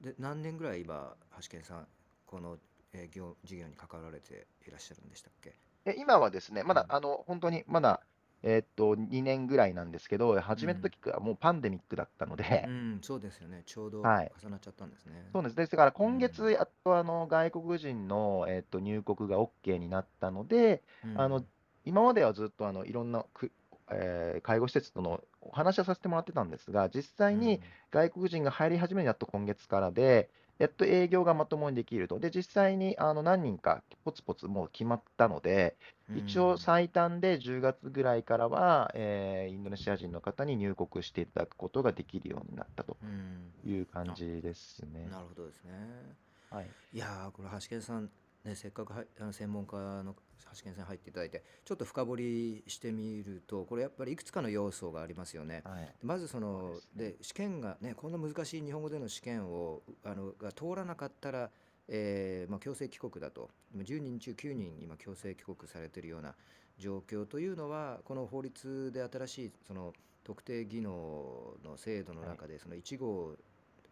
[0.02, 1.88] で何年ぐらい今橋健さん
[2.28, 2.58] この、
[2.94, 5.56] えー業事業に関わられていらっしゃるんでしたっけ？
[5.86, 6.96] え今はですね、まだうん。
[6.96, 8.02] あの本当にまだ、
[8.46, 13.64] えーっと、2年ぐらいなんですけど、始めた時はもうパンデミックだったのうで、ん、そうですよね。
[13.66, 14.32] ちょうどはい。
[14.42, 15.24] 重なっちゃったんですね。
[15.34, 15.56] そうです。
[15.56, 16.06] ですからうん。
[16.06, 21.48] 今月、やっとあの外国人の、えーっと、入国が OK になったので、うあのん。
[21.84, 23.52] 今まではずっとあのいろんなく、
[23.92, 27.74] えー介護施設とのお話はさせてもらってたんですが、実う際にん。
[27.92, 32.20] 外国人が入り始めるやっと今月からで、やっと営業がまともにできると。
[32.20, 35.78] で、実際にあの何人かポツポツもう決まったので、
[36.10, 36.58] う一応ん。
[36.58, 43.54] 最短で10月ぐらいからは、えーインドネシア人の方に入国していただくことができるようになったとうん。
[43.64, 45.12] いう感あ、じですね。
[45.12, 46.18] なるほどですね。
[46.50, 46.76] はい。
[46.92, 48.12] いやー、これ、橋健さん、
[48.46, 50.16] ね、せっかくはあの専門家の
[50.56, 55.64] 橋健さんに入っていただいて、ちょっと深掘りしてみると、これやっぱりいくつかの要素がありますよね。
[55.66, 55.94] はい。
[56.04, 57.10] まずその、ですね。
[57.12, 61.50] で、試験がね、こんな難しい日本語での試験を、あの、が通らなかったら、
[61.88, 66.36] えーまあ、強制帰国だと、今10人中9人、今、強制帰国されているような
[66.78, 69.94] 状況というのは、この法律で新しいその
[70.24, 72.30] 特定技能の制度のはい。
[72.32, 73.36] 中で、その1号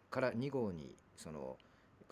[0.09, 1.57] から2号にその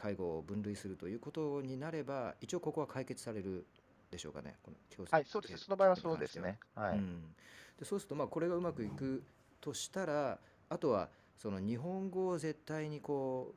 [0.01, 3.67] 介護を分類するということになれば、一応ここは解決される
[4.09, 5.95] でしょうかね、この強制はい、そうですその場合は。
[5.95, 6.57] そうですね。
[6.73, 6.97] はい。
[6.97, 7.35] うん、
[7.77, 9.23] でそうすると、まあ、これがうまくいく
[9.59, 10.39] としたら、
[10.69, 13.53] あとはその日本語を絶対にこ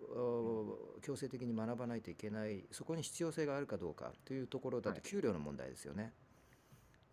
[0.99, 5.01] う強制的に学ばないといけない、そこに必要性があるかどうかというところだと、はい。
[5.03, 6.13] 給料の問題ですよね。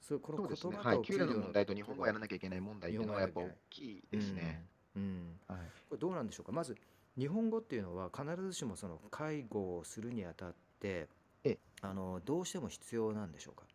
[0.02, 0.76] そうこのそうですね。
[0.76, 0.84] はい。
[0.84, 4.66] 言葉と給料の問題と日本語をやらなきゃいけない問題っ日ていうのはやっぱ大きゃいですうんね。
[4.96, 5.60] うん、はい。
[5.90, 6.52] これどうなんでしょうか。
[6.52, 6.76] まず
[7.18, 11.10] 日本語っていうのは必ずしもその介護をするにあたって
[11.46, 13.66] え、あのどうしても必要なんでしょうか？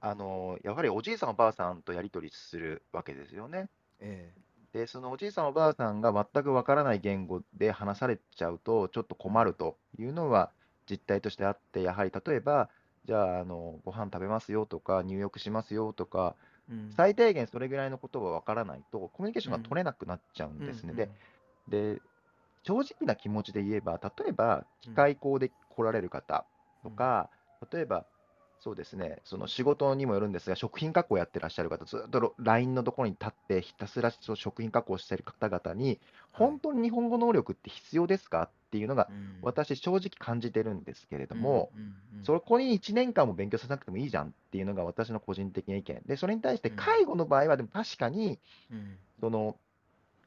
[0.00, 3.70] あの、やはりおじいさんおばあさんとやり取りするわけですよね。
[4.00, 4.34] え
[4.72, 10.52] で、そのおじいさんおばあさんが全くわからない言語で話されちゃうと、ちょっと困ん、るというのは
[10.90, 12.70] 実態としてあって、やはり例えば、
[13.04, 16.36] じゃあ、あの、ご飯食べますよとか、入浴しますよとか、
[16.68, 20.92] うん、最低限それぐらいのことがわからないと、コミュニケーションがうん、取れなくなっちゃうんうん、ですね。
[20.92, 21.10] うん、で、
[21.68, 22.02] で、
[22.64, 26.44] 正直な気持ちで言えば、例えば、機うん、械工で来られる方
[26.84, 27.30] うん、とか、
[27.72, 28.06] 例えば、
[28.64, 36.00] そうですね、その仕事にもよるんですが、食品加工やってらっしゃる方、ずっとロ LINE のところに立って、ひたすら食品加工している方々に、はい、
[36.32, 46.02] 本当に日本語能力って必要ですかっていうのが、うん、私、正直感じてるんですけれどうん、も、うん、うん、そこに1年間も勉強させなくてもいいじゃんっていうのが私の個人的な意見。
[46.06, 48.38] で、それに対してうん、介護の場合は、でも確かに、
[48.70, 49.58] うん、その、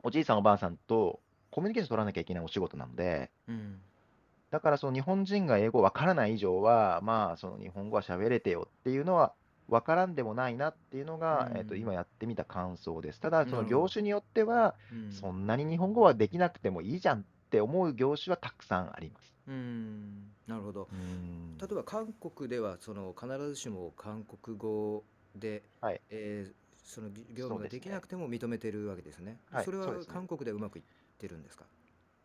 [0.03, 1.19] おじいさんおばあさんと
[1.51, 3.79] コミュニケーション取らなきゃいけないお仕事なので、うん、
[4.51, 9.33] だからその日本人が英語わからない以上は、まあその日本語は喋れてよっていうのは
[9.67, 13.19] わからんでもないなっていうのうが、えっとん、今やってみた感想です。
[13.19, 13.63] ただその。
[13.65, 19.35] 業種によっては、うん、そんなに日本語はできなくてもいいじゃんって思う業種はたくさんあります。
[19.47, 20.87] うん、なるほど。
[21.59, 25.03] 例えば韓国ではその必ずしも韓国語
[25.35, 26.01] で、はい。
[26.09, 29.41] えーその業務ができなくても認めてるわけですね。
[29.51, 30.13] はい、それはそうですね。
[30.13, 30.85] 韓国でうまくいっ
[31.17, 31.65] てるんですか？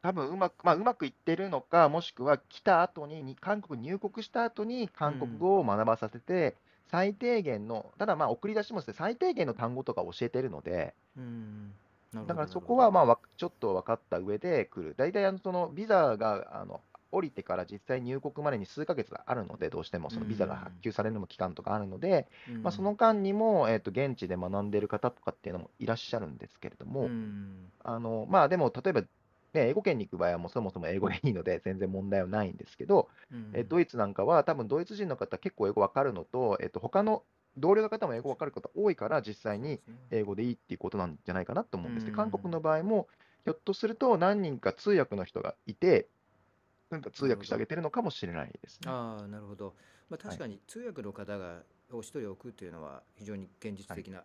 [0.02, 6.56] 多分うまく、まあ、うまくいってるのか、もしくは来た後に、に韓国に入国した後にう韓国ん、語を学ばさせて、
[6.88, 11.74] 最低限の、ただまあ送り出しもして最低限の単語とか教えてるので、うん、
[12.26, 12.92] だからそこはど。
[12.92, 14.94] まあわちょっと分かった上で来る。
[14.96, 16.80] 大体あのそのビザがあの
[17.12, 29.08] 降りてから実際入国までに数ヶ月があるので、どうしてもうそのビザが発ん、給されるのも期間とかあるので、うまあ、そん、の間にも、えー、と現地で学んでいる方とかっていうのもいらっしゃるんですけれどうも、ん、あのまあでも例えば、ね、
[29.54, 37.24] 英語圏に行く場合はもうそもそも英語でいいので全然問題はないんですけど、うえーん、ドイツなんかは多分ドイツ人の方結構英語わかるのと、えー、と他の
[37.56, 39.80] 同僚の方も英語わかる方多いから実際に。
[40.14, 42.04] 英語でいいっていうことなんじゃないかなと思ううんです。
[42.04, 43.08] で、韓国のん、場合も
[43.44, 46.10] ひょっとすると何人か通訳の人がいて、
[46.92, 47.42] なんか通なるほど。
[47.42, 49.00] 訳してあげてるのかもしれないですね。
[49.06, 49.76] ああ、なるほど。
[50.08, 50.38] まあ、はい。
[50.38, 54.02] 確かに通訳の方がお一人置くっていうのは非常に現実はい。
[54.02, 54.24] 的な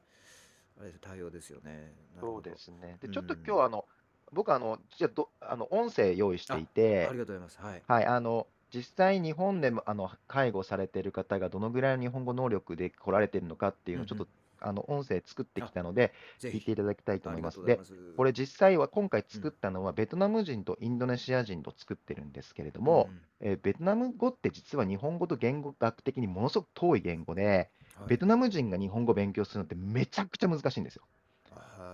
[0.79, 1.95] あれです対応ですよね。
[2.15, 2.43] なるそうほど。
[2.43, 2.97] ですね。
[3.05, 3.59] うで、ちょっと今日ん。
[3.59, 3.85] はあの、
[4.31, 6.67] 僕あの、じゃあど、あの、音声用意してあ、い
[7.03, 7.59] あて、りがとうございます。
[7.59, 7.83] はい。
[7.87, 14.46] はい、あの、実際日本でもあの介護されている方がどのぐらいの日本語能力で来られているのかっていううんうのをちょっとん。
[14.61, 16.13] あの音声作ってきあ、たので。
[16.47, 17.63] 聞いていただきたいと思います。
[17.63, 17.83] で。
[18.15, 19.45] これ実際は今回うん。
[19.45, 28.07] 作ったのはベトナム人とインドネシア人と作ってるんですけれどうんも、えーベトナム語って実は日本語と言語学的にものすごく遠い言語で、はい。
[28.07, 31.03] ベトナム人が日本語を勉強するのってめちゃくちゃ難しいんですよ。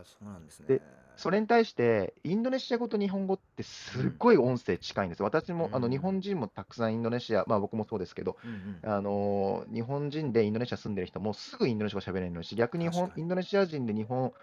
[0.05, 0.81] そうなんですで、ね。
[1.15, 4.17] それに対して、インドネシア語と日本語ってすっうん。
[4.17, 5.23] ごい音声近いんです。
[5.23, 5.99] 私うもあの日ん。
[5.99, 8.83] 本人もたくさんインドネシア、まあ僕もそうですけど、うんうん。
[8.83, 13.11] あのー日本人でインドネシア住んでる人もすぐインドネシア語喋れるのし、逆に日本。
[13.15, 14.33] インドネシア人で日本、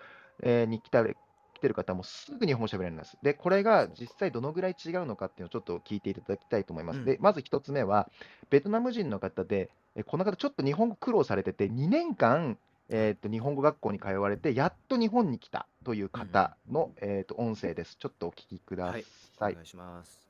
[0.43, 1.17] えーに来たり
[1.55, 3.19] 来てる方もすぐ日本語喋れるんです。
[3.23, 3.89] で、これが。
[3.89, 6.99] 実際どのぐらい違うのかっていうのをちょっと聞いていただきたいと思います。
[6.99, 7.05] うん。
[7.05, 8.09] で、まず一つ目は、
[8.51, 12.59] ベトナム人の方で、えこの方ちょっと日本語苦労されてて、2年間、
[12.93, 17.97] えー、と日本語学校に通われて、やっと日本に来たという方の、えー、と音声です。
[17.97, 19.05] ちょっとお聞きくだはい、
[19.39, 19.53] さい。
[19.53, 20.29] お願いします。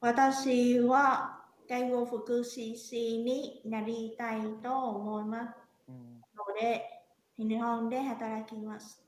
[0.00, 5.54] 私は介護福祉士になりたいと思います
[5.88, 6.84] うんので、
[7.38, 9.00] 日本で働きます。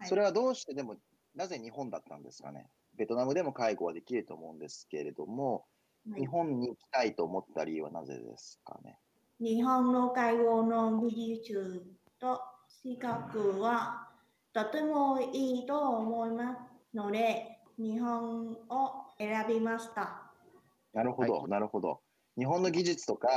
[0.00, 0.96] はいそれはどうしてでも、
[1.36, 2.66] なぜ日本だったんですかね。
[2.96, 5.62] ベトナムでも介護はできると思うんですけれども、はい
[6.06, 9.00] 日本に来たいと思った理由はなぜですかね？
[9.38, 11.86] 日本の介護の技術
[12.18, 14.10] と資格は
[14.52, 20.32] とてもいいと思いますので、日本を選びました。
[20.92, 22.02] なるほど、はいなるほど。
[22.38, 23.28] 日本の技術とか、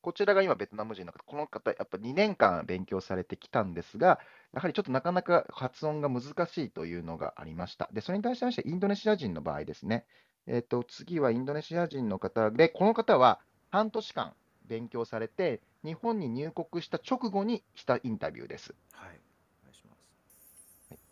[0.00, 4.20] こちらが今、ベトナム人の方、この方、やっぱ2年間勉強されてきたんですが、
[4.52, 7.88] やはりちょっとなかなか発音が難しいというのがありました。
[7.92, 10.06] で、それに対しまして、インドネシア人の場合ですね、
[10.46, 14.34] えっと、次はインドネシア人の方で、この方は半年間
[14.66, 18.74] 勉強されて、日本に入国した直後にしたインタビューです。
[18.92, 21.02] はい、お願いします。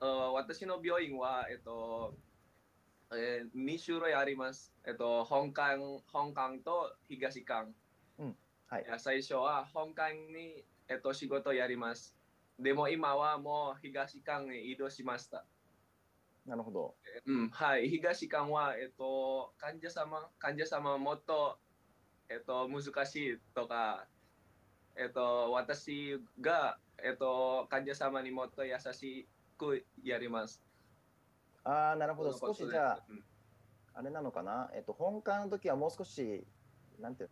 [0.00, 2.14] あ私の病院は、えっと、
[3.12, 4.72] えー、2種類あります。
[4.86, 5.78] えっと、本館、
[6.12, 7.72] 本館と東館。
[8.72, 12.16] はいいや最初は本館に、えっと、仕事やります。
[12.58, 15.44] でも今はもう東館に移動しました。
[16.46, 16.94] なるほど。
[17.26, 17.88] うん、はい。
[17.88, 21.58] 東館は、えっと、患者様、患者様はもっと、
[22.28, 24.06] えっと、難しいとか、
[24.96, 30.62] えっと、私が、えっと、患者様にもっと優しくやります。
[31.64, 32.36] ああ、なるほど。
[32.36, 33.24] 少しじゃあ、うん
[33.94, 34.70] あれなのかな？
[34.74, 36.46] えっと、本館の時はもう少し、
[36.98, 37.30] なんていう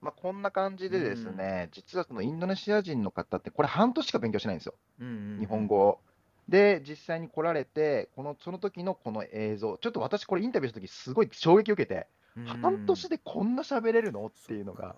[0.00, 4.74] まあ、こんな感じでですね、実はそのインドネシア人の方って、これ半年しか勉強しないんですよ。
[5.00, 6.00] うんうんうん日本語を。
[6.48, 12.44] で、実際に来られて、このその時のこの映像、ちょっと私、これインタビューした時すごい衝撃を受けて、うん。
[12.46, 14.26] 半年でこんな喋れるの？
[14.26, 14.96] っていうのが、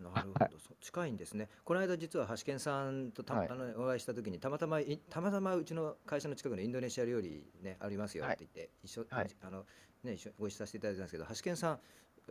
[0.00, 0.48] なるほど、
[0.80, 1.48] 近いんですね。
[1.64, 3.48] この間実は橋健さんとた、はい。
[3.48, 8.36] あのお会いした時にたまたまいたまたまうちの会社の近くのインドネシア料理ねありますよっはい。
[8.36, 9.28] て言って、一緒、はい。
[9.42, 9.64] あの
[10.02, 11.78] ね一緒にご一緒させていただいたんですけど橋健さん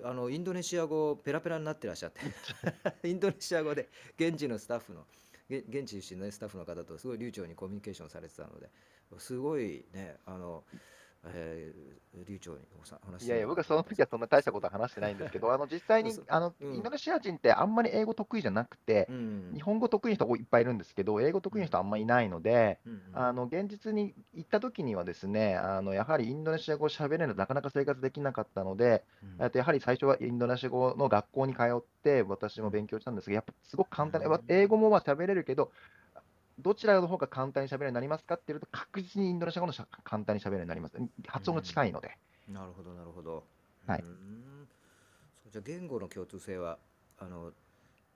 [0.03, 2.22] あのインドネシア語ペラペラになってらっしゃって。
[3.07, 8.69] インドネシア語で現地のスタッフのげ現地出身のスタッフの方とすごい流暢にコミュニケーションされてたので
[9.19, 10.63] すごいねあの、
[11.26, 16.76] えー流暢にお話しいやいや、僕はその時はそんな大したことは話してないんですけど、 あの実際にあの、うん。
[16.76, 19.51] インドネシア人ってあんまり英語得意じゃなくて、うん。
[19.53, 29.03] 日本語得意な人いっぱいいるんですけど、英語得意な人あんまりいないので、うんうんあの現実に行った時にはですね、あのやはりインドネシア語を喋れるのなかなか生活できなかったので、
[29.39, 29.49] うん。
[29.49, 34.41] とやはり最初はインドネシア語の学校に通って、私も勉強したんですが、やっぱすごく簡単に、うん。
[34.47, 35.71] 英語もまあ喋れるけど、
[36.60, 40.97] どちらの方が簡単に喋れるようになりますかっていうと、確実にインドネシア語のしゃ簡単に喋れるようになります。
[41.28, 42.18] 発音が近いので。
[42.47, 43.43] なるほど、なるほど。
[43.88, 44.04] はい
[45.51, 46.80] じゃあ言語の共通性は
[47.20, 47.51] あの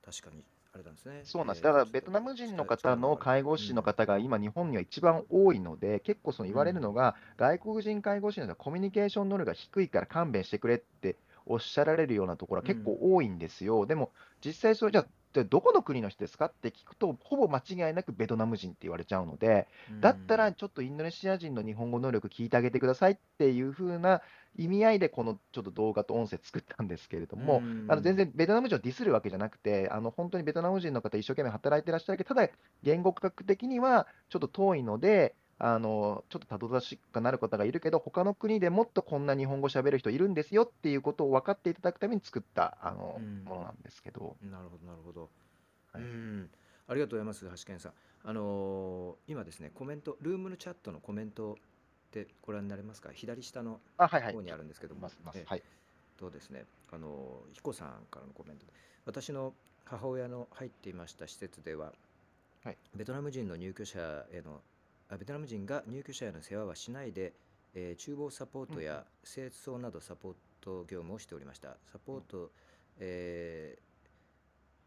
[0.04, 1.22] 確かにあれなんですね。
[1.24, 1.60] そうなんです。
[1.60, 11.16] えーだからベトナム人の方の介護士の方が今、日本には一番多いので、結構その言われるのが、外国人介護士の人はコミュニケーション能力が低いから勘弁してくれって
[11.46, 13.86] おっしゃられるようなところは結構多いんですよ。
[13.86, 14.12] でも
[14.44, 15.08] 実際それじゃあ、
[15.38, 16.48] じゃあどこの国の人ですか？
[16.48, 20.02] って聞くと、ほぼ間違いなくベトナム人って言われちゃうので、うん。
[20.02, 24.24] だったらちょっとインドネシア人の日本語能力聞いてあげてくださいっていう風な
[24.58, 27.86] 意味合いで、このちょっと動画と音声作ったんですけれども、うん。
[27.88, 32.50] あの全然ベトナム人をディスるわけじゃなくて、あの本当にベトナム人の方、一生懸命働いてらっしゃるけど、ただ
[32.82, 44.36] 言語学的にはちょっと遠いので、あのちょっとたどたどしくなる方がいるけど、他の国でもっとこんな日本語喋る人いるんですよっていうことを分かっていただくために作ったあの、うんものなんですけど。
[44.44, 45.30] なるほど、なるほど。
[45.94, 46.50] はいうん
[46.90, 47.94] ありがとうございます、橋健さん。
[48.24, 51.56] あのー今ですね、コメント、ルームのチャットのコメントっ
[52.12, 53.10] てご覧になれますか？
[53.12, 53.80] 左下の。
[53.98, 55.10] 方にあるんですけども、
[55.46, 55.64] はい。
[56.18, 58.72] とですね、あの彦さんからのコメントで、
[59.06, 59.54] 私の
[59.86, 61.94] 母親の入っていました施設では、
[62.64, 64.00] はいベトナム人の入居者
[64.32, 64.77] へのあ
[65.16, 67.34] ベトナム人が入居者への世話はしないで、
[67.74, 71.78] えー厨房サポートや清掃などサポート業務をしておりました。
[71.92, 72.52] サポート、
[73.00, 73.82] えー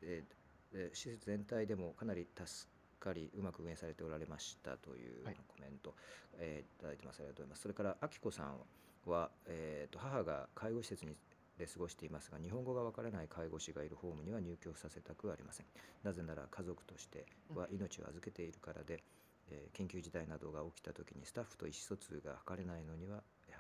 [0.03, 0.35] えー
[0.75, 5.95] えー施設全体でもかなり助かり、うまく運営されておられましたというはいコメント、
[6.39, 7.21] えーいただいてます。
[7.21, 7.62] ありがとうございます。
[7.62, 11.16] それから、あきこさんは、えーと母が介護施設に
[11.59, 15.66] で過ごしていますが、日本語がわからない介護士がいるホームには入居させたくはありません。
[16.03, 19.03] なぜなら家族としては命を預けているからで、
[19.51, 23.57] えー緊急事態などが起きたときにスタッフと意思疎通が図れないのには、えー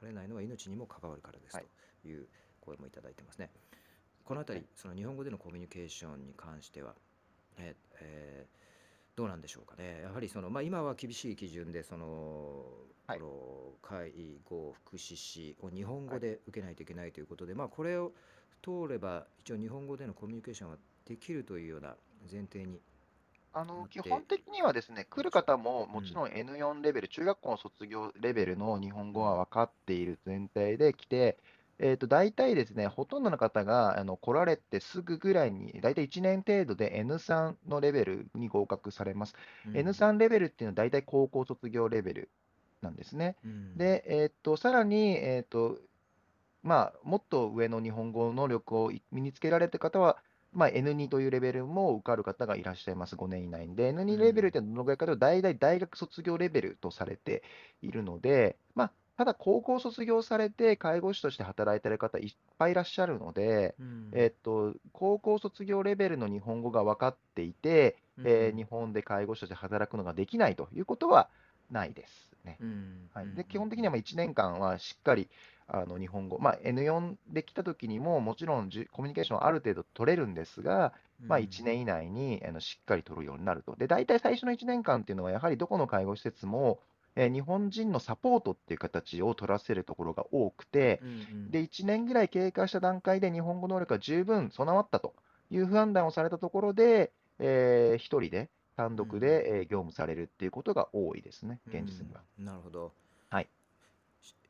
[0.00, 1.66] 図れないのは命にも関わるからですはい
[2.02, 2.26] という
[2.60, 3.50] 声もいただいてますね。
[4.24, 6.94] このあたり、その日本語でのコミュニケーションに関しては、
[7.58, 8.64] えーえー
[9.16, 10.00] どうなんでしょうかね。
[10.02, 12.64] やはりその、まあ、今は厳しい基準で、その、
[13.06, 13.20] はい
[13.82, 14.12] 介
[14.48, 18.12] 護福祉士を日本語はいで受けないといけないということで、まあ、これを
[18.62, 21.94] 通れば、一応日本語でのコミュニケーションはできるというような
[22.28, 22.80] 前提に。
[23.56, 31.38] あの基本的にはですね、来る方ももちろん N4 レベル、中学校の卒業レベルの日本語は分かっている前提で来て、
[31.78, 39.36] えーと、大体ですね、ほとんどの方があの来られてすぐぐらいに、大体1年程度で N3 のレベルに合格されます。
[39.66, 42.30] うん N3 レベルっていうのは大体高校卒業レベル
[42.82, 43.36] なんですね。
[43.44, 45.78] うんで、えーっと、さらに、えーっと、
[46.62, 50.18] まあ、もっと上の日本語能力を身につけられた方は、
[50.54, 53.76] まあ、N2 というレベルも受かる方がいらっしゃいます、5年以内に。
[53.76, 57.42] で、N2 レベルってどのぐらいかというと、大体大学卒業レベルとされて
[57.82, 71.28] いるので、まあ、ただ高校卒業されて介護士として働いている方いっぱいいらっしゃるので、うんえーっと、高校卒業レベルの日本語が分かっていて、えー日本で介護士として働くのができないということは
[71.70, 72.56] ないですね。
[72.60, 73.34] うんはい、うん。
[73.34, 75.28] で基本的にはまあ1年間はしっかり
[75.66, 80.92] あの日本語、まあ、N4 で来た時にももちろんコミュニケーションはある程度取れるんですが、
[81.22, 83.74] まあ、うん1年以内にあのしっかり取るようになると。
[83.76, 86.80] で、大体最初の1年間っていうのは、やはりどこの介護施設も、
[87.16, 91.12] えー日本人のサポートっていう形を取らせるところが多くて、うんう
[91.46, 95.14] んで、1年ぐらい経過した段階で日本語能力が十分備わったと
[95.50, 102.20] いう判断をされたところで、えー、1人で単独で、えー業務されるっていうことが多いですね、現実には。
[102.38, 102.92] うんなるほど。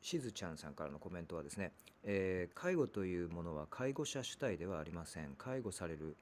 [0.05, 0.11] はいし。
[0.11, 1.73] しずちゃんさんからのコメントはですね、
[2.05, 5.35] えー介護というものは介護者主体ではありません。
[5.37, 6.17] 介護される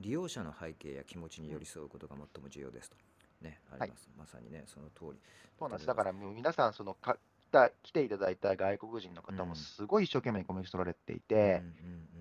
[0.00, 2.96] 利用者の背景や気持ちに寄り添うことが最も重要ですと。
[3.42, 4.08] ね、あります。
[4.18, 5.20] まさにね、その通り。
[5.58, 5.86] そうなんです。
[5.86, 11.62] だからもう皆さん、そのか来た来ていただいた外国人の方うんもすごい一生懸命コミュニケーション取られていうんて、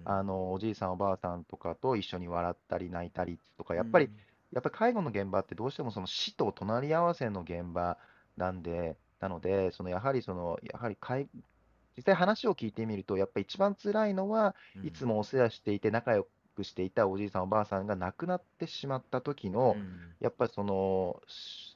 [0.05, 4.17] あのおじいさん、おばあさんとかと一緒に笑ったり泣いたりとか、やっぱり、うん
[4.51, 7.97] やっぱり介護の現場ってどうしてもその死と隣り合わせの現場
[8.35, 11.29] なんで、なので、そのやはりその、やはり介
[11.95, 14.87] 実際話を聞いてみると、やっぱり一番辛いのは、うん。
[14.87, 20.15] いつもお世話していて仲良くしていたおじいさん、おばあさんが亡くなってしまった時の、うん。
[20.19, 21.21] やっぱりその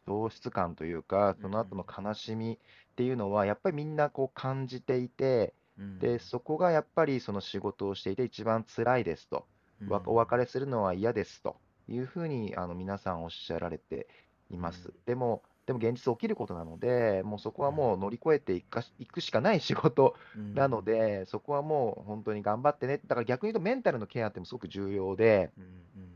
[0.05, 2.57] 喪失感というか、その後の悲しみっ
[2.95, 5.99] ていうのは、やっぱりみんなこう感じていて、うん。
[5.99, 9.45] で、そこがやっぱりその仕事をしていて一番辛いですと、
[9.87, 14.07] わお別れするのは嫌ですというふうにあの皆さんおっしゃられて
[14.49, 14.89] います。
[14.89, 14.95] うん。
[15.05, 20.53] でも、でも現実起きることなので、もうそこはもう乗り越えていかしいくしかない仕事うん。
[20.53, 22.99] なので、そこはもう本当に頑張ってね。
[23.05, 26.09] だから逆に言うとメンタルのケアってもすごく重要で、うんうん。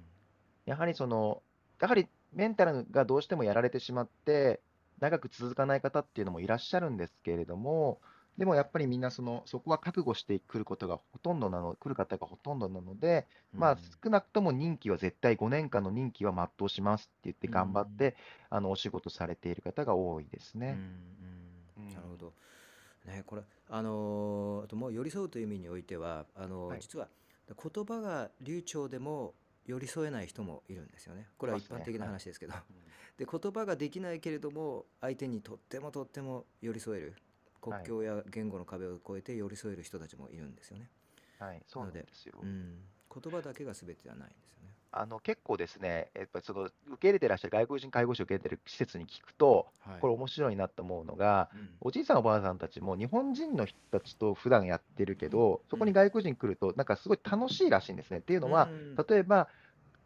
[0.66, 1.42] やはりその、
[1.82, 4.62] やはりメンタルがどうしてもやられてしまって、
[5.00, 8.00] 長く続かない方っていうのもいらっしゃるんですけれども、
[8.40, 18.16] でもやっぱりみんなその、そこは覚悟してくることがほとんどなの、来る方がほとんどなので、まあ少なくとも任期は絶対5年間の任期は全うしますって言って頑張って、
[18.50, 20.78] あのお仕事されている方が多いですね。
[21.78, 22.34] うんうんうんなるほど。
[23.06, 27.10] ね、これ、あのーあともう寄り添うという意味においては、あのーはい実は
[27.50, 29.34] 言葉が流暢でも
[29.66, 31.28] 寄り添えない人もいるんですよね。
[31.38, 32.54] これはい一般的なはい話ですけど。
[33.18, 37.16] で、言葉ができないけれども、相手にとってもとっても寄り添える。
[37.62, 40.90] 国はい境や言語の壁を越えて寄り添える人たちもいるんですよね。
[41.40, 42.36] はい、そうなんでですよ。
[42.42, 42.76] うん。
[43.14, 44.74] 言葉だけが全てではないんですよね。
[44.92, 58.18] あの結構ですね、やっぱりその受け入れてらっしゃる外国人介護士を受け入れてる施設に聞くと、はいこれ面白いなと思うのが、うんおじいさんおばあさんたちも日本人の人たちと普段やってるけど、そこに外国人来ると、なんかすごい楽しいらしいんですね。
[58.18, 59.48] っていうのは、うん例えば、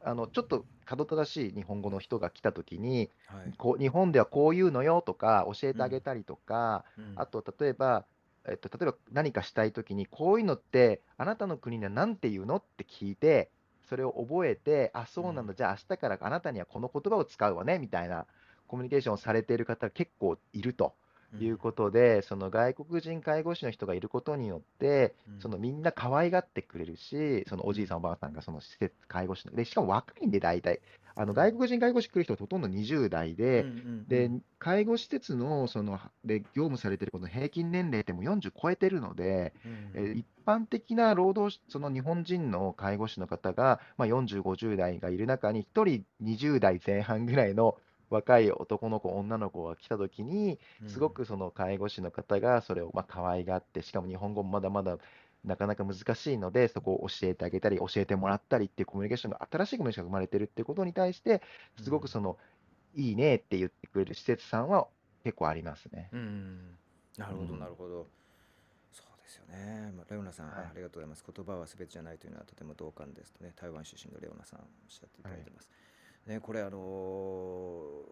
[0.03, 3.53] あのちょっと角正しい日本語の人が来たときに、はい。
[3.57, 7.13] こう日本ではこういうのよとか教えてあげたりとか、うん。
[7.15, 8.05] あと例えば、
[8.47, 13.49] えっと、例えば何かしたいときに、こういうのって、あなたの国では何て言うのって聞いて、
[13.87, 18.25] それを覚えて、あ、そうなんだ、うじゃあ明日からあなたにはこの言葉を使うわねみたいな
[18.67, 20.93] コミュニケーションをされている方が結構いると
[21.37, 25.41] いうことで、その外国人介護士の人がいることによって、うん。
[25.41, 30.81] そのみんな可愛がってくれるし、そのおじいさん、おばあさんがその施設、介護士の、でしかも若いんで、大体、
[31.15, 34.07] あの外国人介護士来る人はほとんど20代で、うんうんうん。
[34.07, 47.77] で、介護施設のそので業務されているこの平均年齢ってもう40超えてるので、うんえー一般的な労働、その日本人の介護士の方が、まあ、40、50代がいる中に、1人20代前半ぐらいの
[48.13, 54.97] 若い男の子、女の子が来たときに、すごくその介護士の方がそれをまあ可愛がって、しかも日本語もまだまだ
[55.43, 61.41] なかなか難しいので、そこを教えてあげたり、教えてもらったりっていうコミュニケーションが、新しいコミュニケーションが生まれてるっていうことに対して、
[61.81, 62.37] すごくその、
[62.95, 64.87] いいねって言ってくれる施設さんは
[65.23, 66.09] 結構ありますね。
[66.13, 66.77] うん、
[67.17, 68.07] なるほど、うんなるほど。
[68.93, 69.91] そうですよね。
[69.97, 71.25] まあ、レオナさん、はいあありがとうございます。
[71.25, 75.69] 言葉は全てじゃないというのはとても同感ですとね、台湾出身のレオナさんおっしゃっていただいてます。
[76.25, 78.05] ね、これあの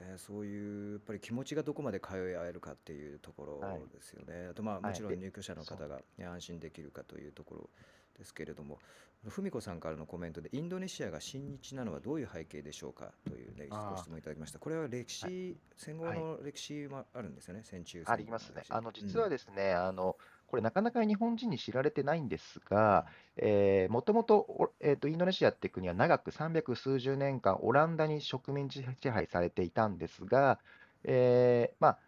[0.00, 3.88] ね、そういうやっぱり気持ちがどこまで通い合えるかっていうところはい。
[3.92, 4.48] ですよね。
[4.50, 5.64] あとまあもちろん入居者の。
[5.64, 7.70] 方が、ね、安心できるかというところ
[8.18, 8.78] ですけれども、
[9.24, 14.58] 文子さんからのコメントで、インドネシアが親日なのはどういう背景でしょうかという、ね、ごあ質問いただきました。
[14.58, 15.32] これは歴はい。
[15.32, 16.18] 史、戦後はい。
[16.18, 17.62] の歴史もあるんですよね。
[17.64, 18.64] 戦中あ戦後のりますね。
[18.68, 19.08] あの、うん。
[19.08, 20.16] 実はですね、あの、
[20.50, 23.12] これなかなか日本人に知られてないんですうが、ん。
[23.36, 30.58] えー、もともと、おえーと、インドネシアって国は長く300数十年間、オランダに植民地支配されていたんですが、
[31.04, 31.98] えーまあ、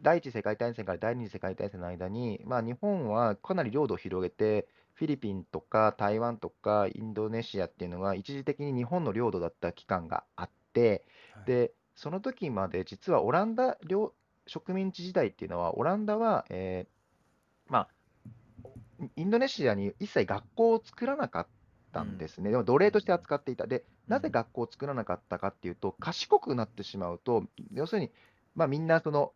[0.00, 11.44] 第一次世界大戦から第二次世界大戦の間に、まあ、日本はかなり領土を広げて、フィリピンとか台湾とかインドネシアっていうのが一時的に日本の領土だった期間があって、はい。
[11.46, 14.12] で、その時まで実はオランダ領
[14.46, 16.97] 植民地時代っていうのは、オランダは、えー
[17.68, 17.88] まあ、
[19.16, 21.46] インドネシアに一切学校を作らなかっ
[21.92, 22.50] たんですね。
[22.50, 23.66] でも奴隷として扱っていた。
[23.66, 28.10] で、なぜ学校を作らなかったかっていうと、賢くなってしまうと、要するに、
[28.54, 29.32] まあ、みんなその、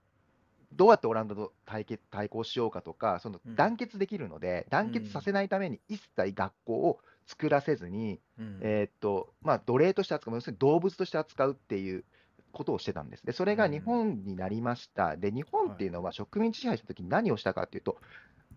[0.72, 3.54] どうやってオランダと対決対抗しようかとか、そのうん。
[3.56, 8.58] 団結できるので、団結させないために一切学校を作らせずに、うん。
[8.62, 12.04] えーっと、まあ、奴隷として扱う、要するに動物として扱うっていう
[12.52, 13.26] ことをしてたんです。
[13.26, 15.16] で、それが日本になりました。
[15.16, 17.98] で、日本っていうのは植民地支配したときに何をしたかっていうと、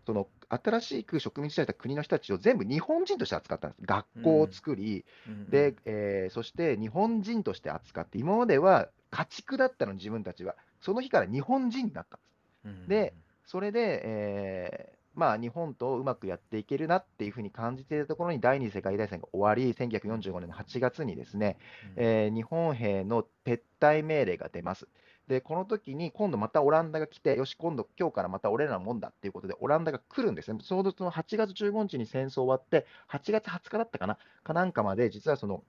[0.05, 3.81] その新しく植民地支配した国の人たちを全部日本人として扱ったんです。
[3.85, 5.45] 学校を作り、うん。
[5.47, 12.31] で、えーそして日本人として扱って、今までは家畜だったのに自分たちは、その日から日本人になったんです。
[12.63, 12.97] うん。
[13.09, 13.15] で、
[13.45, 21.57] それで、えーまあ、日本とうまくやっていけるなっていうふうに感じているところに第二次世界大戦が終わり、1945年の8月にですね、
[21.97, 22.03] うん。
[22.03, 24.87] えー日本兵の撤退命令が出ます。
[25.27, 30.59] で、この時に今度またオランダが来て、よし、今度、今日からまた俺らのもんだっていうことで、オランダが来るんですね。
[30.61, 35.63] ちょうどその8月15日に戦争終わって、8月20日だったかな、かなんかまで、実はその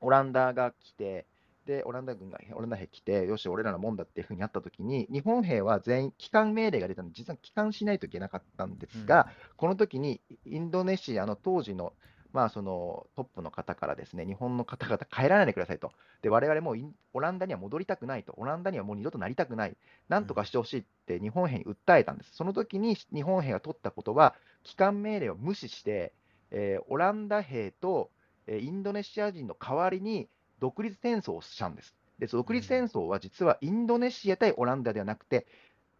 [0.00, 1.26] オランダが来て、
[1.70, 11.92] で、オランダ軍が、オランダ兵来て、よし、俺らのもんだっていうふうになった時に、日本兵は全員帰還命令が出たので、実は帰還しないといけなかったんですが、この時にインドネシアの当時の、
[12.32, 15.92] まあ、そのトップの方からですね、日本の方々帰らないでくださいと。
[16.22, 16.74] で、我々も
[17.12, 18.34] オランダには戻りたくないと。
[18.36, 19.76] オランダにはもう二度となりたくない。
[20.08, 22.34] なんとかしてほしいって日本兵に訴えたんです。
[22.34, 26.12] その時に日本兵が取ったことは、帰還命令を無視して、
[26.50, 28.10] えーオランダ兵と、
[28.48, 30.28] えーインドネシア人の代わりに
[30.60, 31.96] 独立戦争をしたんです。
[32.20, 35.46] で、独立戦争は実はインドネシア対オランダではなくて、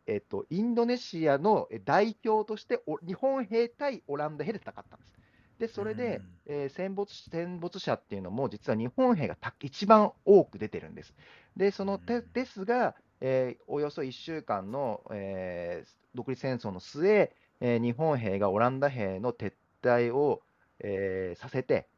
[0.07, 5.15] えっと、インドネシアのえ代表としてお日本兵対オランダ兵で戦ったんです。
[5.59, 11.15] で、それで、えー戦没戦没者っていうのも、実は日本兵がた一番多く出てるんです。
[11.57, 20.43] で、そのてうんですが、えーおよそ1週間の、えー独立戦争の末、えー日本兵がオランダ兵の撤退を、
[20.81, 21.89] えーさせて、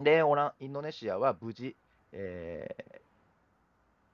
[0.00, 1.76] で、オランインドネシアは無事、
[2.12, 2.98] えー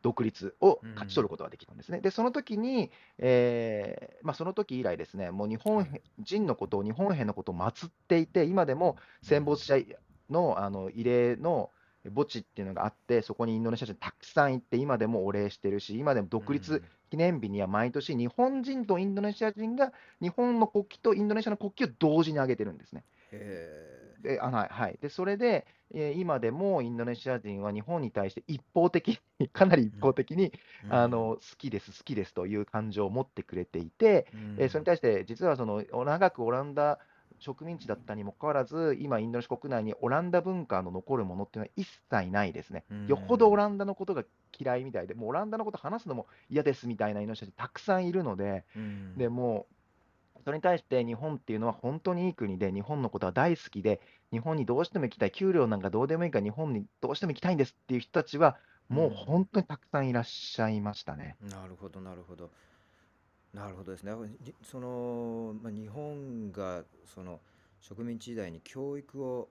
[0.05, 2.03] 独立を勝ち取ることができたんですね。
[2.03, 9.78] で、その時に、えーまあ、その時以来ですね、もう日本兵人のことを、日本兵のことを祀っていて、今でも戦没者
[10.28, 11.70] のあの慰霊の
[12.14, 23.05] 墓地っていうのがあって、そこにインドネシア人たくさん行って、今でもお礼してるし、今でも独立記念日には毎年、日本人とインドネシア人が日本の国旗とインドネシアの国旗を同時に上げてるんですね。
[23.32, 23.93] へ
[24.24, 30.54] であはいはい、でそれで、えー今でもインドネシア人は日本に対して一方的に、 かなり一方的に、ー
[30.88, 34.56] あの好きです、好きですという感情を持ってくれていて、うん。
[34.59, 36.98] えーそれに対して、実はその長くオランダ
[37.38, 42.84] 植民地だったにもかかわらず、今、インドネシア国内にオランダ文化の残るものっていうのは一切ないですね。
[42.90, 43.06] うん。
[43.06, 44.24] よっぽどオランダのことが
[44.59, 49.18] 嫌いみたいで、もうオランダのこと話すのも嫌ですみたいなインドネシア人たくさんいるので、うん。
[49.18, 49.73] でもう、
[50.44, 54.00] それに対して日本っていうのは本当にいい国で、日本のことは大好きで、
[54.30, 58.56] 日本にどうしても行きたい、給料なんかどうでもいいから日本にどうしても行きたいんですっていう人たちは、
[58.88, 61.36] もう本当にたくさんいらっしゃいましたね。
[61.40, 62.50] なるほど、なるほど。
[63.54, 64.12] なるほどですね。
[64.42, 67.40] じその、まあ、日本がその
[67.80, 69.48] 植民地時代に教育を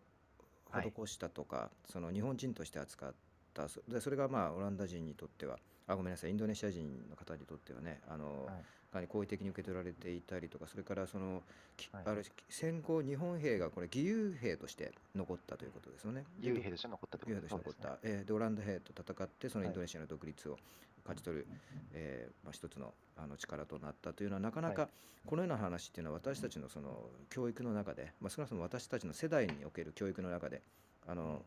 [0.72, 3.14] はい施したとか、その日本人として扱っ
[3.54, 5.58] た、そでそれがまあオランダ人にとっては、
[5.88, 8.56] あ、ごめんなさい、インドネシア人の方にとってはね、あの、はい
[8.94, 11.42] かなり好意的に受け取られていたりとか、それからその、
[11.76, 16.24] きはいある戦後、日本兵がこれ義勇兵として残ったということですよね。
[16.40, 19.72] で義勇兵として残ったってこ義とですね勇兵として残った、えーでオランダ兵と戦ってそのイはい。
[19.72, 20.58] ンドネシアの独立を
[21.04, 21.48] 勝ち取る、
[21.94, 24.90] えーまあ、一つのあの力となったというのはなかなかは
[25.26, 30.62] このような話っていうのは私たちのその教育の中で、まあ、少なくとも私たちの世代における教育の中で
[31.08, 31.42] あの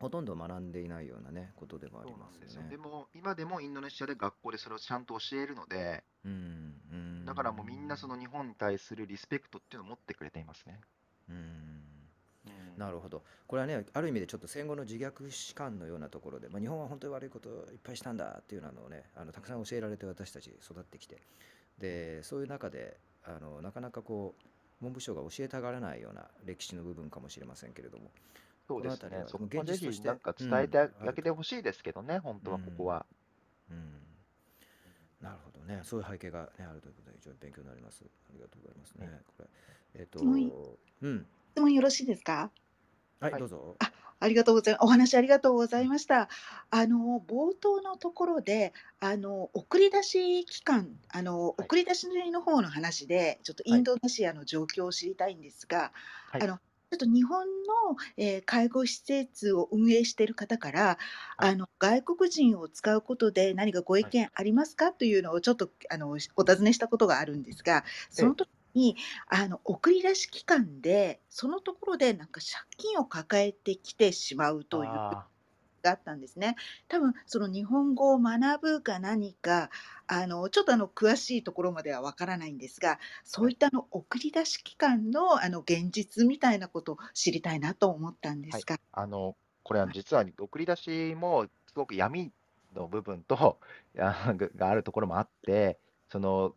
[0.00, 2.10] ほとんど学んでいないようなねことでもあり。
[2.16, 2.76] ますよねで。
[2.78, 10.80] も、今でもインドネシアで学校でそれをちゃんと教えるので、うんうんだからもうみんなその日本に対するリスペクトっていうのを持ってくれていますね。
[11.28, 13.22] うんうんなるほど。
[13.46, 21.18] これはね、ある意味でちょっと戦後の自虐史観のようなところで、まあ、日本は本当に悪いことをいっぱいしたんだっていうのをね、あのたくさん教えられて私たち育ってきて、
[21.78, 28.10] で、そういう中で、あのなかなかこう、文部省が教えたがらないような歴史の部分かもしれませんけれども、
[28.70, 29.24] そうですね。
[29.26, 31.12] そこ現はぜ実として、ひなんかうん、伝えてあ。
[31.12, 33.06] げてほしいですけどね、本当はここは。
[33.70, 33.92] うん、
[35.20, 35.80] なるほどね。
[35.84, 38.04] そういう背景が、ね、あるということで、非常に勉強になります。
[38.04, 39.10] ありがとうございますはい。
[39.10, 39.20] ね。
[39.26, 39.48] これ、
[39.94, 41.26] えっ質問いと、うん。
[41.56, 42.52] 質問よろしいですか？
[43.20, 43.38] はい、はい。
[43.38, 43.80] どうぞ。
[43.80, 44.84] あ、ありがとうございます。
[44.84, 46.28] お話ありがとうございました。
[46.70, 51.70] あの、冒頭のところで、あの、送り出し期間、あの、はい。
[51.70, 53.82] 送り出しの方の話で、ちょっとイはい。
[53.82, 55.92] ンドネシアの状況を知りたいんですが、
[56.32, 56.44] はい。
[56.44, 56.58] あの、
[56.90, 60.98] ちょっと日本の、えー介護施設を運営している方から、
[61.38, 61.50] はい。
[61.50, 64.12] あの、外国人を使うことで何かご意はい。
[64.12, 64.92] 見ありますか？
[64.92, 68.96] というのをちょっと、あの、お尋ねしたことがあるんですが、そえの時に、
[69.28, 75.30] あの、送り出し期間で、そのところでなんか借金を抱えてきてしまうというあ
[75.82, 76.56] があったんですね。
[76.88, 79.70] 多分その日本語を学ぶか何か、
[80.06, 82.98] あのちょっとあの詳しいところまではわからないんですが、
[83.34, 88.64] あ、そういったあの送り出し期間のあの現実みたいなことを知りたいなと思ったんではい。
[88.64, 92.32] すが、あの、これははい、実は送り出しもすごく闇
[92.74, 93.60] の部分と、
[93.94, 95.78] があるところもあって、
[96.08, 96.56] その、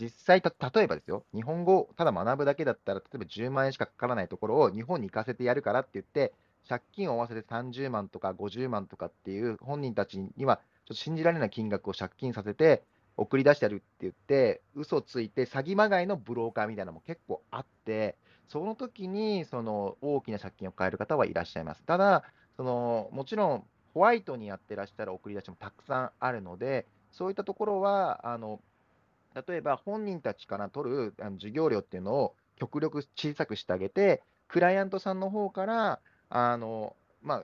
[0.00, 6.34] 実際た、例えばですよ、日本語をただ学ぶだけだったら、例えば10万円しかかからないところを日本に行かせてやるからって言って、
[6.68, 12.82] 借金を負わせて30万とか50万とかっていう本人たちには、ちょっと信じられない金額を借金させて、
[13.16, 18.16] 送り出してやるって言って、嘘ついて、詐欺まがいのブローカーみたいなのも結構あって、
[18.48, 21.82] その時にその大きな借金を抱える方はいらっしゃいます。
[21.84, 22.24] ただ、
[22.56, 23.64] そのもちろん
[23.94, 28.60] ホワイトにやってらっしゃる送り出しもたくさんあるので、そういったところは、あの
[29.34, 36.00] 例えば本人たちから取るあの授業料っていうのを極力小さくしてあげて、クライアントさんの方から、
[36.34, 37.42] あのまあ、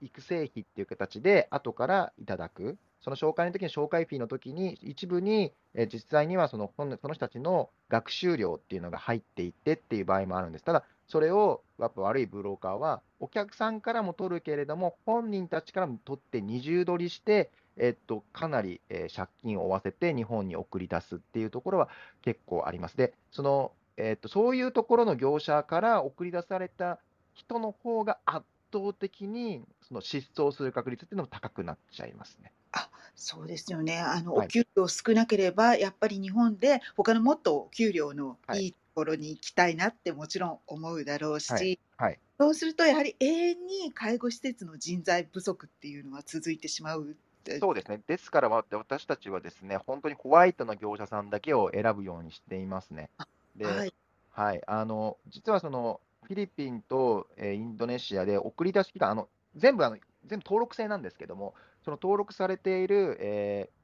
[0.00, 10.64] 育成費っていう形で後からいただく、その紹介の時に紹介フィーの時に一部に、え実際にはそのその人たちの学習料っていうのが入っていってっていう場合もあるんです。
[10.64, 21.88] ただ、それをやっぱ悪いブローカーは、お客さんからも取るけれども、本人たちからも取って二重取りして、えっと、かなり、え借金を負わせて日本に送り出すっていうところは
[22.22, 22.96] 結構あります。
[22.96, 27.00] で、その、えっと、そういうところの業者から送り出された
[27.38, 32.54] 人の方が圧倒的にその失踪する確率っていうのも高くなっちゃいますね。
[32.72, 33.98] あ、そうですよね。
[33.98, 34.54] あの、おはい。
[34.54, 38.62] 給料少なければ、やっぱり日本で他のもっとお給料のはい。
[38.62, 41.68] いいところに行きたいなってもちろん思うだろうはい。
[41.68, 42.20] し、はい。
[42.40, 47.16] そうするとやはり永遠に介護施設の人材不足っていうのは続いてしまう。
[47.60, 47.98] そうですね。
[48.06, 53.10] ですから、わ私たちはですね、本当にホワイトの業者さんだけを選ぶようにしていますね。
[53.16, 53.94] あ、で、はい。
[54.28, 54.62] はい。
[54.66, 59.96] あの、実はその、フィリピンと、えーインドネシアで送り出し期間、あの、全部あの、
[60.26, 63.78] 全部登録制なんですけども、その登録されている、えー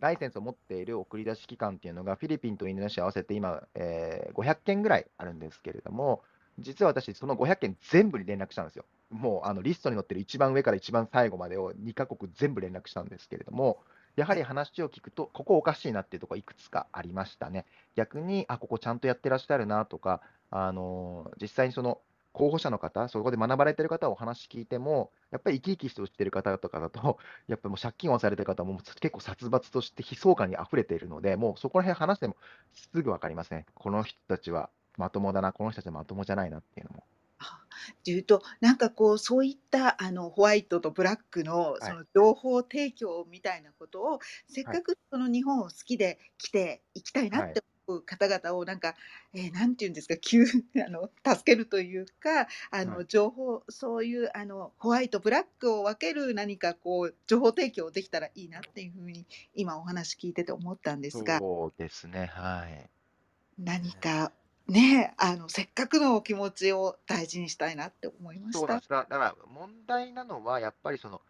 [0.00, 6.22] ライセンスを持っている送り出し期間っていうのが、フィリピンとインドネシア合わせて今、えー500件ぐらいあるんですけれども、
[6.60, 8.84] 実は私、その500件全部に連絡したんですよ。
[9.10, 13.82] もうあのリストに載ってる一番上から一番最後までを2カ国全部連絡したんですけれども、
[14.18, 17.66] やはり話を聞くと、ここおかしいなっていうところいくつかありましたね。
[17.94, 22.00] 逆に、あ、ここちゃんとやってらっしゃるなとか、あの実際にその
[22.32, 32.36] 候補者の方、そこで学ばれてる方お話聞いても、やっぱり生き生きして落ちてる方とかだと、 やっぱりもう借金をされてる方も結構殺伐として悲壮感に溢れているので、もうそこら辺話しても
[32.72, 33.66] すぐ分かりますね。
[33.74, 37.04] この人たちはまともだな、この人たちはまともじゃないなっていうのも。
[37.90, 41.94] あっていうと、なんかこう、そういったあのホワイトとブラックのはい。
[41.94, 44.80] その情報提供みたいなことを、せっはい。
[44.80, 47.58] かくその日本を好きで来ていきたいなはい。
[47.58, 48.94] って思う方々を、なんか、
[49.34, 50.44] えーなんていうんですか、急
[50.86, 52.98] あの助けるというか、あはい。
[52.98, 62.26] の情報、そういうあのホワイト、ブラックを分ける何かこう、情報提供できたらいいなっていうふうに、今お話聞いてて思ったんですが、そうですね。
[62.26, 62.90] はい。
[63.58, 64.32] 何か
[64.68, 68.58] ね、あのせっかくのお気持ちを大事にしたいなって思いました。
[68.58, 68.88] そうなんです。
[68.88, 71.22] だだから問題なのは、やっぱりその、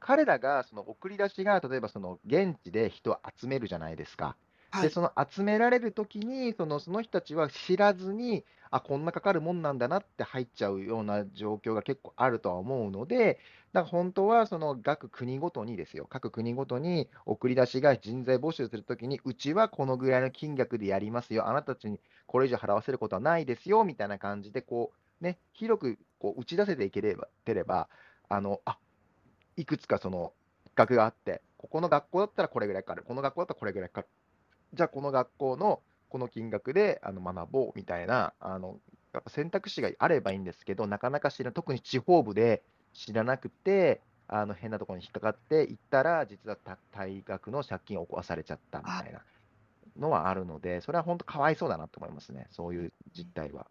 [0.00, 4.36] 彼らがその送り出しが、例えばその現地で人を集めるじゃないですか。
[4.70, 4.90] はい。
[4.90, 13.38] その集められるときに、そのその人たちは知らずに、あ、こんなかかるもんなんだなって入っちゃうような状況が結構あるとは思うので、
[13.72, 27.88] だから本当はその各国ごとにですよ、各国ごとに送り出しが人材募集するときに、うちはこのぐらいの金額でやりますよ、あなたたちにこれ以上払わせることはないですよみたいな感じで、こうね、広くこう打ち出せていければ、てれば、
[28.28, 28.78] あの、あ
[29.56, 30.34] いくつかその
[30.74, 34.08] 額があって、ここの学校だったらこれぐらいかかる、この学校だったらこれぐらいかかる。
[34.74, 38.78] じゃあ、この学校のこの金額であの学ぼうみたいな、あの
[39.28, 42.62] 選択肢があればいいんですけど、なかなか知ら特に地方部で
[42.92, 49.22] 知らなくて、あの変なところに引っかかって行ったら、実はた大額の借金を起こされちゃったみたいな
[49.96, 53.66] のはあるので、それは本当かわいそうだなと思いますね、そういう実態は。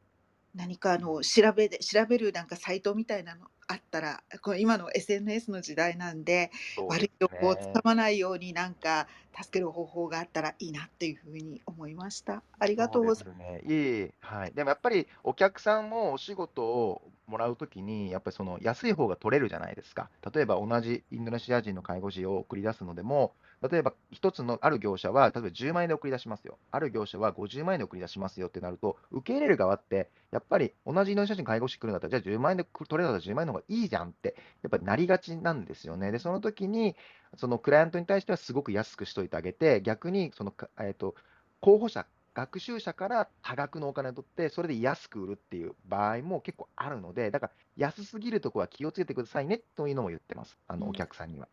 [0.56, 6.52] 何かあの調べで調べるなんかサイトみたいなのあったら、これ今の SNS の時代なんで、
[6.88, 12.44] 悪い情報をつかまないようになんか助ける方法があったらいいなっていうふうに思いました。
[12.60, 13.38] ありがとうございます。
[13.38, 13.62] ね。
[13.66, 14.54] いえいえ、はい。
[14.54, 20.10] でもやっぱりお客さんもお仕事をもらうときに、やっぱりその安い方が取れるじゃないですか。
[20.34, 26.60] 例えば同じインドネシア人の介護士を送り出すのでも、例えば一つのある業者は、例えば10万円で送り出しますよ。
[26.72, 36.12] ある業者は50万円で送り出しますよってなると、受け入れる側って、やっぱり同じインドネシア人介護士来るんだったら、じゃあ10万円で取れたら10万円の方がいいじゃんって、やっぱりなりがちなんですよね。
[36.12, 36.96] で、その時に、
[37.36, 41.16] そのクライアントに対してはすごく安くしといてあげて、逆にそのか、えーと、
[41.60, 42.06] 候補者、
[42.36, 51.48] 学習者から多額のお金を取って、それで安く売るっていう場合も結構あるので、だから安すぎるところは気をつけてくださいねというのも言ってます、あのお客さんには。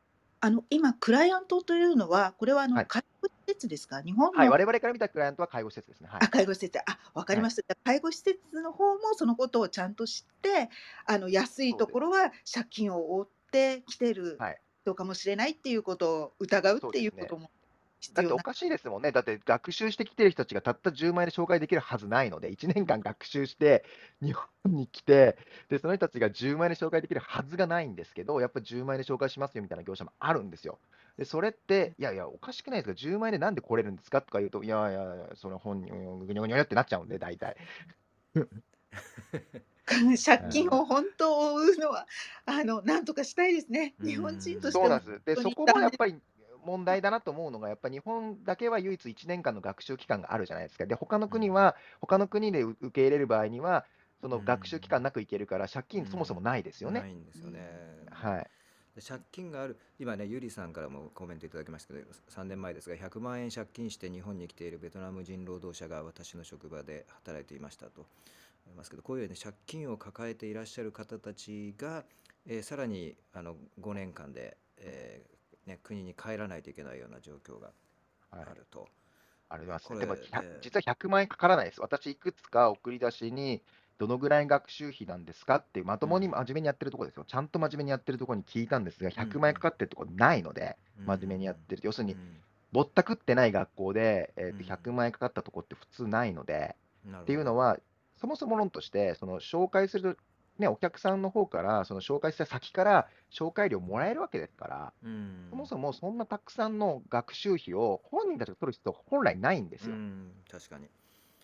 [0.44, 2.86] あの今、クライアントというのは、これはあのはい。
[2.86, 6.08] 介護施設ですか、日本はい、の我々から見たクライアントは介護施設ですね。
[6.10, 6.20] はい。
[6.20, 10.68] あ介護施設、あ分かりました、介護施設の方もそのことをちゃんと知って、
[11.06, 14.60] あの安いところは借金を負ってきてるはい。
[14.84, 17.50] 人かもしれないっていうことを疑うっていうことも。
[18.12, 19.12] だっておかしいですもんね。
[19.12, 23.84] だって学習してきてる人たちがたった10万円で紹介できるはずないので、1年間学習して
[24.20, 30.80] 日本に来て、で、その人たちが10万円で紹介できるはずがないんですけど、やっぱり10万円で紹介しますよみたいな業者もあるんですよ。
[31.16, 34.22] で、それって、いやいや、おかしくないですか、10万円でなんで来れるんですか？
[34.22, 37.56] とか言うと、いやいや、その本人、ぐにょぐにょってなっちゃうんで、大体。
[39.86, 42.06] 借金を本当を負うのは、
[42.46, 43.94] あのなんとかしたいですね。
[44.02, 45.24] 日本人としてもそうなんです。
[45.24, 46.20] で、そこもやっぱり
[46.64, 50.86] 問題だなと思うのが、やっぱり日本だけは唯一1年間の学習期間があるじゃないですか。
[50.86, 53.84] で、他の国は、他の国で受け入れる場合には、
[54.20, 57.00] その学習期間なくいけるから、借金そもそもないですよね。
[57.00, 57.60] ないんですよね。
[58.10, 58.50] はい。
[58.96, 68.06] で借金がある、今ね、ゆりさんからもコメントいただきましたけど、3年前ですが、100万円借金して日本に来ているベトナム人労働者が私の職場で働いていましたと。
[68.66, 72.04] 思いますけど、こういうね、借金を抱えていらっしゃる方たちが、
[72.46, 75.33] えーさらにあの5年間で、えー
[75.66, 77.72] ね、国に帰らないといけないような状況が
[78.30, 78.88] あると。
[79.48, 79.88] あります。
[79.98, 81.80] でも、100で実は100万円かからないです。
[81.80, 83.62] 私、いくつか送り出しに、
[83.98, 87.24] どのぐらい学習費なんですかっていう、まともに真面目にやってるところですよ。
[87.26, 90.76] ちゃんと真面目にやってるところに聞いたんですが、100万円かかってるところないので、
[91.06, 91.82] 真面目にやってる。
[91.84, 92.16] 要するに、
[92.72, 96.74] ぼったくってない学校で、えーと100万円かかったところって普通ないので、
[97.22, 97.78] っていうのは、
[98.16, 100.18] そもそも論として、その紹介する、
[100.58, 109.94] ね、お客さんの方から、その紹介した先から紹介料もらえるわけですから、うんそもそもそんなたくさんの学習費を本人たちが取る必要本来ないんですよ。
[109.94, 110.88] うん、確かに。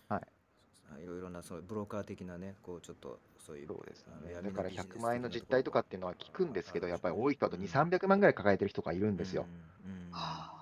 [0.07, 1.03] はい。
[1.03, 3.67] いろいろなそういうブローカー的なね、こうちょっとそういう。
[3.67, 4.33] そうですあのね。
[4.33, 9.45] だから闇のビジネス100万円の実態とかっていうのは聞くんですけど、やっぱり多い人だと2、300万ぐらい抱えてる人がいるんですよ。
[9.85, 10.60] うんうん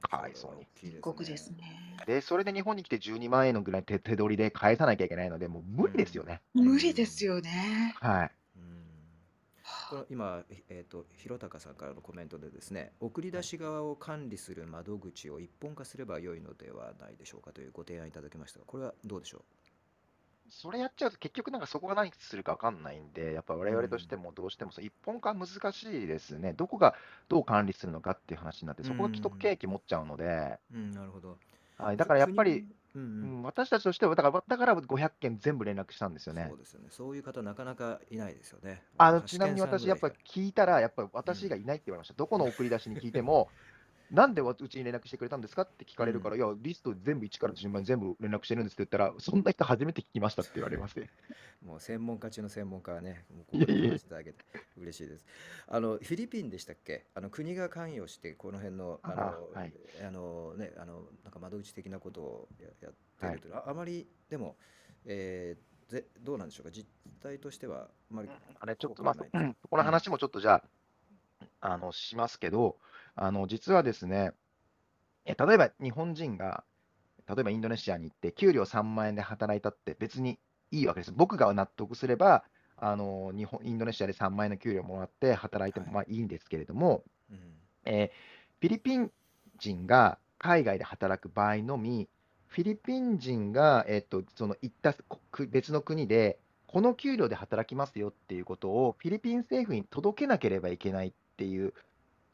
[0.00, 0.66] かわいそうに。
[1.02, 1.96] 大きいですねですね。
[2.06, 6.40] で、それで日本に来て12万円のぐらい手手取りで返さなきゃいけないので、もう無理ですよね。
[6.54, 7.94] 無理ですよね。
[8.00, 8.30] はい。
[9.90, 19.42] この今、えー、と広高さんからのコメントでですね送り出し側を管理する窓口を一本化すれば良いのではないでしょうかというご提案いただきましたがこれはどうでしょ
[20.50, 26.52] それやっちゃうと結局なんかそこが何するか分かんないんで、やっぱ我々としてもどうしても一本化は難しいですね。
[26.52, 26.94] どこが
[27.28, 31.36] どう管理するのかっていう話になって、そこが既得権益持っちゃうので、う、うん、なるほど。
[31.78, 33.42] はい、だからやっぱり、うんうん。
[33.42, 36.46] 私たちとしては、だからだから500件全部連絡したんですよね。
[36.48, 36.58] そう。
[36.58, 36.88] ですよね。
[36.90, 38.82] そういう方なかなかいないですよね。
[38.96, 42.14] あの試ちなみに私、やっぱり聞いたら、やっぱり私がいないって言われました。
[42.14, 43.48] どこの送り出しに聞いても、
[44.10, 51.10] なんでうちに連絡してくれたんですかって聞かれるから、いや、リスト全部一から順番に全部連絡してるんですって言ったら、そんな人初めて聞きましたって言われますね。
[51.62, 54.44] もう専門家中の専門家はね、 もうここにしていただけて
[54.76, 55.26] 嬉しいです。
[55.66, 57.06] あのフィリピンでしたっけ？
[57.14, 59.72] あの国が関与してこの辺のあのあはい
[60.06, 64.56] あのねあのなんか窓口的なことをややってるというのは、ああまりでも、
[65.04, 66.70] えー、ぜどうなんでしょうか？
[66.70, 66.88] 実
[67.20, 68.30] 態としてはあまり
[68.60, 70.62] あれ、ちょっと、まあ、この話もちょっとじゃ
[71.60, 72.78] あ、あの、しますけど、
[73.20, 74.32] あの、実はですね、
[75.24, 76.64] え例えば日本人が、
[77.28, 80.38] 例えばインドネシアに行って、給料3万円で働いたって別に
[80.70, 81.12] いいわけです。
[81.12, 82.44] 僕が納得すれば、
[82.76, 87.38] あの、日本、インドネシアで3万円の給料もらって働いてもまあいいんですけれども、うん
[87.84, 89.12] えーフィリピン
[89.58, 92.08] 人が海外で働く場合のみ、
[92.48, 101.72] フィリピン人が、えっと、その行ったく別の国で、この給料で働きますよっていうことをフィリピン政府に届けなければいけないっていう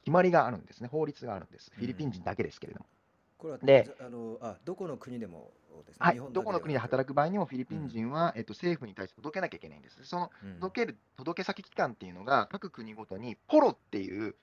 [0.05, 1.72] 決まりがあるんですね、法律があるんです。
[1.74, 2.86] フィリピン人だけですけれども。
[3.39, 5.52] これはで、ざあのあどこの国でも
[5.86, 10.05] ですね、はい、どこの国で働く場合にもフィリピンうん、人は、えっと、政府に対して届けなきゃいけないんです。
[10.05, 14.35] そのうん、届ける届け先機関っていうのが各国ごとにポロっていう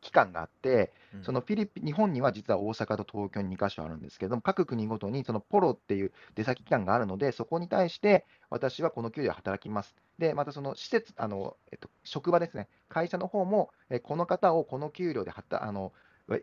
[0.00, 9.94] 機関があって、うん、そのフィリピン、日本には実は大阪と東京に2カ所あるんですけども、各国ごとにそのポロっていう出先機関があるので、そこに対して私はこの給料で働きます。
[10.18, 15.92] で、またその施設、あのえっと、職場ですね、会社の方も、えこの方をこの給料ではたあの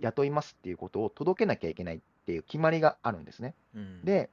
[0.01, 3.55] 雇いますっていうことを届けなきゃいけないっていう決まりがあるんですね。
[3.75, 4.29] うん、で、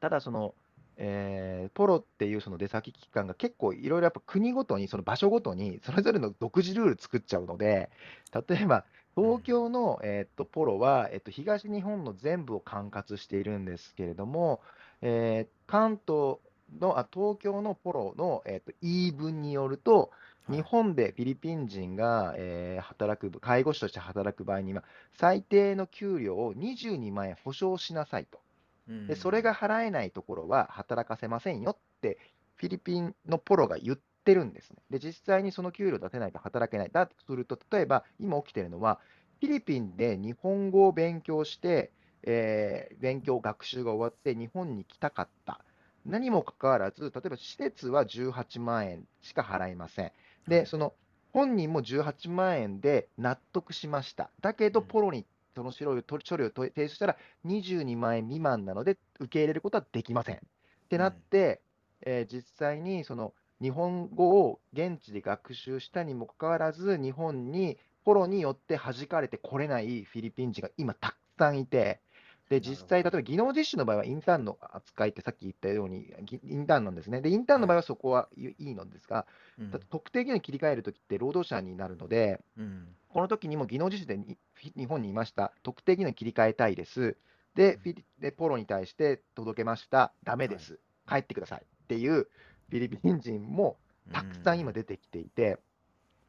[0.00, 0.54] ただその、
[0.98, 7.90] えーポロっていうその出先機関が結構いろいろやっぱ国ごとに、その場所ごとに それぞれの独自ルール作っちゃうので、
[8.48, 8.84] 例えば
[9.16, 14.60] 東京の、えーっとポロは、えっと東日本の全部を管轄しているんですけれども、
[15.00, 16.38] えー関東
[16.80, 20.10] のあ東京のポロの、えーっと言い分によると、
[20.48, 24.84] 日はい、本でフィリピン人が、えー働く、介護士として働く場合には、
[25.14, 28.40] 最低の給料を22万円保証しなさいと。
[28.88, 32.18] うで、それがん、払えないところは働かせませんよって、
[32.56, 34.82] フィリピンのポロが言ってるんですね。
[34.90, 36.90] で、実際にその給料出せないと働けない。
[36.92, 39.00] だとすると、例えば今起きてるのは、
[39.40, 41.92] フィリピンで日本語を勉強して、
[42.22, 45.64] えー勉強、学習が終わって日本に来たかった。
[46.04, 50.12] 何もかかわらず、例えば施設は18万円しか払いません。
[50.44, 50.94] はで、い、その
[51.32, 54.30] 本人も18万円で納得しました。
[54.40, 55.26] だけど、うん、ポロに
[55.58, 60.36] その書類をと書類を提出したら22万円未満なので受け入れることはできません。
[60.36, 60.40] っ
[60.88, 61.62] てなっうん、て、
[62.06, 72.00] えー実際にその日本語を現地で学習したにもかかわらず、日本にポロによって弾かれてこれないフィリピン人が今たくさんいて、
[72.48, 73.12] で、実際、例えど。
[73.12, 77.20] ば技能実習の場合はインターンの扱いってさっき言ったように、ぎインターンなんですね。
[77.20, 77.68] で、インターンのはい。
[77.68, 79.26] 場合はそこはいいいのですが、
[79.70, 79.88] ただうん。
[79.90, 82.97] 特定技能に切り替えるときって労働者になるので、うん。
[83.08, 84.18] この時にも技能実習で
[84.76, 87.16] 日本にいました、特定技能に切り替えたいです。
[87.54, 90.56] で、フィリでポロに対して届けました、ダメはい。
[90.56, 90.78] です、
[91.08, 94.72] 帰ってくださいっていうフィリピン人もうたくさん今ん。
[94.72, 95.58] 出てきていて、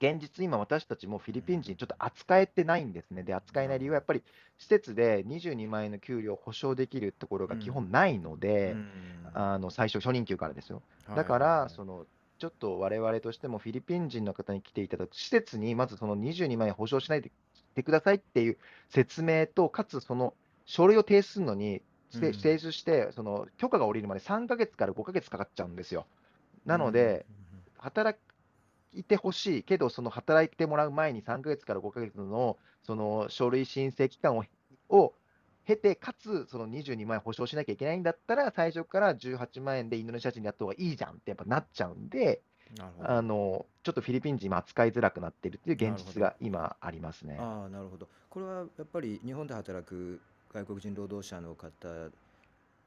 [0.01, 1.77] 現実、今、私たちもフィうリピン人、ん。
[1.77, 3.23] ちょっと扱えてないんですね。
[3.23, 4.23] で、扱えない理由はやっぱり、
[4.57, 7.71] 施設で22万円の給料を保証できるところが基うん。
[7.71, 9.33] 本ないのうで、ん。
[9.33, 10.83] あの最初、初任給からですよ。
[11.05, 11.69] はいはいはだから、い。
[11.69, 12.07] その
[12.39, 17.31] ちょっと我々としてもフィリピン人の方に来ていただく、施設にまずその22万円保証しないで
[17.75, 18.57] てくださいっていう
[18.89, 20.33] 説明と、かつその
[20.65, 26.07] 書類を提出するのに、提出して、その許可が下りるまで3ヶ月から5ヶ月かかっちゃうんですよ。
[26.65, 26.69] う。
[26.69, 27.25] なんので、
[27.77, 28.17] 働
[28.93, 34.45] いてほしいけど、その働いてもらう前に3ヶ月から5ヶ月のその書類申請期間を
[34.89, 35.13] を
[35.69, 42.41] 経て、かつその22万円保証しなきゃいけないんだったら、最初から18万円でインドネシア人にやった方がいいじゃんってやっぱなっちゃうんで。
[43.01, 45.91] あのちょっとフィリピン人今扱いづらくなっているっていう。
[45.91, 47.35] 現実が今ありますね。
[47.39, 48.07] ああ、なるほど。
[48.29, 50.21] これはやっぱり日本で働く
[50.53, 52.11] 外国人労働者の方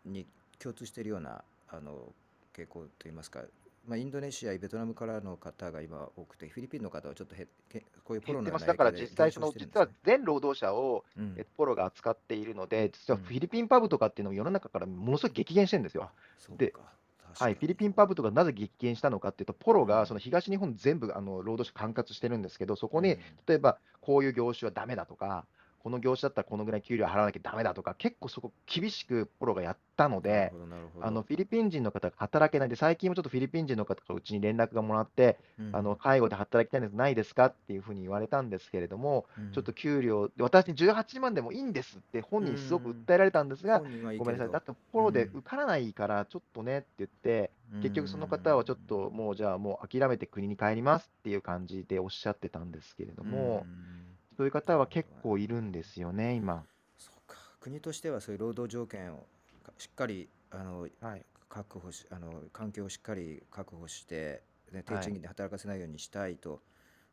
[0.05, 0.25] に
[0.61, 2.13] 共通しているようなあの
[2.57, 3.41] 傾向といいますか、
[3.85, 8.67] まあ、インドネシア、ベトナムからの方が今多くて、フィリピンの方はちょっとへけこういうコ減ってます。
[8.67, 9.89] ロナの影だから実際その、実は。
[10.05, 11.35] 全労働者を、うん。
[11.37, 13.21] えっと、ポロが扱っているので、実うん。
[13.21, 16.13] はフィリピンパブとかっていうのも世の中からものすごい激減してるんですよ。
[16.49, 16.97] うで、か。
[17.39, 17.89] はい、フィリピに。
[17.89, 19.87] ンパブとかなぜ激減したのかっていうと、ポロうん。
[19.87, 23.39] がその東日本全部あの労働者管轄してるんですけど、そこにうん。
[23.47, 25.47] 例えばこういう業種はダメだとか、
[25.83, 30.55] この業種だったらこのぐらい給料払わなきゃダメだとか、結構そこ厳しくポロがやったので、
[31.01, 31.23] あのど。
[31.23, 35.73] フィリピン人の方が働けないで、最近もちょっとフィリピン人の方からうちに連絡がもらって、うん。
[35.75, 39.53] あの介護で働きたいんです、ないですかっていうふうに言われたんですけれども、うん。
[39.53, 42.93] ちょっと給料、私に18万でもいいんですって本う人すごくん。
[42.93, 44.59] 訴えられたんですが、本人はいいごめんなさい、だ。
[44.61, 45.05] ってポうん。
[45.05, 48.87] ロで受からないから、ちょっとねって言って、う結局その方はちょっん。
[48.87, 54.02] ともうじゃあもう諦めて国に帰りますっていう感じでおっしゃってたんですけれどうも、ん。
[54.43, 55.16] そういう方は結ど。
[55.23, 56.66] 構いるんですよね、今。
[56.98, 57.36] そうか。
[57.60, 59.28] 国としてはそういう労働条件を
[59.62, 61.27] かしっかりあのはい。
[61.48, 64.43] 確保し、あの環境をしっかり確保して、
[64.73, 65.02] ね、低はい。
[65.02, 66.62] 賃金で働かせないようにしたいと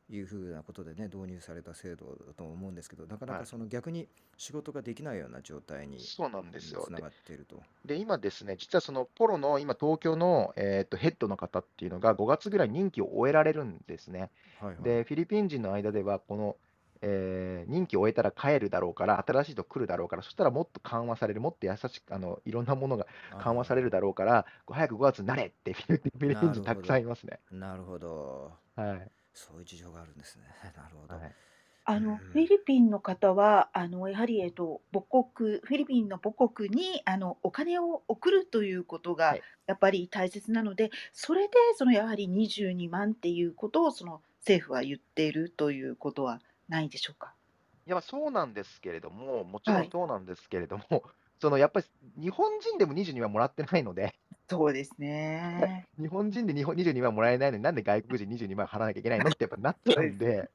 [0.10, 3.42] いうふうなことでね、導入された制度だと思うんですけど、なかなはい。
[3.42, 4.08] かその逆に
[4.38, 6.40] 仕事ができないような状態につなが
[7.10, 7.62] っていると。
[7.86, 14.32] で今ですね、実はそのポロの今、東京の、えーとヘッドの方っていうのが5月ぐらい任期を終えられるんですね。
[14.60, 14.96] はいはい。
[14.96, 16.58] で、フィリピン人の間では、この、
[17.02, 23.08] えー任期を終えたら帰るだろうから、新しい人来るだろうから、そしたらもっと緩和される、もっと優しく、あのいろんなものが
[23.38, 26.86] 緩和されるあだろうから、早く5月になれってフィリピン人たく。
[26.86, 27.40] さんいますね。
[27.52, 28.58] なるほど。
[28.76, 29.12] はい。
[29.34, 30.46] そういう事情があるんですね。
[30.76, 31.16] なるほど。
[31.16, 31.36] はい。
[31.86, 32.28] あの、うん。
[32.32, 39.46] フィリピンの方は、あの、やはり、えっと、母国、フィリピンの母国に、あの、お金を送るということはが、い。
[39.66, 47.36] やっぱり大切なので、それで、その、やはり22万っていうことを、その、政府は言っているということはないでしょうか？
[47.86, 49.90] いや、そうなんですけれども、もちろはい。
[49.90, 50.84] んそうなんですけれども、
[51.42, 51.86] そのやっぱり
[52.22, 54.20] 日本人でも22万もらってないので、
[54.50, 55.88] そうですね。
[55.98, 60.50] 日本人で日本22万もらえないのに、なんで外国人22万払わなきゃいけないのってやっぱなっちゃうんで、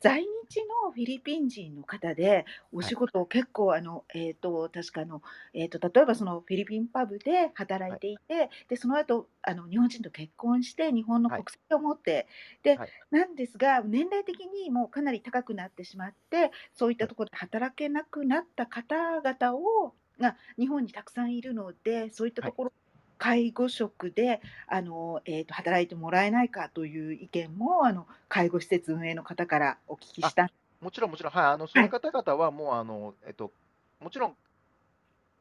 [0.00, 2.92] 在日のフィリピン人の方で、おはい。
[2.92, 5.22] 仕事を結構あの、えっと、確かあの、
[5.54, 7.96] えっと、例えばそのフィリピンパブで働はい。
[7.96, 11.44] いていて、で、その後、あの、日本人と結婚して、日本のはい。
[11.44, 12.26] 国籍を持って、
[12.62, 12.94] で、はい。
[13.10, 17.10] なんですが、年齢的にもうかなり高くなってしまって、そういったはい。
[17.10, 22.52] ところで働けなくなった方々を、が日本にたくさんいるので、そういったはい。
[22.52, 22.72] ところ、
[23.20, 31.88] 介護職で、あの、えっと、働いてもらえないかという意見も、あの、介護施設運営の方からお聞きあ、したもちろんもちろん、はい、あの、そうはいい。
[31.88, 33.54] う方々はもう、あの、えっと、
[33.98, 34.36] もちろん、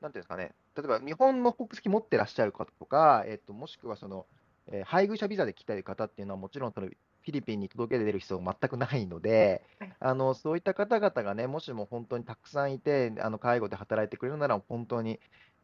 [0.02, 4.28] なんていうんですかね、例えば日本の国籍持ってらっしゃる方とか、えっと、もしくはその、
[4.68, 9.98] えー配偶者ビザで来たい方っていうのは、もちろんそのフィリピンに届け出る必要が全くないので、はい。
[10.00, 15.20] あの、そういった方々がね、もしも本当にたくさんいて、あの、介護で働いてくれるなら、本当に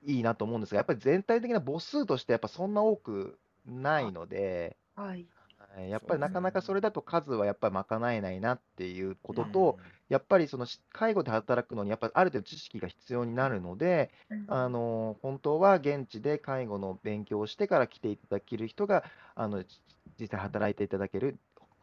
[0.06, 5.30] いいなと思うんですが、やっぱり全体的な母数として、やっぱそんな多くないので、はい。
[5.76, 6.82] はいやっぱりなかなかそれね。
[6.82, 9.36] だと数はやっぱり賄えないなっていうこうん。
[9.36, 9.80] とと、
[10.10, 19.03] やっぱりそのし介護で働くのに、やっぱりある程度知識が必要になるので、うんあの本当は現地で介護の勉強をしてから来ていただける人が、
[19.36, 19.82] あのじ
[20.19, 21.40] 実際働いていただける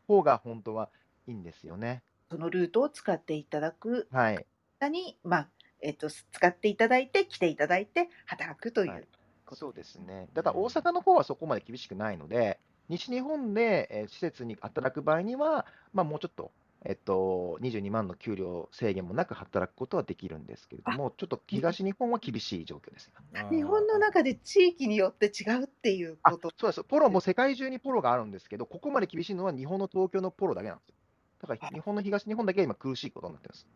[0.08, 0.90] 方が本当は
[1.26, 2.02] いいんですよね。
[2.30, 4.46] そのルートを使っていただくはい。
[4.80, 5.50] 方に、まあ、
[5.82, 9.08] えっと、使っていただいて、来ていただいて、働くといはいう
[9.46, 10.28] ことそうですすね。
[10.32, 10.34] うん。
[10.34, 16.54] ただ大阪の方はそこまで厳しくないので、西日本で、えー施設に働く場合には、まあ、もうちょっと、
[16.84, 23.12] えっと、22万の給料制限もなく働くことはできるんですけれどあ、も、ちょっとに東日本は厳しい状況です。
[23.34, 26.84] あ日本のあ、中で地域によって違うっていうあ、ことそうです。
[26.84, 30.94] ポロも世界中にポロがあるんですけど、ここまで厳しいのは日本の東京のポロだけなんですよ。
[31.40, 33.68] だから日本の東日本だけが今苦しいことになってます。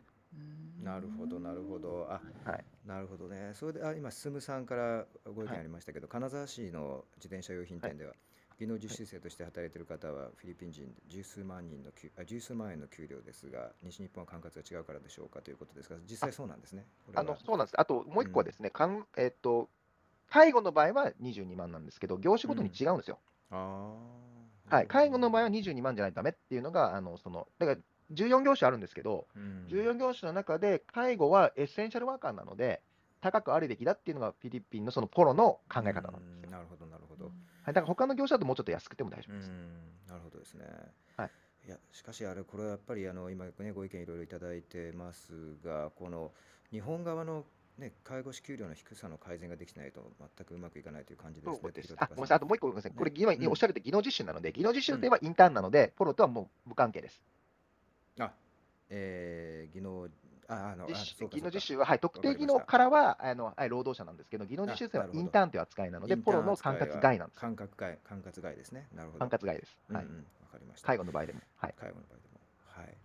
[0.87, 1.81] なるほど、なるほん。
[1.81, 2.07] ど。
[2.11, 2.65] あ、はい。
[2.85, 3.53] なるほどね。
[3.55, 5.61] それで、あ、今、進さんからご意見はい。
[5.61, 7.93] ありましたけど、金沢市の自転車用品はい。
[7.93, 8.15] 店では、
[8.59, 8.99] 技能はい。
[8.99, 16.87] 実習生として働いている方は、フィリピン人で十数万人の給、あ、十数万円の給料ですが、西日本は管轄が違うからでしょうかということですが、実あ、際そうなんですね。
[17.15, 17.41] あの、は。
[17.41, 17.81] そうなんです。
[17.81, 18.27] あともううん。
[18.27, 19.71] 一個はですね、かん、えっと、
[20.29, 22.79] 介護の場合は22万なんですけど、業種ごとにうん。
[22.79, 23.21] 違うんですよ。
[23.51, 24.87] ああ、なはい。
[24.89, 25.61] 介護の場合はなるほど。
[25.61, 27.81] 22万じゃないとダメっていうのが、あの、その、だから
[28.13, 29.67] 14業種あるんですけど、うん。
[29.69, 32.83] 14業種の中で介護はエッセンシャルワーカーなので、
[33.21, 36.49] 高くあるべきだっていうのがフィリピンのそのポロの考うえ方なんですよ。
[36.49, 37.27] ん、なるほど、なるほど。
[37.27, 37.33] はい。
[37.67, 39.51] だから他の業種だともうちょっと安くても大丈う夫です。
[39.51, 40.67] ん、なるほどですね。
[41.17, 41.31] はい。
[41.67, 46.33] いや、しかしあれ、これはやっぱりあの今ね、ご意見いろいろいただいてますが、この
[46.71, 47.45] 日本側の、
[47.79, 51.89] ね、介護士給料の低さの改善ができてないと全くうまくいかないという感じですね、です。
[51.89, 52.37] 広あ、ごめんなさい。
[52.37, 52.93] あともう一個ごめんなさい。
[52.93, 54.83] これ、ね、今うん、おっしゃると技能実習なので、技能実うん。
[54.83, 57.21] 習といえばインターンなので、ポロとはもう無関係です。
[58.19, 58.33] あ、
[58.91, 60.09] えー、技能、
[60.49, 61.41] あ、あの、技。
[61.43, 62.21] 能実習は、はい、特。
[62.21, 65.09] 定技能からはあの、はい、労働者なんですけど、技能実あ、習生は。
[65.13, 67.41] インターンという扱いなので、ポロの管轄外なんです。
[67.41, 68.89] 管轄外、管轄外ですね。
[68.95, 69.37] なるほ管ど。
[69.37, 69.77] 轄外です。
[69.93, 70.05] はい。
[70.05, 70.87] うんうん、わかりました。
[70.87, 71.41] 介護の場合でも。
[71.57, 71.75] はい。
[71.79, 72.41] 介護の場合でも。
[72.67, 72.97] はい。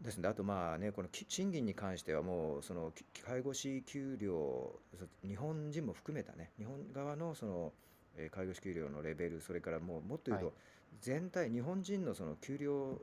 [0.00, 7.72] ですので、あとまあね、このき賃金に関してはもう、そのき介護士給料、そ日本人も含めたね、日本側のその、
[8.16, 10.52] えー介護士給料のレベル、それからもうもっと言うはい。
[10.52, 10.56] と、
[11.00, 12.98] 全体、日本人のその給料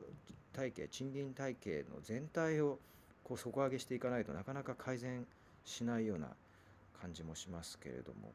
[0.54, 2.78] 体系、賃金体系の全体を
[3.22, 5.26] こう底上げしていかないとなかなか改善
[5.64, 6.28] しないような
[7.00, 8.32] 感じもしますけれども、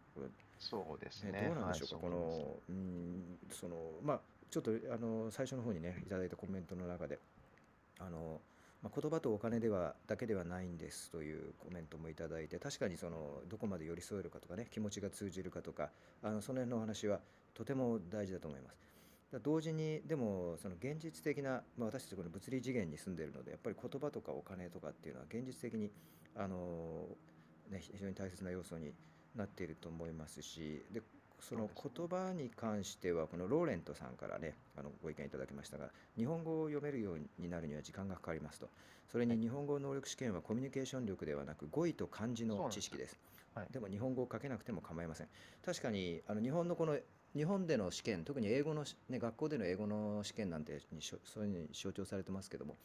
[0.59, 1.37] そうですね、ね。
[1.39, 2.39] はい、どうなんでしょうか、こそう思います。
[2.39, 4.19] の、うん、その、まあ、
[4.51, 7.19] ちょっとあの最初の方にね、いただいたコメントの中で、
[7.99, 8.41] あの、
[8.81, 15.89] まあ、言葉とお金ではだけではないんですというコメントもいただいて、確かにそのどこまで寄り添えるかとかね、気持ちが通じるかとか、
[16.23, 17.19] あのその辺のお話は
[17.53, 18.88] とても大事だと思います。
[19.31, 25.91] だ同時に、でも、その現実的な、まあ、私たちこの物理次元に住んでいるので、やっぱり言葉とかお金とかっていうのは現実的に、
[26.35, 27.07] あの
[27.69, 28.93] ね、非常に大切な要素に
[29.35, 31.01] なっていると思いますし、で
[31.39, 31.69] その。
[31.69, 38.69] 言葉に関しては、このローレントさんからね、あのご意見いただきましたが、日本語を読めるようになるには時間がかかりますと。
[39.07, 39.37] それはい。
[39.37, 42.45] に日本語能力試験はコミュニケーション力ではなく語彙と漢字。
[42.45, 43.19] の知識です。
[43.55, 43.67] はい。
[43.71, 45.27] でも日本語を書けなくても構いません。
[45.65, 46.97] 確かにあの日本のこの
[47.35, 52.75] 日本での試験、特に英語のし、ね、学校での英語の試験なんてにしょそういうふうに象徴されてますけども、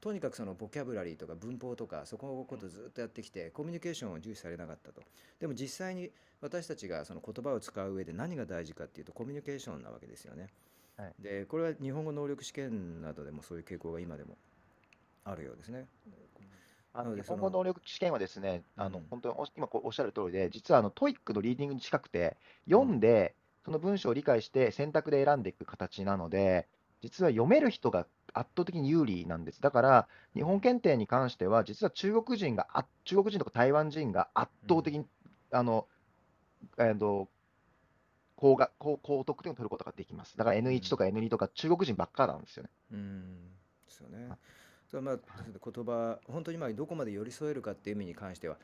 [0.00, 5.02] とにかくそのボキャブラリーとか文法とか、そこのことをずっとやってきて、コミュニケーションを重視されなかったと。
[5.38, 6.10] でも実際に
[6.40, 10.48] 私たちがその言葉を使う上で何が大事かっていうと、コミュニケーションなわけですよね。
[10.96, 11.14] はい。
[11.20, 14.36] で、これは日本語能力試験などでもそういう傾向が今でも
[15.24, 15.86] あるようですね。
[16.94, 26.68] あの日本語能力試験はですね、あのうん、本当にお今おっしゃる通りで、実はあの TOEIC のリーディングに近くて、うん、読んで、その文章を理解して選択で選んでいく形なので、
[27.00, 29.60] 実は読める人が圧倒的に有利なんです。
[29.60, 35.06] だから、日本検定に関しては、実は中国人が、あ中国人とか台湾人が圧倒的に、
[35.50, 35.86] あの、
[36.78, 37.28] えーと
[38.42, 40.36] 高が高高得点を取ることができます。
[40.36, 42.70] だから N1 とか N2 とか中国人ばっかなんですよね。
[42.90, 43.52] うん
[43.86, 44.28] ですよね。
[45.00, 48.56] まあ言葉本当にまあどこまで寄り添えるかっていう意味に関しては。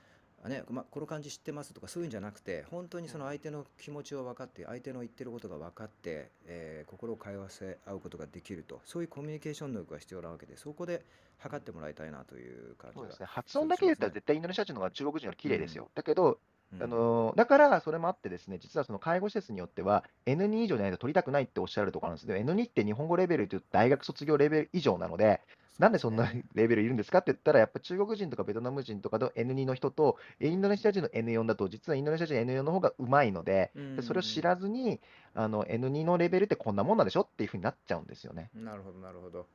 [0.44, 11.02] あねまあ、この感じ知ってますとかそういうんじゃなくて本当にその相手の気持ちを分かって相手の言ってることが分かって、えー心を通わせ合うことができるとそういうコミュニケーション能力が必要なわけでそこで
[11.38, 13.26] 測ってもらいたいなという感じがそうですね。
[13.26, 15.84] 発音だけで言ったら絶対インドネシア人の方が中国人より綺麗ですよ。
[15.84, 15.90] うん。
[15.94, 16.38] だけど、
[16.72, 16.82] うん。
[16.82, 22.26] あのーだからそれもあってですね、実はその介護施設によっては N2 以上じゃないと取りたくないっておっしゃるところなんです。
[22.26, 25.40] けど、N2 って日本語レベルというと大学卒業レベル以上なので、
[25.78, 35.00] なんでそんなレベルいるんですかって言ったら、やっぱ中国人とかベトナム人とかの N2 の人と、インドネシア人の N4 だと、実はインドネシア人の N4 の方がうまいので、でそれを知らずに、
[35.34, 38.50] あの N2 のレベルってこんなもんなんでしょっていうふうになっちゃうんですよね。
[38.54, 39.46] なるほどなるほど。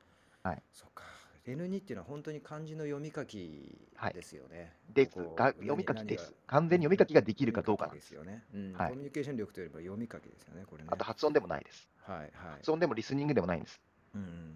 [0.42, 0.62] はい。
[0.72, 1.04] そっか。
[1.46, 3.78] N2 っていうのは本当に漢字の読み書き
[4.14, 4.72] ですよね。
[4.94, 6.34] ですここが、何読み書きです。
[6.46, 8.12] 完全に読み書きができるかどうかです。
[8.12, 8.44] よね。
[8.54, 10.88] うんはいコミュニケーション力というよりも読み書きですよね、これね。
[10.90, 11.86] あと発音でもないです。
[12.02, 12.30] はいはい。
[12.58, 13.80] 発音でもリスニングでもないんです。
[14.14, 14.54] うんうん、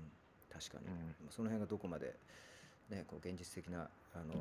[0.59, 1.30] 確かに、うん。
[1.30, 2.14] その辺がどこまで、
[2.90, 4.35] ね、こう現実的な、あの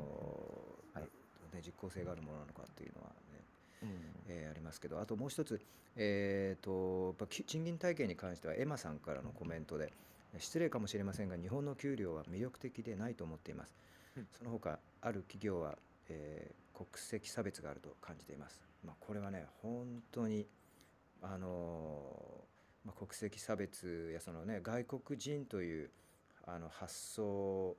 [0.94, 1.08] ーはい。
[1.54, 3.44] ね、実効性があるものなのかっていうのはね、
[3.82, 3.88] うん。
[4.28, 5.00] えーありますけど。
[5.00, 5.60] あともう一つ、
[5.96, 9.92] えー、とやっぱき賃金体系に関してはエマさんからのコメントで
[10.38, 13.74] 失礼かもしれませんが日本の給料は魅力的でないと思っています、
[14.16, 14.26] うん。
[14.30, 15.78] その他ある企業は、
[16.08, 20.46] えー国籍差別があると感じています、まあ、これはね本当に
[21.20, 25.90] あのーまあ、国籍差別やそのね外国人という
[26.54, 27.76] あの発想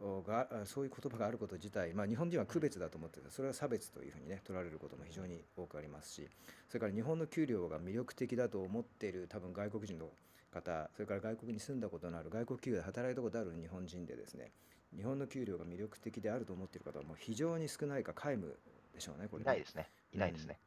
[0.00, 6.28] があそういう言葉があること自体、まあ、日本人は区別だと思っててそれは差別というふうにね取られることも非常に多くありますし
[6.68, 10.06] それから日本の給料が魅力的だと思っている多分外国人の
[10.52, 14.52] 方それから外国に住んだことのある外国企業で働いたことある日本人でですね
[14.96, 18.56] 日本の給料が魅力的であると思っている方はもう非常に少ないか皆無
[18.94, 19.88] でしょうねこれねいないですね。
[20.14, 20.58] いないですね。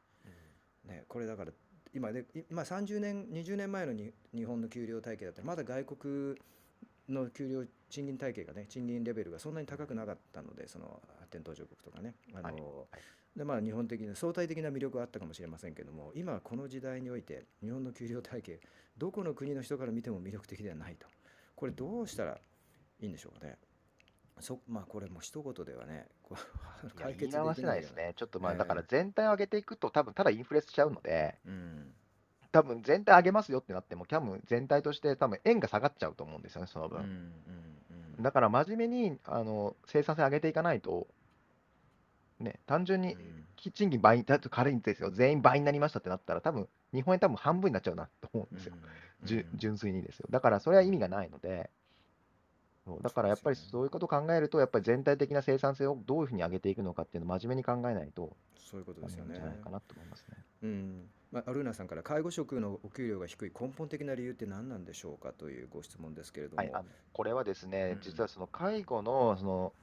[0.85, 1.51] ね、これだから
[1.93, 6.35] 今でい今30年20年前のに日本の給料体系だったらまだ外国
[7.09, 12.15] の給料賃金体系がね賃金レベルがそんなに高くなかったのでその発展途上国とかね。
[12.33, 12.57] あの、はい。
[13.35, 18.59] でまあ日本的な相対的な魅力はあったかもしれませんけども今この時代において日本の給料体系
[18.97, 21.07] どこの国の人から見ても魅力的ではないと。
[21.55, 22.37] これどうしたら
[22.99, 23.57] いいんでしょうかね。
[24.39, 26.07] そまあこれもう一言ではね
[26.95, 28.13] 解決でき言い直せないですよねね。
[28.15, 28.57] ちょっとまあ、ええ。
[28.57, 31.93] だから全体を上げていくと、多分ただインフレしちゃうので、うん
[32.51, 36.99] 多分全体上げますよってなっても、多分全体として多分円が下がっちゃうと思うんですよね、その分。
[36.99, 37.31] うんうんうん
[38.19, 41.07] だから真面目にあの生産性上げていかないと、
[42.39, 43.45] ね、単純にうん。
[43.73, 48.75] 賃金倍、だと軽いんですよ、全員倍になりましたってなったら、多分日本円多分半分になっちゃうなと思うんですよ、
[49.23, 50.27] じゅ純粋にですよ。
[50.31, 51.69] だからそれは意味がないので、
[52.85, 59.35] そうだからやっぱりそういうことを考えると、やっぱり全体的な生産性をどういうふうに上げていくのかっていうのを真面目に考えないと、そういうことですよね。
[59.35, 60.37] じゃないかなと思いますね。
[60.63, 69.73] うんまあ、アルーナさんから介護職のお給料が低い根本的な理由って何なんでしょうかというご質問ですけれども、はい、これはですねうん、実はその介護のその、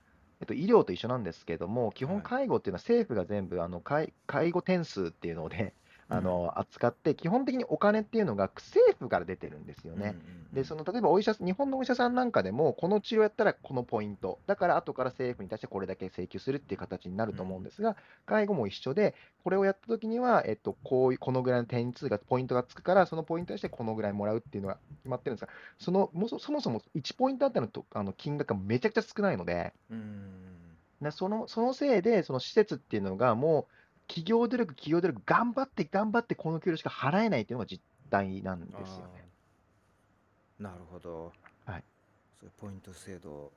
[0.41, 2.25] えっと、医療と一緒なんですけれども、基本はい。
[2.25, 5.75] 介護っていうのは政府が全部あの介介護点数っていうので、
[6.11, 10.17] あの扱って、基本的にお金っていうのが政府から出てるんですよね。
[10.55, 19.15] で、その例えばお医者日本のお医者さんなんかでも、この治療やったらこのポイント、だから後から政府に対してこれだけ請求するっていう形になると思うんですが、介護も一緒で、
[19.45, 30.31] これをやったときには、えっと、こういうこのぐらいの点数が、ポイントがつくから、そのポイントにしてこのぐらいもらうっていうのが決まってるんですが、そのもそそもそも1ポイントあたりのとあの金額がめちゃくちゃ少ないので、うん。
[31.03, 33.78] でそのそのせいで、その施設っていうのが、もう
[34.09, 37.81] 企業努力、企業努力、頑張って頑張ってこの給料しか払えないっていうのが実
[38.11, 39.29] 態なんですよね。
[40.59, 41.33] なるほど、
[41.67, 41.85] はい、
[42.41, 43.53] そういうポイント制度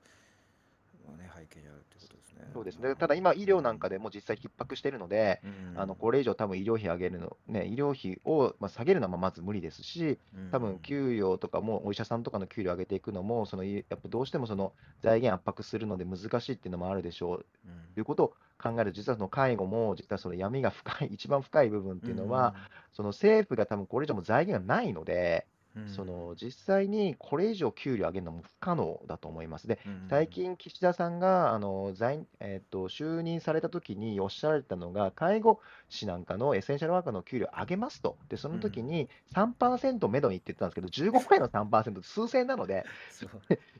[1.10, 2.49] が、ね、背景にあるってことですね。
[2.53, 2.95] そうですね。
[2.95, 5.80] ただ今、医療なんかでも実際逼迫しているので、うん。
[5.80, 10.19] あのこれ以上多分医療費上げるの、ね、医療費をまあ下げるのはまず無理ですし、
[10.52, 17.45] 多分給料とかもお医者さんとかの給料上げていくのも、そのやっぱどうしてもその財源圧迫するので難しいっていうのもあるでしょう。
[17.65, 17.94] うん。
[17.94, 18.91] ということを考える。
[18.91, 22.56] と、実はその介護も、実はその闇が深い、一番深い部分っていうのは、、
[22.94, 29.68] その政府が多分これ以上も財源がないので、うんその実際にこれ以上給料上げるのも不可能だと思います。
[29.68, 43.30] で、うん最近、岸田さんがあの在、えっと就任されたときにおっしゃられたのが、介護士なんかのエッセンシャルワーカーの給料上げますと、でその時に3%めどにって言ってたんですけど、15回の3%、数千円なので、そ う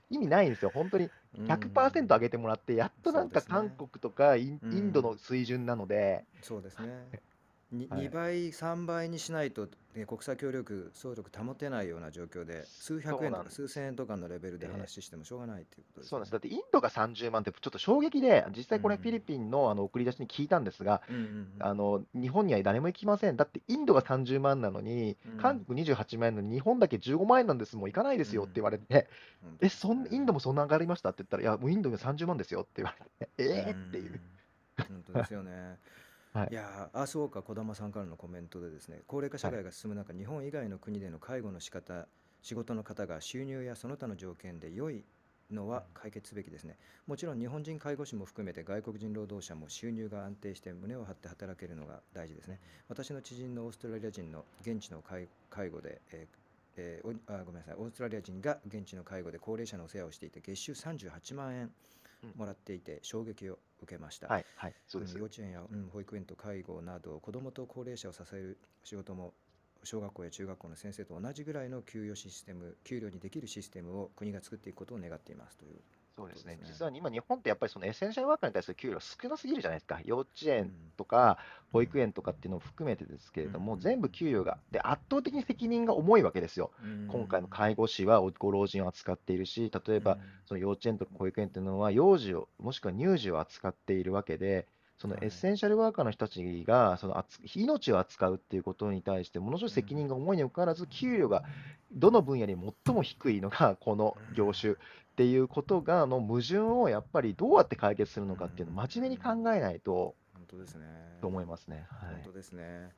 [0.10, 1.12] 意味ないんですよ、本当に。
[1.48, 3.70] 100%上げてもらって、やっとなんかそうですね。
[3.70, 4.74] 韓国とかインうん。
[4.74, 7.10] インドの水準なので、そうですね。
[7.72, 13.50] にはい2倍、3倍にしないと、ね、国際協力総力保てないような状況で、数百円とか。
[13.50, 16.32] 数千円とかのレベルでええ話してもしょうがないっていうことですそうなんです。
[16.32, 16.38] だ。
[16.38, 19.22] ってインドが30万ってちょっと衝撃で、実う際これフィリん。
[19.22, 23.38] ピンのあの送り出しに聞いたんですが、うんうんあの日本には誰も行きません。
[23.38, 25.18] だってインドが30万なのに。
[25.38, 28.66] 韓国28万円なのに、日本だけ15万円なんです、もう行かないでうすよって言ん。
[28.66, 29.10] われて、
[29.60, 30.34] え、そんインドね。
[30.34, 34.20] もそんな上がりましたって言ったら、いや、もうインドが30万ですよって言われて、うえーっていう。
[34.20, 34.22] ん。
[34.88, 35.80] 本当ですよね。
[36.34, 36.54] はいい。
[36.54, 39.58] やーあ、そうか、児玉さんからのコメントでですね、高齢化社はい。
[39.58, 42.08] 会が進む中、日本以外の国での介護の仕方、
[42.42, 45.06] 仕事の方が収入やその他の条件で良い
[45.52, 46.78] のは解決すべきですね。
[47.08, 52.60] もちろん日本人介護士も含めて外国人労働者も収入が安定して胸を張って働けるのが大事ですね。
[52.88, 56.36] 私の知人のオーストラリア人の現地の介介護で、えー
[56.78, 61.72] えーおあごめんなさい、オーストラリア人が現地の介護で高齢者のお世話をしていて、月収38万円
[62.24, 64.28] うんもらっていて衝撃を受けました。
[64.28, 65.04] はい、はい、そう。
[65.04, 69.34] 幼稚園や、うん、保育園と介護など子どもと高齢者を支える仕事も
[69.84, 75.82] 小学校や中学校の先生と同じぐらいの給与システム給料にできるシステムを国が作っていくことを願っていますという
[76.16, 76.56] そうですね。
[76.56, 76.60] ね。
[76.66, 80.00] 実は今、日本ってやっぱりそのエッセンシャルワーカーに対する給料少なすぎるじゃないですか。
[80.04, 86.72] 幼稚園うんとかうん保育園とかっていうのを含めてですけれども、うん全部給与が、で、圧倒的に責任が重いわけですよ。
[86.84, 94.68] うん今回の介護士はご老人を扱っているし、例えばその幼稚園とか保育園っていうのは幼児を、もしくは乳児を扱っているわけで、
[94.98, 101.44] そのはいエッセンシャルワーカーの人たちがその扱命を扱うっていうことに対して、ものすごい責任が重いにもかかわらず、給料が
[101.92, 102.56] どの分野に
[102.86, 104.76] 最も低いのがこの業種
[105.12, 110.86] っていうことが、の矛盾をやっぱりどうやって解決するのかっていうのを真面目に考えないと本当ですね。
[111.22, 111.86] と思いますね。
[111.90, 112.90] はい本当ですね。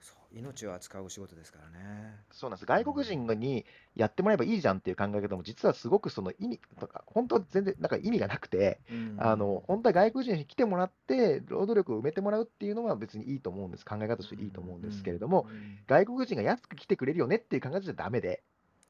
[0.00, 2.16] そう命を扱うお仕事ですからね。
[2.30, 2.66] そうなんです。
[2.66, 3.64] 外国人に
[3.94, 13.86] やってもらえばいいじゃんっていう考え方も、実はすごくその意味とか、本当は全然なんか意味がなくて、うんあの本当は外国人に来てもらって、労働力を埋めてもらうっていうのは別にいいと思うんです。
[13.86, 18.42] 考え方としていいと思うんですけれども、うんうん外国人が安く来てくれるよねっていう考え方じゃダメで、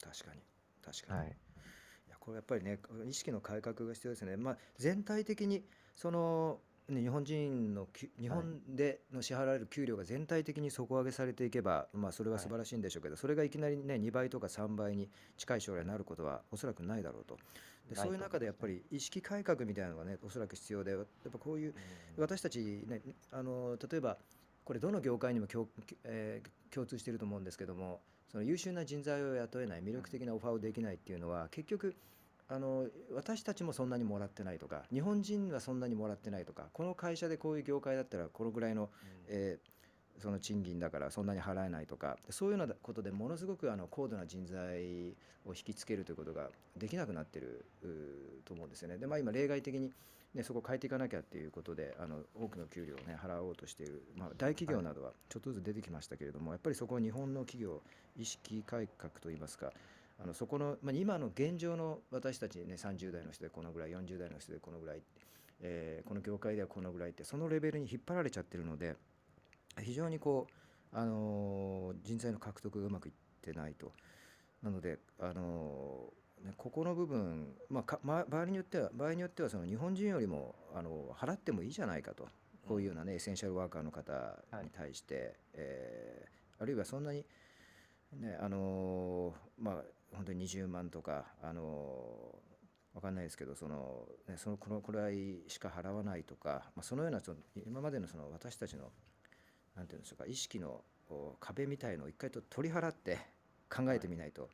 [0.03, 0.41] 確かに
[0.85, 1.21] 確かに。
[1.21, 1.37] はい
[2.27, 4.37] これやっぱりね意識の改革が必要ですね。
[4.37, 5.63] まあ、全体的に
[5.95, 6.59] その、
[6.89, 17.39] ね、日本人のき日本での支払われる給料が全体的に底上げされていけば、まあ、それは素晴らしいんでしょうけど、それがいきなり、ね、2倍とか3倍に近い将来になることはおそらくないだろうと。
[17.89, 21.75] でそういう中でやっぱり意識改革みたいなのがねおそらく必要でやっぱこういう
[22.17, 23.01] 私たちね
[23.31, 24.19] あの例えば
[24.65, 25.69] これどの業界にも共,、
[26.03, 28.01] えー共通していると思うんですけども
[28.31, 31.95] その優秀な人材を雇えない魅力的なオファーをできないっていうのは結局
[32.49, 38.91] あの私たちもそんなにもらってないとか日本人はそんなにもらってないとかこの会社でこういう業界だったらこのぐらいの、
[39.29, 39.77] えー
[40.19, 45.15] その賃金だからそんなに払えないとかそういうようなことでものすごくあの高度な人材
[45.45, 47.67] を引きつけるということができなくなってる
[48.45, 48.99] と思うんですよね。
[48.99, 49.93] でまあ今例外的に
[50.35, 57.81] ね、そこを変えていかなきゃっていうことであの多くの給料を、ね、払おうとしている、まあ、大企業などはちょっとずつ出てきましたけれども、やっぱりそこは日本の企業
[58.19, 59.73] 意識改革といいますか
[60.19, 65.03] あのそこの、まあ、今の現状の私たち、ね、30代の人でこのぐらい40代の人でこのぐらい、
[65.61, 68.97] えーこの業界ではこのぐらいってそのレベルに引っ張られちゃってるので
[69.83, 70.47] 非常にこ
[70.95, 73.93] う、あのー人材の獲得がうまくいってないと。
[74.63, 82.29] なので、あのーね、ここの部分、まあかま、場合によっては場合によってはその日本人よりもあの払ってもいいじゃないかと
[82.67, 84.13] こういうような、ねエッセンシャルワーカーの方
[84.63, 87.25] に対して、えーあるいはそんなに、
[88.15, 89.75] ねあのまあ、
[90.13, 92.57] 本当に20万とか、あのー
[92.97, 98.91] わかんないですけどその、ね、そのこのくらいしか払わないとか、まあ、そのようなその今までのその私たちの
[99.77, 100.81] なんていうんでしょうか意識の
[101.11, 103.19] お壁みたいのを一回と取り払って
[103.69, 104.49] 考えてみないと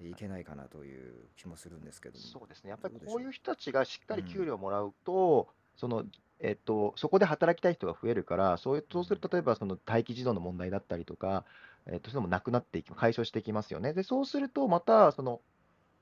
[0.00, 2.24] いけないかなという気もするんですけども。
[2.24, 2.70] そうですね。
[2.70, 6.04] やっぱりこういう人たちがしっかり給料をもらうと、その、
[6.40, 11.44] えっと、そこで働きたい人が増えるから、そういう、そうすると、例えばその待機児童の問題だったりとか、
[11.86, 13.92] えっと、そういうのもなくなっていき、解消していきますよね。
[13.92, 15.40] で、そうすると、また、その、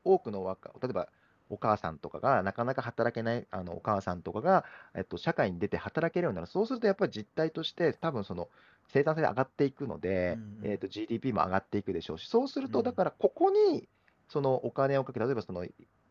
[0.05, 1.09] 多くの若、例えば、
[1.48, 6.47] お母さんとかが、なかなか働けない、あの、お母さんとかが、えっと、社会に出て働けるようになる。
[6.47, 8.48] そうすると、やっぱり実態として、多分その、
[8.89, 13.89] 生産性が上がっていくので、うんうんえっと、GDP も上がっていくでしょうし、そうすると、うんだから、ここに、
[14.28, 15.65] そのお金をかけ、例えばその、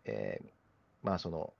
[0.05, 0.49] えー
[1.01, 1.53] まあその、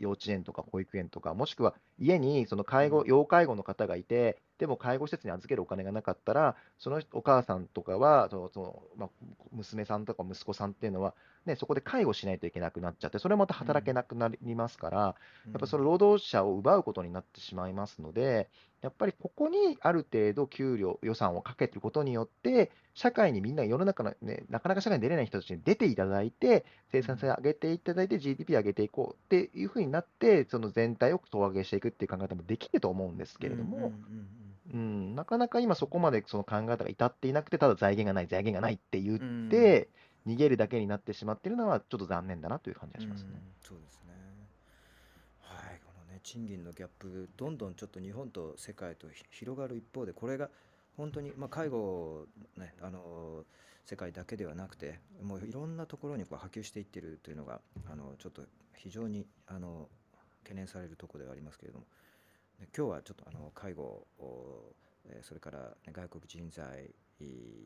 [0.00, 3.06] 幼稚園とか保育園とか、もしくは家にその介護、うん。
[3.06, 9.08] 要介護の方がいて、でも介護施設に預けるお金がなかったら、そのお母さんとかは、そのそのまあ、
[9.52, 11.14] 娘さんとか息子さんっていうのは、
[11.44, 15.14] ね、そこで介護しないといけなくなっちゃって、それまた働けなくなりますから、や
[15.58, 18.48] っぱその労働者を奪うことになってしまいますので、
[18.82, 34.28] やっぱりここにある程度給料、予算をかけてることによって、社会にみんな世の中の、ね、なかなか社会に出れない人たちに出ていただいて、生産性を上げていただいて、GDP 上げていこうっていうふうになって、その全体を総上げしていくっていう考え方もできると思うんですけれども、うんうんうんうん
[34.72, 39.88] うん、なかなか今そこまでその考え方が至っていなくて、ただ財源がない、財源がないって言っうんて、
[40.26, 43.30] 逃げるだけになってしまっているのは、ちょっと残念だなという感じがしますね。
[43.32, 44.09] うんそうですね。
[46.22, 50.48] 賃金のギャップ、どんどんちょっと日本と世界と広がる一方で、これが
[50.96, 52.26] 本当に、まあ、介護、
[52.56, 53.44] ね、あの
[53.86, 57.60] 世界だけではなくて、もういろんなところにこう波及していってるというのが、
[57.90, 58.42] あのちょっと
[58.76, 59.88] 非常にあの
[60.42, 61.86] 懸念されるところではありますけれども、
[62.76, 64.72] 今日はちょっとあの介護を、
[65.22, 66.90] それから、外国人材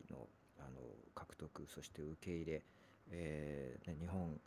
[0.09, 0.27] の
[0.57, 0.79] あの
[1.13, 2.63] 獲得、そして受け入れ、
[3.11, 4.39] えーね、日本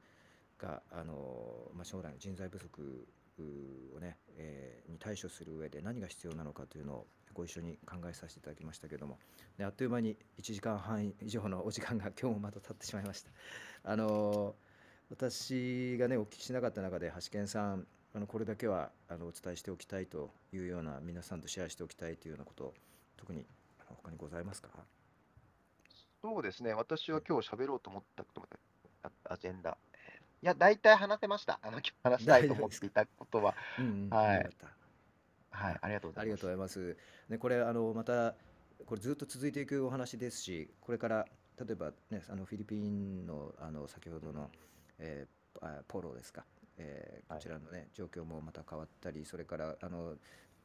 [0.59, 3.07] があの、まあ、将来の人材不足
[3.43, 9.19] をね、えーに対処する上で何が必要なのかというのをご一緒に考えさせていただきましたけれども、
[9.59, 13.31] ね、あっという間に1時間半以上のお時間が今日もまた経ってしまいました。
[13.85, 14.57] あの
[15.11, 22.75] 私がねお聞きしなかった中で橋健さんあのこれだけはあのお伝えしておきたいというような皆さんとシェアしておきたいというようなこと
[23.17, 23.47] 特に
[23.79, 24.69] あの他にございますか？
[26.21, 28.43] そうですね、私は今日喋ろうと思ったこと
[29.25, 29.79] アジェンダ。
[30.43, 31.59] いや、大体話せました。
[31.63, 33.55] あの、今日話したいと思っていたことは。
[33.79, 34.51] うんうん、はい
[35.51, 36.21] はい、ありがとうございます。
[36.21, 36.97] ありがとうございます。
[37.29, 38.35] ね、これあのまた
[38.87, 41.27] これずっと続いていくお話ですし、これから
[41.59, 44.51] 例えばねあのフィリピンのあの先ほどの、
[44.99, 46.45] えーあポロですか、
[46.77, 50.15] えーはいこちらのね状況もまた変わったり、それからあの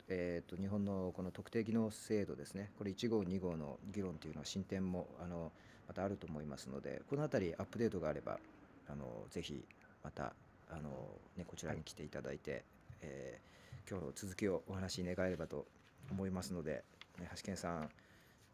[0.07, 5.51] えー、と日本のこの特定技能制度ですね、これ1号、2号の議論というのは進展もあの
[5.87, 8.39] またあると思いますので、このあたりアップデートがあれば、
[8.87, 9.65] あのぜひ
[10.03, 10.33] また
[10.69, 10.89] あの、
[11.37, 12.63] ね、こちらに来ていただいて、
[13.01, 13.53] えー
[13.89, 15.65] 今日の続きをお話し願えればと
[16.09, 16.83] 思いますので、
[17.19, 17.89] ね、橋健さん、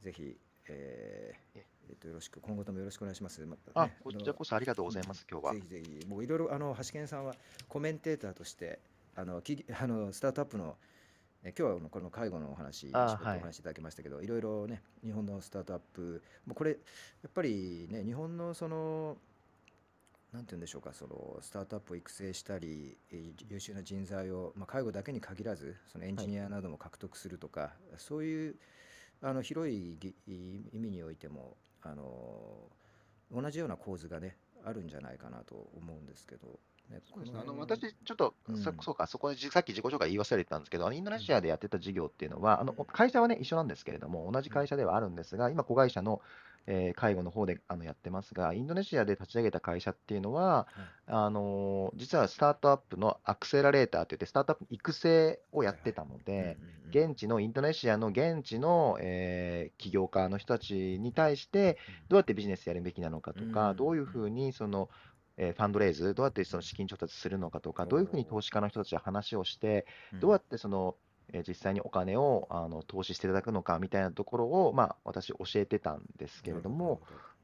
[0.01, 0.35] ぜひ、
[0.67, 3.43] えーええっとよろしく、今後ともよろしくお願いします。
[3.45, 5.59] またあね、こちらこそありがとうございます、今日はぜ。
[5.61, 7.35] ひぜひ、もういろいろ、あの、橋健さんは
[7.67, 8.79] コメンテーターとして、
[9.15, 10.77] あの、きあのスタートアップの、
[11.43, 16.77] え今日はこの介護のお話、お話しいただきましたけど、いろいろね、日本のスタートアップ、もうこれ、や
[17.27, 19.17] っぱりね、日本のその、
[20.33, 28.55] なんて言うんでしょうか、そのスタートアップを育成したり、えー優秀な人材を、まあ、介護だけに限らず、そのエンジニアなども獲得するとか、そういう
[29.21, 32.69] あの広いぎ意味においても、あの
[33.31, 36.59] 同じような構図がね、あるんじゃないかなと思うんですけど、
[37.35, 38.57] あの私、ちょっと、うん。
[38.57, 46.21] そそうか、そこでじさっき自己紹介言い忘れてたんですけど、あのインドネシアでやってた事業っていうのは、あの会社はね、一緒なんですけれども、同じ会社ではあるんですが、今、子会社の、
[46.71, 50.67] えー介護の方であのやってますが、インドネシアで立ち上げた会社っていうのは、
[51.07, 56.57] あのー実はスタートアップのアクセラレーターといって、スタートアップ育成をやってたので、
[56.91, 61.77] 現地のインドネシアの現地の、えー起業家の人たちに対して、
[62.07, 64.89] どうやってビジネスやるべきなのかとか、うんどういうふうにその、
[65.37, 69.87] えーファンドレイズ、どうやってその資金調達するのかとか、どういうふうに投資家の人たちは話をして、
[70.19, 70.95] どうやってその、
[71.33, 77.01] えー実際にお金をあの投資していただくのかみたいなところを、まあ、私、教えてたんですけれども、、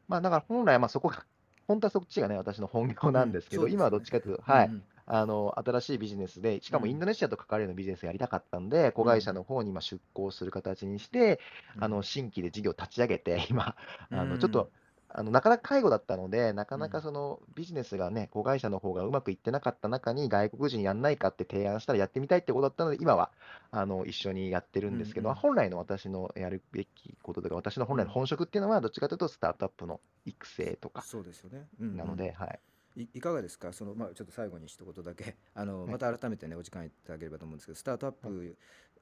[0.07, 1.25] まあ、だから本来はまあそこが、
[1.67, 3.73] 本当はそっちがね、私の本業なんですけど、うんね。
[3.73, 4.83] 今はどっちかというと、はい、うんうん。
[5.07, 6.91] あの新しいビジネスで、しかもうん。
[6.91, 11.39] インドネシアと関わるようなビジネスやりたかったんで、子会社の方に今出向する形にして、
[11.79, 13.75] あの新規で事業を立ち上げて、今、
[14.11, 14.29] あうん。
[14.29, 14.71] のちょっと
[15.09, 16.91] あのなかなか介護だったので、なかなうん。
[16.91, 23.31] かそのビジネスがね、子会社の方がうまくいってなかった中に、外国人やんないかって提案したらやってみたいってことだったので、今は
[23.71, 25.39] あの一緒にやってるんですけど、うんうん。
[25.39, 31.67] 本来の私のやるべきこととか、私の本来の本職っていうのは、どっちかというと、スタートアップの育成とかそうですよね。
[31.79, 31.97] うんうん。
[31.97, 32.59] なので、はい。
[32.97, 35.91] いいかがですか、そのまあ、ちょっと最後に一言だけ、あのはい。
[35.91, 38.57] また改めてね、お時間いただければと思うんですけど、スタートアップ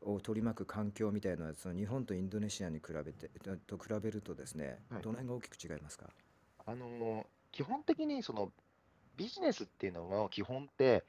[0.06, 3.30] を取り巻く環境みたいなその日本とインドネシアに比べて
[3.68, 6.06] と比べるとですね、はいどの辺が大きく違いますか？
[6.66, 8.52] あの基本的にその
[9.18, 11.04] ビジネスっていうのは基本って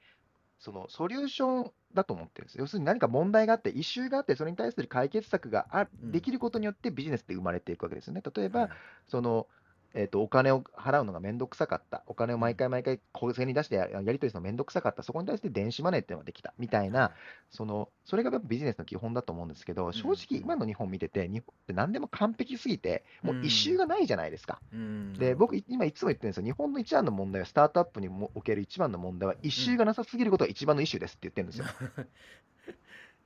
[0.59, 2.59] そのソリューションだと思ってるんです。
[2.59, 8.23] 要するに何か問題があって、イシューがあって、それに対する解決策があうんできることによってビジネスって生まれていくわけですよね。
[8.35, 8.71] 例えば、はい
[9.07, 9.47] その
[9.95, 16.53] えー、とお金を払うのがめんどくさかった、お金を毎回毎回小銭に出してややり取りするのめんどくさかった、そこに対して電子マネーっていうのができた。
[16.59, 17.13] みたいな、
[17.51, 24.61] そのそれがやっぱビジネスの基本だと思うんですけど、正直、今の日本見てて、日本って何でも完璧すぎて、もうイシューがないじゃないですか。
[24.73, 25.13] うん。
[25.15, 26.45] で、僕、い今いつも言ってるんですよ。
[26.45, 31.67] 日本の一番の問題は、スタートアップにもおける一番の問題は、イシューがなさすぎることが一番のイシューですって言ってるんですよ。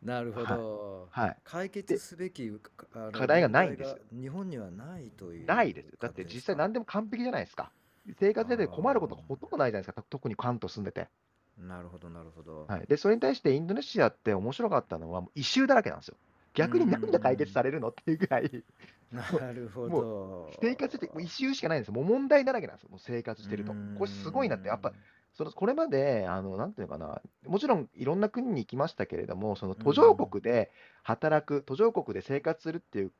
[0.02, 1.36] なるほど、はい。
[1.44, 5.46] 解決すべきかあの課題がないんですよ日本にはないという。
[5.46, 5.98] ないですよ。
[6.00, 7.72] だって実際何でも完璧じゃないですか。
[8.18, 10.04] 生活で困ることがほとんどないじゃないですか。
[10.08, 11.08] 特に関東住んでて。
[11.58, 12.66] なるほど、なるほど。
[12.66, 12.86] はい。
[12.86, 16.16] で、それに対してインドネシアって面白かったのは、もうイシューだらけなんですよ。
[16.54, 18.64] 逆に何で解決されるのっていうぐらい、
[19.12, 20.50] なるほもど。
[20.60, 21.94] 生活してもうイシューしかないんですよ。
[21.94, 22.90] もう問題だらけなんですよ。
[22.90, 23.94] もう生活してるとうん。
[23.98, 24.92] これすごいなって、やっぱ
[25.38, 30.28] そのこれまで、あの、なんていうのかな、もちろんいろんな国に行きましたけれども、そのう途上ん。
[30.28, 30.72] 国で
[31.04, 33.12] 働く、途上国で生活するっていう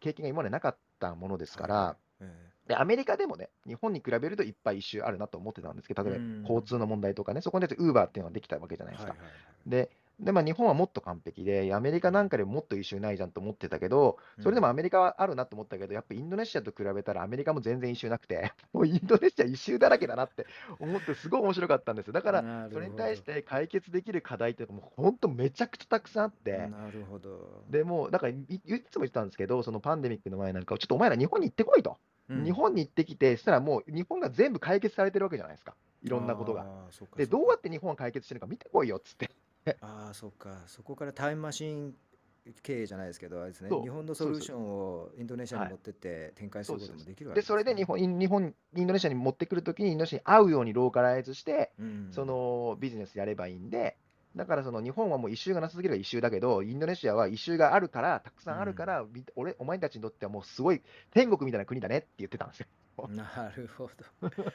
[0.00, 1.90] 経験が今までなかったものですかはいはい。
[1.90, 6.66] ら、えで、アメリカでもね、日本に比べるといっぱい一周あるなと思ってたんですけど、例えば交ん。
[6.66, 9.06] 通の問題とかね、そこでウーバーっていうのができたわけじゃないですか。
[9.06, 9.66] はいはいはい。
[9.66, 14.44] で、で、まあ、日本はもっと完璧で、アメリカなんかでももっと一周ないじゃんと思ってたけど、うん。
[14.44, 20.46] それでもアメリカはあるなと思ったけど、やっぱインドネシアと比べたらアメリカも全然一周なくて、 もうインドネシア一周だらけだなって
[20.80, 22.14] 思って、すごい面白かったんですよ。
[22.14, 23.32] だから、それに対しど。
[23.32, 27.64] て解決できる課題っていうのがもう本当めちゃくちゃたくさんあって、なるほど。
[27.68, 31.98] でもう、だからい、いいつも言ってたんですけど、そのパンデミックの前なんかは、ちょっとお前ら日本に行ってこいと。
[32.28, 32.54] 日うん。
[32.54, 35.76] 本に行ってきて、そしたらもう日本が全部解決されてるわけじゃないですか。
[36.02, 36.66] いろんなことが。
[37.16, 37.26] で。
[37.26, 39.30] どうやって日本が解決してるのか見てこいよっつって。
[39.80, 40.62] ああ、そっか。
[40.66, 41.94] そこからタイムマシン
[42.62, 43.70] 経営じゃないですけど、あれですね。
[43.70, 47.74] 日本のソリューションをインドネシアはいに持ってって展開すそうでこともできるわで、けそれですね。
[47.74, 51.72] で日本、イン日本、インドネシアに持ってくるときに、インドネシアに合うようにローカライズして、
[52.10, 52.26] そうん。
[52.26, 53.96] のビジネスやればいいんで、
[54.36, 62.66] だからその日本はもう一周がなさすぎれば一周だけど、インドネシアは一周があるから、たくさんあるから、み俺、お前たちにとってはもうすごい天国みたいな国だねって言ってたんですよ。
[63.08, 64.52] なるほど。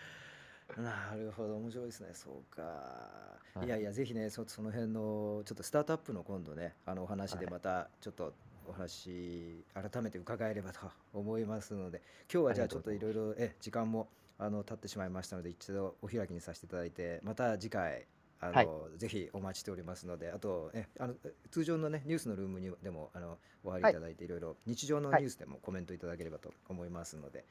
[0.78, 2.14] なるほど、面白いですね。
[2.14, 3.40] そうか。
[3.54, 3.66] はい。
[3.66, 7.48] いやいや、ぜひね、そ、その辺の、ちょっとスタートアップの今度ね、あのお話ではい。
[7.48, 8.34] また、ちょっと
[8.66, 10.80] お話、改めて伺えればと
[11.14, 18.08] 思いますので、今日はじゃあちょっといろいろ、え、時間も、あの、経ってしまいましたので、一度お開きにさせていただいて、また次回、
[18.40, 18.70] あはい。
[18.70, 21.16] の、ぜひお待ちしておりますので、あと、え、あの、
[21.52, 25.22] 通常のね、ニュースのルームにでも、あの、お入りはいいただいて、いろいろ日常のはい。
[25.22, 27.46] ニュースでもコメントいただければと思いますので、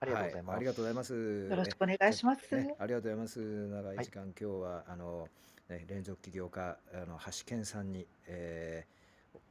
[0.00, 0.56] ありがとうございはい、ます。
[0.56, 1.14] ありがとうございます。
[1.48, 2.54] よろしえくお願いします。
[2.54, 3.68] ね、ありがとうございます。
[3.68, 5.30] 長いはい時間、今日はあの、
[5.68, 8.96] ね、連続起業家あの橋健さんに、えー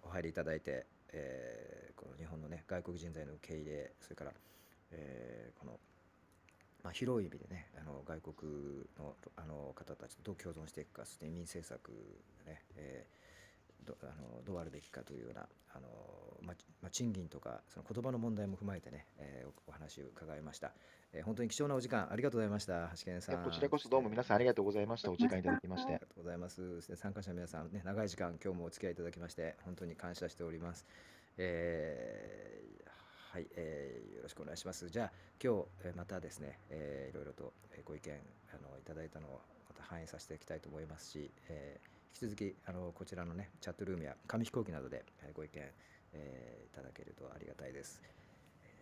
[0.03, 4.33] おお入りいただいて、えーこの日本のね外国人材の受け入れ、それから、
[4.91, 5.79] えーこの
[6.83, 11.91] まあ、広い意味でね、あの外国のあの方たちとどう共存していくか、そして移民政策
[12.45, 13.24] でね、えーど
[14.01, 15.87] あのどうあるべきかというようなあの、
[16.41, 20.71] まあまあ、賃金とかその言葉の問題も踏まえてね、えーおお話を伺いました、
[21.13, 25.11] えー本当に貴重なお時間ありがとうございました橋健さんこちらこそどうも皆さんありがとうございました。
[25.11, 26.07] お時間いただきましてありが。
[26.07, 26.81] とうございます。
[26.95, 30.85] 参加者の皆さん、ね、長い時間、今日もお付き合いいただきまして、本当に感謝しております。
[31.37, 32.89] えー
[33.33, 34.89] はい、えーよろしくお願いします。
[34.89, 35.11] じゃあ、
[35.43, 38.13] 今日、えーまたですね、えーいろいろとえーご意見
[38.53, 45.61] あのいただいたのをまた反映させていきたいと思いますし、えー引き続きあのこちらのね、チャットルームや紙飛行機などで、えーご意見、
[46.13, 48.01] えーいただけるとありがたいです。
[48.03, 48.15] えー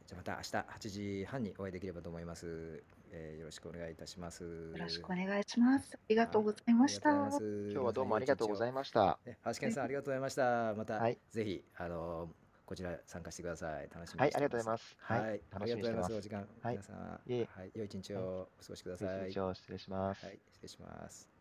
[0.07, 0.41] じゃあまた明
[0.89, 2.83] 日8時半にお会いできればと思います。
[3.11, 4.43] えーよろしくお願いいたします。
[4.43, 5.95] よろしくお願いします。
[5.95, 7.09] ありがとうございました。
[7.09, 9.17] 今日はどうもありがとうございまました。
[9.45, 10.73] 橋健さん、ありがとうございました。
[10.75, 12.29] また、はいぜひ、あの
[12.65, 13.89] こちら参加してください。
[13.93, 14.97] 楽しみはい、にしてありがとうございます。
[14.99, 16.13] は、はいい、あ楽りがとうございます。
[16.13, 16.21] お。
[16.21, 19.29] 時間、はい皆さん、はい、良い一日をお過ごしください。
[19.29, 20.25] 一日を失礼します。
[20.25, 21.32] はい、失礼します。